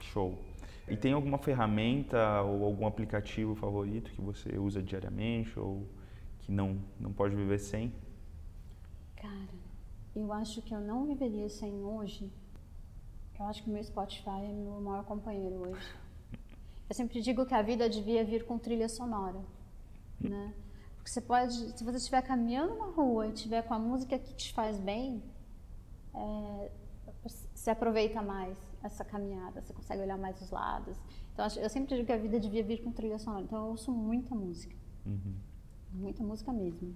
Show. 0.00 0.38
E 0.88 0.96
tem 0.96 1.12
alguma 1.12 1.38
ferramenta 1.38 2.42
ou 2.42 2.64
algum 2.64 2.86
aplicativo 2.86 3.54
favorito 3.54 4.10
que 4.10 4.20
você 4.20 4.58
usa 4.58 4.82
diariamente 4.82 5.58
ou 5.58 5.86
que 6.50 6.52
não, 6.52 6.76
não 6.98 7.12
pode 7.12 7.36
viver 7.36 7.60
sem? 7.60 7.92
Cara, 9.14 9.54
eu 10.16 10.32
acho 10.32 10.60
que 10.60 10.74
eu 10.74 10.80
não 10.80 11.06
viveria 11.06 11.48
sem 11.48 11.72
hoje. 11.84 12.28
Eu 13.38 13.46
acho 13.46 13.62
que 13.62 13.70
o 13.70 13.72
meu 13.72 13.82
Spotify 13.84 14.42
é 14.42 14.52
meu 14.52 14.80
maior 14.80 15.04
companheiro 15.04 15.54
hoje. 15.54 15.94
Eu 16.88 16.94
sempre 16.94 17.22
digo 17.22 17.46
que 17.46 17.54
a 17.54 17.62
vida 17.62 17.88
devia 17.88 18.24
vir 18.24 18.44
com 18.44 18.58
trilha 18.58 18.88
sonora, 18.88 19.40
né? 20.20 20.52
Porque 20.96 21.08
você 21.08 21.20
pode, 21.20 21.54
se 21.78 21.84
você 21.84 21.98
estiver 21.98 22.20
caminhando 22.20 22.76
na 22.76 22.86
rua 22.86 23.28
e 23.28 23.32
estiver 23.32 23.62
com 23.62 23.72
a 23.72 23.78
música 23.78 24.18
que 24.18 24.34
te 24.34 24.52
faz 24.52 24.76
bem, 24.80 25.22
é, 26.12 26.72
você 27.54 27.70
aproveita 27.70 28.20
mais 28.20 28.58
essa 28.82 29.04
caminhada, 29.04 29.62
você 29.62 29.72
consegue 29.72 30.02
olhar 30.02 30.18
mais 30.18 30.42
os 30.42 30.50
lados. 30.50 30.98
Então, 31.32 31.46
eu 31.62 31.70
sempre 31.70 31.94
digo 31.94 32.06
que 32.06 32.12
a 32.12 32.18
vida 32.18 32.40
devia 32.40 32.64
vir 32.64 32.82
com 32.82 32.90
trilha 32.90 33.20
sonora. 33.20 33.44
Então, 33.44 33.58
eu 33.58 33.70
ouço 33.70 33.92
muita 33.92 34.34
música, 34.34 34.74
Uhum. 35.06 35.34
Muita 35.92 36.22
música 36.22 36.52
mesmo. 36.52 36.94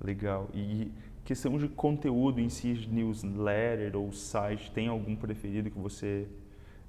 Legal. 0.00 0.48
E 0.52 0.92
questão 1.24 1.56
de 1.56 1.68
conteúdo 1.68 2.40
em 2.40 2.48
si, 2.48 2.74
de 2.74 2.88
newsletter 2.88 3.96
ou 3.96 4.12
site, 4.12 4.70
tem 4.72 4.88
algum 4.88 5.14
preferido 5.14 5.70
que 5.70 5.78
você 5.78 6.28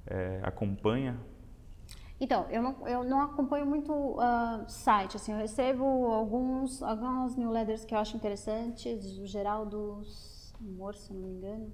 eh, 0.07 0.39
acompanha? 0.43 1.17
Então, 2.19 2.45
eu 2.49 2.61
não, 2.61 2.87
eu 2.87 3.03
não 3.03 3.21
acompanho 3.21 3.65
muito 3.65 4.17
ah, 4.19 4.63
site, 4.67 5.17
assim, 5.17 5.33
eu 5.33 5.37
recebo 5.37 5.83
alguns, 5.83 6.81
algumas 6.81 7.35
newsletters 7.35 7.83
que 7.83 7.93
eu 7.93 7.99
acho 7.99 8.15
interessantes, 8.15 9.17
o 9.17 9.25
Geraldo 9.25 10.01
Amor, 10.59 10.95
se 10.95 11.11
não 11.13 11.19
me 11.21 11.35
engano, 11.35 11.71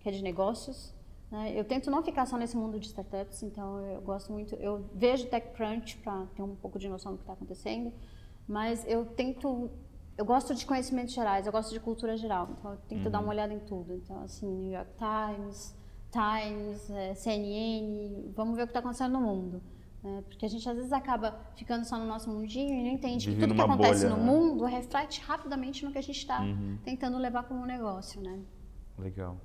que 0.00 0.08
é 0.08 0.12
de 0.12 0.22
negócios. 0.22 0.92
né? 1.30 1.52
Eu 1.54 1.64
tento 1.64 1.90
não 1.90 2.02
ficar 2.02 2.26
só 2.26 2.36
nesse 2.36 2.56
mundo 2.56 2.80
de 2.80 2.86
startups, 2.86 3.42
então 3.44 3.78
eu 3.80 4.00
gosto 4.00 4.32
muito, 4.32 4.56
eu 4.56 4.84
vejo 4.92 5.28
TechCrunch 5.28 5.98
para 5.98 6.26
ter 6.34 6.42
um 6.42 6.56
pouco 6.56 6.78
de 6.78 6.88
noção 6.88 7.12
do 7.12 7.18
que 7.18 7.22
está 7.22 7.34
acontecendo, 7.34 7.92
mas 8.46 8.84
eu 8.86 9.04
tento, 9.06 9.70
eu 10.16 10.24
gosto 10.24 10.54
de 10.54 10.64
conhecimentos 10.66 11.14
gerais, 11.14 11.46
eu 11.46 11.52
gosto 11.52 11.72
de 11.72 11.80
cultura 11.80 12.16
geral, 12.16 12.48
então 12.58 12.72
eu 12.72 12.76
tento 12.88 13.08
dar 13.10 13.20
uma 13.20 13.30
olhada 13.30 13.52
em 13.52 13.60
tudo. 13.60 13.94
Então, 13.94 14.20
assim, 14.22 14.46
New 14.46 14.72
York 14.72 14.90
Times, 14.96 15.74
Times, 16.10 16.90
eh, 16.90 17.14
CNN, 17.14 18.30
vamos 18.34 18.56
ver 18.56 18.62
o 18.64 18.66
que 18.66 18.70
está 18.70 18.80
acontecendo 18.80 19.12
no 19.12 19.20
mundo. 19.20 19.62
né? 20.02 20.22
Porque 20.28 20.44
a 20.44 20.48
gente 20.48 20.68
às 20.68 20.76
vezes 20.76 20.92
acaba 20.92 21.38
ficando 21.56 21.84
só 21.84 21.96
no 21.96 22.04
nosso 22.04 22.28
mundinho 22.28 22.74
e 22.74 22.82
não 22.82 22.90
entende 22.90 23.24
Vive 23.26 23.40
que 23.40 23.46
tudo 23.46 23.54
que 23.54 23.60
acontece 23.62 24.04
bolha, 24.04 24.14
no 24.16 24.20
né? 24.22 24.30
mundo 24.30 24.64
reflete 24.64 25.20
rapidamente 25.22 25.84
no 25.84 25.92
que 25.92 25.98
a 25.98 26.02
gente 26.02 26.18
está 26.18 26.42
Uhum. 26.42 26.76
tentando 26.84 27.16
levar 27.18 27.44
como 27.44 27.64
negócio, 27.64 28.20
né? 28.20 28.40
Legal. 28.98 29.38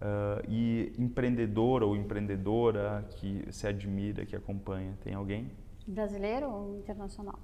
Ah, 0.00 0.42
e 0.48 0.92
empreendedor 0.98 1.82
ou 1.82 1.96
empreendedora 1.96 3.06
que 3.16 3.44
você 3.50 3.68
admira, 3.68 4.26
que 4.26 4.36
acompanha, 4.36 4.96
tem 5.02 5.14
alguém? 5.14 5.50
Brasileiro 5.86 6.50
ou 6.50 6.76
internacional? 6.76 7.38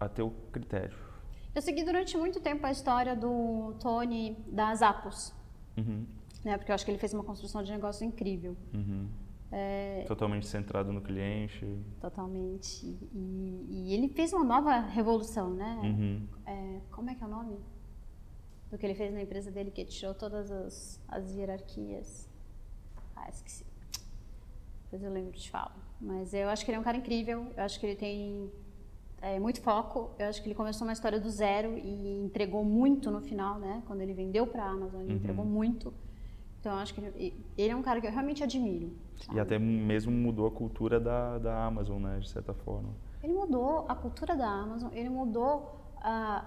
A 0.00 0.08
teu 0.08 0.30
critério. 0.52 0.96
Eu 1.54 1.62
segui 1.62 1.82
durante 1.84 2.16
muito 2.16 2.40
tempo 2.40 2.64
a 2.66 2.70
história 2.70 3.16
do 3.16 3.74
Tony 3.80 4.36
das 4.46 4.80
Apos, 4.82 5.34
Uhum. 5.76 6.06
né? 6.44 6.56
Porque 6.56 6.70
eu 6.70 6.74
acho 6.74 6.84
que 6.84 6.90
ele 6.90 6.98
fez 6.98 7.12
uma 7.14 7.24
construção 7.24 7.62
de 7.62 7.72
negócio 7.72 8.04
incrível. 8.06 8.56
Uhum. 8.72 9.08
É, 9.50 10.04
Totalmente 10.06 10.46
centrado 10.46 10.92
no 10.92 11.00
cliente. 11.00 11.66
totalmente. 12.00 12.84
E, 13.14 13.66
e 13.70 13.94
ele 13.94 14.08
fez 14.08 14.32
uma 14.32 14.44
nova 14.44 14.78
revolução, 14.78 15.50
né? 15.54 15.80
Uhum. 15.82 16.26
É, 16.46 16.80
como 16.90 17.10
é 17.10 17.14
que 17.14 17.24
é 17.24 17.26
o 17.26 17.30
nome? 17.30 17.58
Do 18.70 18.76
que 18.76 18.84
ele 18.84 18.94
fez 18.94 19.12
na 19.12 19.22
empresa 19.22 19.50
dele, 19.50 19.70
que 19.70 19.84
tirou 19.86 20.14
todas 20.14 20.50
as, 20.50 21.00
as 21.08 21.34
hierarquias. 21.34 22.28
Ah, 23.16 23.28
esqueci. 23.30 23.64
Depois 24.84 25.02
eu 25.02 25.10
lembro, 25.10 25.32
te 25.32 25.50
falo. 25.50 25.72
Mas 26.00 26.34
eu 26.34 26.48
acho 26.50 26.64
que 26.64 26.70
ele 26.70 26.76
é 26.76 26.80
um 26.80 26.84
cara 26.84 26.98
incrível, 26.98 27.50
eu 27.56 27.62
acho 27.64 27.80
que 27.80 27.86
ele 27.86 27.96
tem 27.96 28.50
é, 29.20 29.38
muito 29.38 29.60
foco, 29.60 30.10
eu 30.18 30.26
acho 30.26 30.40
que 30.42 30.48
ele 30.48 30.54
começou 30.54 30.86
uma 30.86 30.92
história 30.92 31.18
do 31.20 31.28
zero 31.30 31.76
e 31.76 32.22
entregou 32.24 32.64
muito 32.64 33.10
no 33.10 33.20
final, 33.20 33.58
né? 33.58 33.82
Quando 33.86 34.00
ele 34.00 34.14
vendeu 34.14 34.46
para 34.46 34.64
a 34.64 34.70
Amazon, 34.70 35.00
ele 35.02 35.10
Uhum. 35.10 35.16
entregou 35.16 35.44
muito. 35.44 35.92
Então 36.60 36.72
eu 36.72 36.78
acho 36.78 36.94
que 36.94 37.00
ele, 37.00 37.44
ele 37.56 37.72
é 37.72 37.76
um 37.76 37.82
cara 37.82 38.00
que 38.00 38.06
eu 38.06 38.10
realmente 38.12 38.42
admiro. 38.42 38.92
E 39.20 39.24
sabe? 39.24 39.40
até 39.40 39.58
mesmo 39.58 40.12
mudou 40.12 40.46
a 40.46 40.50
cultura 40.50 40.98
da, 41.00 41.38
da 41.38 41.64
Amazon, 41.64 42.00
né? 42.02 42.18
De 42.20 42.28
certa 42.28 42.52
forma. 42.54 42.90
Ele 43.22 43.32
mudou 43.32 43.84
a 43.88 43.94
cultura 43.94 44.36
da 44.36 44.48
Amazon, 44.48 44.90
ele 44.92 45.08
mudou 45.08 45.80
ah, 46.00 46.44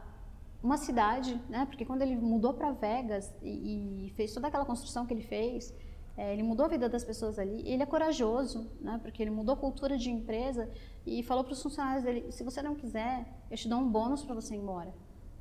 uma 0.64 0.78
cidade, 0.78 1.40
né? 1.50 1.66
Porque 1.66 1.84
quando 1.86 2.02
ele 2.02 2.16
mudou 2.16 2.54
para 2.54 2.72
Vegas 2.72 3.34
e, 3.42 4.06
e 4.08 4.10
fez 4.12 4.34
toda 4.34 4.48
aquela 4.48 4.64
construção 4.66 5.06
que 5.06 5.14
ele 5.14 5.24
fez, 5.24 5.74
eh, 6.18 6.34
ele 6.34 6.44
mudou 6.44 6.66
a 6.66 6.70
vida 6.70 6.88
das 6.88 7.04
pessoas 7.04 7.40
ali. 7.40 7.62
Ele 7.68 7.82
é 7.84 7.86
corajoso, 7.86 8.70
né? 8.80 9.00
Porque 9.02 9.22
ele 9.24 9.32
mudou 9.32 9.54
a 9.56 9.58
cultura 9.58 9.98
de 9.98 10.10
empresa 10.10 10.70
e 11.06 11.24
falou 11.24 11.44
para 11.44 11.54
os 11.54 11.62
funcionários 11.62 12.04
dele: 12.04 12.32
se 12.32 12.44
você 12.44 12.62
não 12.62 12.76
quiser, 12.76 13.26
eu 13.50 13.58
te 13.58 13.68
dou 13.68 13.80
um 13.80 13.90
bônus 13.90 14.24
para 14.24 14.36
você 14.36 14.56
ir 14.56 14.60
embora. 14.60 14.94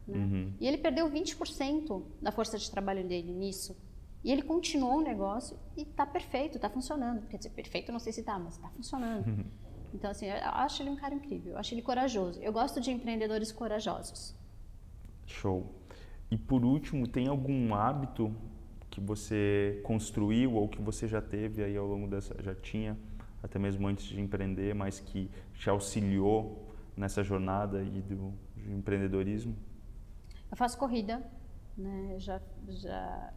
né? 0.06 0.18
Uhum. 0.18 0.52
E 0.60 0.66
ele 0.66 0.78
perdeu 0.78 1.08
20% 1.10 2.02
da 2.20 2.32
força 2.32 2.58
de 2.58 2.70
trabalho 2.70 3.06
dele 3.06 3.32
nisso. 3.32 3.76
E 4.22 4.30
ele 4.30 4.42
continuou 4.42 4.98
o 4.98 5.02
negócio 5.02 5.56
e 5.76 5.82
está 5.82 6.04
perfeito, 6.04 6.56
está 6.56 6.68
funcionando. 6.68 7.26
Quer 7.26 7.38
dizer, 7.38 7.50
perfeito 7.50 7.90
não 7.90 7.98
sei 7.98 8.12
se 8.12 8.20
está, 8.20 8.38
mas 8.38 8.54
está 8.54 8.68
funcionando. 8.68 9.46
Então, 9.94 10.10
assim, 10.10 10.26
eu 10.26 10.36
acho 10.42 10.82
ele 10.82 10.90
um 10.90 10.96
cara 10.96 11.14
incrível, 11.14 11.52
eu 11.52 11.58
acho 11.58 11.74
ele 11.74 11.82
corajoso. 11.82 12.40
Eu 12.40 12.52
gosto 12.52 12.80
de 12.80 12.90
empreendedores 12.90 13.50
corajosos. 13.50 14.36
Show. 15.26 15.74
E 16.30 16.36
por 16.36 16.64
último, 16.64 17.08
tem 17.08 17.26
algum 17.26 17.74
hábito 17.74 18.34
que 18.90 19.00
você 19.00 19.80
construiu 19.84 20.54
ou 20.54 20.68
que 20.68 20.80
você 20.80 21.08
já 21.08 21.20
teve 21.22 21.62
aí 21.62 21.76
ao 21.76 21.86
longo 21.86 22.06
dessa, 22.06 22.36
já 22.42 22.54
tinha, 22.54 22.96
até 23.42 23.58
mesmo 23.58 23.86
antes 23.86 24.04
de 24.06 24.20
empreender, 24.20 24.74
mas 24.74 25.00
que 25.00 25.30
te 25.54 25.68
auxiliou 25.70 26.68
nessa 26.96 27.22
jornada 27.22 27.78
aí 27.78 28.00
do, 28.02 28.32
de 28.56 28.72
empreendedorismo? 28.72 29.56
Eu 30.50 30.56
faço 30.56 30.76
corrida, 30.78 31.22
né? 31.76 32.16
Já 32.18 32.40
já 32.68 33.32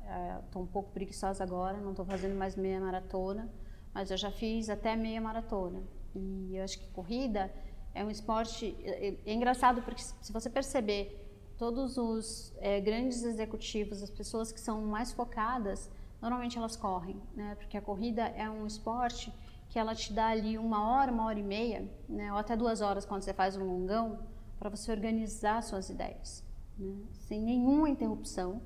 estou 0.46 0.64
um 0.64 0.68
pouco 0.68 0.92
preguiçosa 0.92 1.44
agora, 1.44 1.78
não 1.78 1.92
estou 1.92 2.06
fazendo 2.06 2.36
mais 2.36 2.56
meia 2.56 2.80
maratona, 2.80 3.50
mas 3.94 4.12
eu 4.12 4.18
já 4.18 4.32
fiz 4.32 4.70
até 4.70 4.96
meia 4.96 5.22
maratona. 5.22 5.82
E 6.16 6.56
eu 6.56 6.64
acho 6.64 6.78
que 6.80 6.88
corrida 6.90 7.52
é 7.96 8.04
um 8.04 8.10
esporte 8.10 8.76
é, 8.84 9.08
é- 9.10 9.18
é 9.26 9.34
engraçado 9.34 9.82
porque 9.82 10.02
se 10.02 10.32
você 10.34 10.50
perceber 10.50 11.20
todos 11.58 11.98
os 11.98 12.54
eh, 12.58 12.82
grandes 12.82 13.24
executivos, 13.24 14.02
as 14.04 14.10
pessoas 14.10 14.52
que 14.52 14.60
são 14.60 14.82
mais 14.82 15.12
focadas, 15.14 15.90
normalmente 16.22 16.58
elas 16.58 16.76
correm, 16.76 17.22
né? 17.36 17.56
Porque 17.56 17.78
a 17.78 17.82
corrida 17.82 18.24
é 18.24 18.50
um 18.50 18.66
esporte 18.68 19.32
que 19.74 19.80
ela 19.80 19.96
te 19.96 20.14
dá 20.14 20.28
ali 20.28 20.56
uma 20.56 20.88
hora, 20.88 21.12
uma 21.12 21.26
hora 21.26 21.40
e 21.40 21.42
meia, 21.42 21.90
né? 22.08 22.32
Ou 22.32 22.38
até 22.38 22.56
duas 22.56 22.80
horas 22.80 23.08
quando 23.08 23.24
você 23.24 23.34
faz 23.34 23.58
um 23.58 23.64
longão, 23.64 24.20
para 24.60 24.70
você 24.70 24.92
organizar 24.92 25.64
suas 25.64 25.90
ideias, 25.90 26.46
né? 26.78 26.96
Sem 27.14 27.42
nenhuma 27.42 27.90
interrupção. 27.90 28.62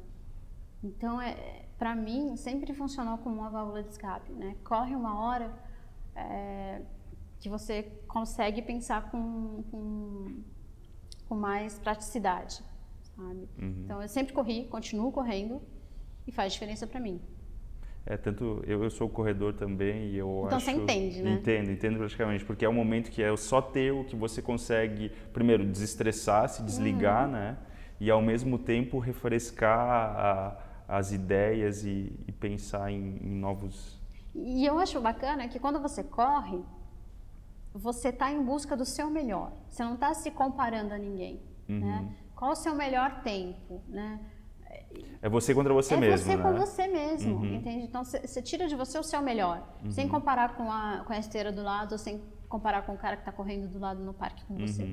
Então, 0.84 1.22
é, 1.22 1.66
para 1.78 1.96
mim, 1.96 2.36
sempre 2.36 2.74
funcionou 2.74 3.18
como 3.20 3.38
uma 3.38 3.50
válvula 3.50 3.82
de 3.84 3.90
escape, 3.90 4.34
né? 4.34 4.58
Corre 4.66 4.98
uma 4.98 5.18
hora 5.18 5.58
é, 6.14 6.82
que 7.40 7.48
você 7.48 7.84
consegue 8.06 8.62
pensar 8.62 9.10
com, 9.10 9.64
com, 9.72 10.44
com 11.30 11.36
mais 11.36 11.80
praticidade, 11.80 12.62
sabe? 13.16 13.48
Então, 13.86 14.02
eu 14.02 14.10
sempre 14.10 14.34
corri, 14.34 14.66
continuo 14.66 15.10
correndo 15.14 15.62
e 16.28 16.34
faz 16.34 16.52
diferença 16.52 16.86
para 16.86 17.00
mim. 17.00 17.22
É, 18.10 18.16
tanto 18.16 18.64
eu, 18.66 18.84
eu 18.84 18.90
sou 18.90 19.10
corredor 19.10 19.54
também 19.54 20.12
e 20.12 20.18
eu 20.18 20.44
Então 20.46 20.58
acho... 20.58 20.66
você 20.66 20.72
entende, 20.72 21.22
né? 21.22 21.34
Entendo, 21.34 21.70
entendo 21.72 21.98
praticamente, 21.98 22.46
porque 22.46 22.64
é 22.64 22.70
o 22.70 22.74
momento 22.74 23.12
que 23.12 23.22
é 23.22 23.36
só 23.36 23.62
teu 23.62 24.06
que 24.06 24.16
você 24.16 24.42
consegue, 24.42 25.10
primeiro, 25.34 25.66
desestressar, 25.66 26.48
se 26.48 26.64
desligar, 26.64 27.26
Uhum. 27.26 27.32
né? 27.34 27.58
E 28.00 28.10
ao 28.10 28.22
mesmo 28.22 28.58
tempo 28.58 28.98
refrescar 29.00 29.78
a- 29.80 30.58
as 30.88 31.12
ideias 31.12 31.84
e, 31.84 32.14
e 32.28 32.32
pensar 32.32 32.90
em, 32.92 33.18
em 33.22 33.30
novos... 33.30 34.00
E 34.34 34.66
eu 34.66 34.80
acho 34.80 35.02
bacana 35.02 35.48
que 35.50 35.60
quando 35.60 35.80
você 35.82 36.02
corre, 36.04 36.60
você 37.74 38.10
está 38.10 38.32
em 38.32 38.42
busca 38.42 38.76
do 38.78 38.86
seu 38.86 39.10
melhor. 39.10 39.52
Você 39.70 39.84
não 39.84 39.96
está 39.96 40.14
se 40.14 40.32
comparando 40.32 40.94
a 40.94 40.98
ninguém, 40.98 41.42
né? 41.68 42.08
Qual 42.36 42.52
o 42.52 42.56
seu 42.56 42.74
melhor 42.76 43.22
tempo, 43.24 43.82
né? 43.88 44.20
É 45.22 45.30
você 45.30 45.54
contra 45.54 45.74
você 45.74 45.94
é 45.96 45.98
mesmo, 45.98 46.18
você 46.26 46.36
né? 46.38 46.44
com 46.44 46.54
você 46.58 46.88
mesmo, 46.88 47.46
entende? 47.56 47.86
Então 47.86 48.04
você 48.04 48.42
tira 48.42 48.68
de 48.68 48.76
você 48.76 48.98
o 49.00 49.04
seu 49.04 49.22
melhor, 49.22 49.68
sem 49.90 50.08
comparar 50.08 50.56
com 50.56 50.72
a, 50.72 51.04
com 51.06 51.12
a 51.14 51.18
esteira 51.18 51.52
do 51.52 51.62
lado, 51.64 51.94
ou 51.94 51.98
sem 51.98 52.22
comparar 52.48 52.84
com 52.86 52.94
o 52.94 52.98
cara 52.98 53.16
que 53.18 53.22
está 53.24 53.32
correndo 53.32 53.68
do 53.68 53.80
lado 53.80 54.02
no 54.04 54.14
parque 54.14 54.44
com 54.46 54.56
você. 54.56 54.84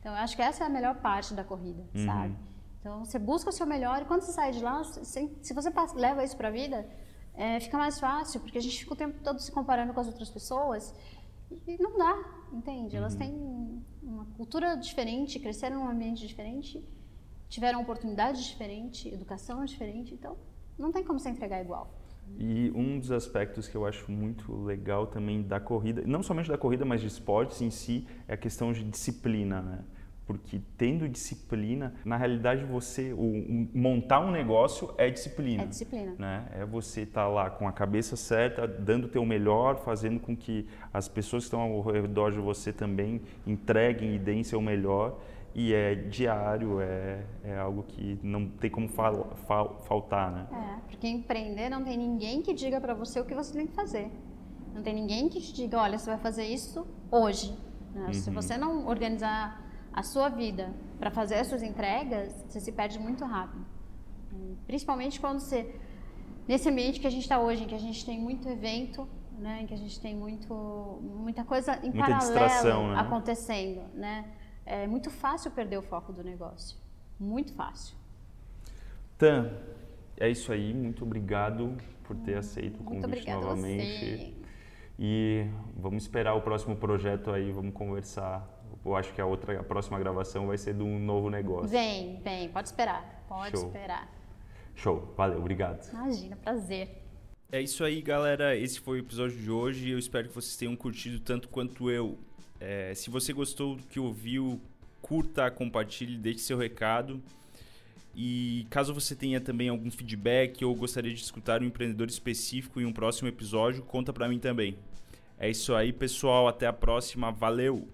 Então 0.00 0.12
eu 0.12 0.18
acho 0.18 0.34
que 0.36 0.42
essa 0.42 0.64
é 0.64 0.66
a 0.66 0.70
melhor 0.70 0.96
parte 0.96 1.34
da 1.34 1.44
corrida, 1.44 1.84
sabe? 2.04 2.34
Então 2.80 3.04
você 3.04 3.18
busca 3.18 3.50
o 3.50 3.52
seu 3.52 3.66
melhor 3.66 4.02
e 4.02 4.04
quando 4.04 4.22
você 4.22 4.32
sai 4.32 4.50
de 4.52 4.60
lá, 4.60 4.82
se, 4.82 5.30
se 5.42 5.54
você 5.54 5.70
passa- 5.70 5.94
leva 5.96 6.24
isso 6.24 6.36
para 6.36 6.48
a 6.48 6.50
vida, 6.50 6.84
é, 7.34 7.60
fica 7.60 7.76
mais 7.78 8.00
fácil, 8.00 8.40
porque 8.40 8.58
a 8.58 8.60
gente 8.62 8.78
fica 8.78 8.92
o 8.92 8.96
tempo 8.96 9.20
todo 9.22 9.38
se 9.40 9.52
comparando 9.52 9.92
com 9.92 10.00
as 10.00 10.06
outras 10.06 10.30
pessoas 10.30 10.92
e 11.66 11.76
não 11.80 11.96
dá, 11.98 12.18
entende? 12.52 12.96
Elas 12.96 13.14
têm 13.14 13.32
uma 14.02 14.24
cultura 14.36 14.76
diferente, 14.76 15.38
cresceram 15.38 15.80
num 15.84 15.88
ambiente 15.88 16.26
diferente, 16.26 16.82
tiveram 17.52 17.82
oportunidades 17.82 18.42
diferentes, 18.42 19.12
educação 19.12 19.62
diferente, 19.62 20.14
então 20.14 20.38
não 20.78 20.90
tem 20.90 21.04
como 21.04 21.18
você 21.18 21.28
entregar 21.28 21.60
igual. 21.60 21.92
E 22.38 22.72
um 22.74 22.98
dos 22.98 23.12
aspectos 23.12 23.68
que 23.68 23.76
eu 23.76 23.84
acho 23.84 24.10
muito 24.10 24.64
legal 24.64 25.06
também 25.06 25.42
da 25.42 25.60
corrida, 25.60 26.02
não 26.06 26.22
somente 26.22 26.48
da 26.48 26.56
corrida, 26.56 26.86
mas 26.86 27.02
de 27.02 27.08
esportes 27.08 27.60
em 27.60 27.68
si, 27.68 28.06
é 28.26 28.32
a 28.32 28.36
questão 28.38 28.72
de 28.72 28.82
disciplina, 28.82 29.60
né? 29.60 29.84
Porque 30.26 30.62
tendo 30.78 31.06
disciplina, 31.06 31.94
na 32.06 32.16
realidade 32.16 32.64
você 32.64 33.12
o, 33.12 33.68
montar 33.74 34.20
um 34.20 34.30
negócio 34.30 34.94
é 34.96 35.10
disciplina. 35.10 35.64
É 35.64 35.66
disciplina. 35.66 36.14
Né? 36.18 36.48
É 36.52 36.64
você 36.64 37.02
estar 37.02 37.28
lá 37.28 37.50
com 37.50 37.68
a 37.68 37.72
cabeça 37.72 38.16
certa, 38.16 38.66
dando 38.66 39.04
o 39.04 39.08
teu 39.08 39.26
melhor, 39.26 39.76
fazendo 39.84 40.18
com 40.18 40.34
que 40.34 40.66
as 40.90 41.06
pessoas 41.06 41.42
que 41.42 41.48
estão 41.48 41.60
ao 41.60 41.82
redor 41.82 42.30
de 42.30 42.38
você 42.38 42.72
também 42.72 43.20
entreguem 43.46 44.14
e 44.14 44.18
deem 44.18 44.42
seu 44.42 44.60
melhor. 44.62 45.20
E 45.54 45.72
é 45.74 45.94
diário, 45.94 46.80
é, 46.80 47.24
é 47.44 47.58
algo 47.58 47.82
que 47.82 48.18
não 48.22 48.48
tem 48.48 48.70
como 48.70 48.88
fal- 48.88 49.32
fal- 49.46 49.82
faltar, 49.86 50.32
né? 50.32 50.46
É, 50.50 50.80
porque 50.88 51.06
empreender 51.06 51.68
não 51.68 51.84
tem 51.84 51.96
ninguém 51.98 52.40
que 52.40 52.54
diga 52.54 52.80
para 52.80 52.94
você 52.94 53.20
o 53.20 53.24
que 53.24 53.34
você 53.34 53.52
tem 53.52 53.66
que 53.66 53.74
fazer. 53.74 54.10
Não 54.74 54.82
tem 54.82 54.94
ninguém 54.94 55.28
que 55.28 55.40
te 55.40 55.52
diga, 55.52 55.78
olha, 55.78 55.98
você 55.98 56.08
vai 56.10 56.18
fazer 56.18 56.44
isso 56.46 56.86
hoje. 57.10 57.54
né? 57.94 58.12
Se 58.14 58.30
você 58.30 58.56
não 58.56 58.86
organizar 58.86 59.60
a 59.92 60.02
sua 60.02 60.30
vida 60.30 60.72
para 60.98 61.10
fazer 61.10 61.34
as 61.34 61.46
suas 61.48 61.62
entregas, 61.62 62.32
você 62.48 62.58
se 62.58 62.72
perde 62.72 62.98
muito 62.98 63.22
rápido. 63.26 63.66
Principalmente 64.66 65.20
quando 65.20 65.40
você 65.40 65.74
nesse 66.48 66.68
ambiente 66.68 66.98
que 66.98 67.06
a 67.06 67.10
gente 67.10 67.22
está 67.22 67.38
hoje, 67.38 67.64
em 67.64 67.66
que 67.66 67.74
a 67.74 67.78
gente 67.78 68.04
tem 68.06 68.18
muito 68.18 68.48
evento, 68.48 69.06
né, 69.38 69.60
em 69.62 69.66
que 69.66 69.74
a 69.74 69.76
gente 69.76 70.00
tem 70.00 70.16
muito 70.16 70.54
muita 71.02 71.44
coisa 71.44 71.76
em 71.82 71.90
Muita 71.90 71.98
paralelo 71.98 72.88
né? 72.88 73.00
acontecendo, 73.00 73.82
né? 73.94 74.24
É 74.64 74.86
muito 74.86 75.10
fácil 75.10 75.50
perder 75.50 75.78
o 75.78 75.82
foco 75.82 76.12
do 76.12 76.22
negócio. 76.22 76.78
Muito 77.18 77.52
fácil. 77.52 77.96
Tan, 79.18 79.52
é 80.16 80.28
isso 80.28 80.52
aí. 80.52 80.72
Muito 80.72 81.04
obrigado 81.04 81.76
por 82.04 82.16
ter 82.16 82.36
aceito 82.36 82.80
o 82.80 82.84
convite 82.84 83.30
novamente. 83.30 84.16
você. 84.16 84.42
E 84.98 85.46
vamos 85.76 86.04
esperar 86.04 86.34
o 86.34 86.42
próximo 86.42 86.76
projeto 86.76 87.30
aí, 87.30 87.50
vamos 87.50 87.74
conversar. 87.74 88.48
Eu 88.84 88.94
acho 88.96 89.12
que 89.12 89.20
a 89.20 89.26
outra, 89.26 89.60
a 89.60 89.64
próxima 89.64 89.98
gravação 89.98 90.46
vai 90.46 90.58
ser 90.58 90.74
de 90.74 90.82
um 90.82 90.98
novo 90.98 91.30
negócio. 91.30 91.68
Vem, 91.68 92.20
vem, 92.22 92.48
pode 92.48 92.68
esperar. 92.68 93.24
Pode 93.28 93.56
Show. 93.56 93.66
esperar. 93.66 94.08
Show, 94.74 95.12
valeu, 95.16 95.38
obrigado. 95.38 95.88
Imagina, 95.90 96.36
prazer. 96.36 97.02
É 97.50 97.60
isso 97.60 97.84
aí, 97.84 98.00
galera. 98.00 98.56
Esse 98.56 98.80
foi 98.80 98.98
o 98.98 99.00
episódio 99.00 99.36
de 99.38 99.50
hoje. 99.50 99.90
Eu 99.90 99.98
espero 99.98 100.28
que 100.28 100.34
vocês 100.34 100.56
tenham 100.56 100.74
curtido 100.74 101.20
tanto 101.20 101.48
quanto 101.48 101.90
eu. 101.90 102.18
É, 102.64 102.94
se 102.94 103.10
você 103.10 103.32
gostou 103.32 103.74
do 103.74 103.82
que 103.82 103.98
ouviu, 103.98 104.60
curta, 105.00 105.50
compartilhe, 105.50 106.16
deixe 106.16 106.38
seu 106.38 106.56
recado. 106.56 107.20
E 108.14 108.66
caso 108.70 108.94
você 108.94 109.16
tenha 109.16 109.40
também 109.40 109.68
algum 109.68 109.90
feedback 109.90 110.64
ou 110.64 110.72
gostaria 110.74 111.12
de 111.12 111.20
escutar 111.20 111.60
um 111.60 111.64
empreendedor 111.64 112.08
específico 112.08 112.80
em 112.80 112.84
um 112.84 112.92
próximo 112.92 113.28
episódio, 113.28 113.82
conta 113.82 114.12
pra 114.12 114.28
mim 114.28 114.38
também. 114.38 114.76
É 115.38 115.50
isso 115.50 115.74
aí, 115.74 115.92
pessoal. 115.92 116.46
Até 116.46 116.68
a 116.68 116.72
próxima. 116.72 117.32
Valeu! 117.32 117.88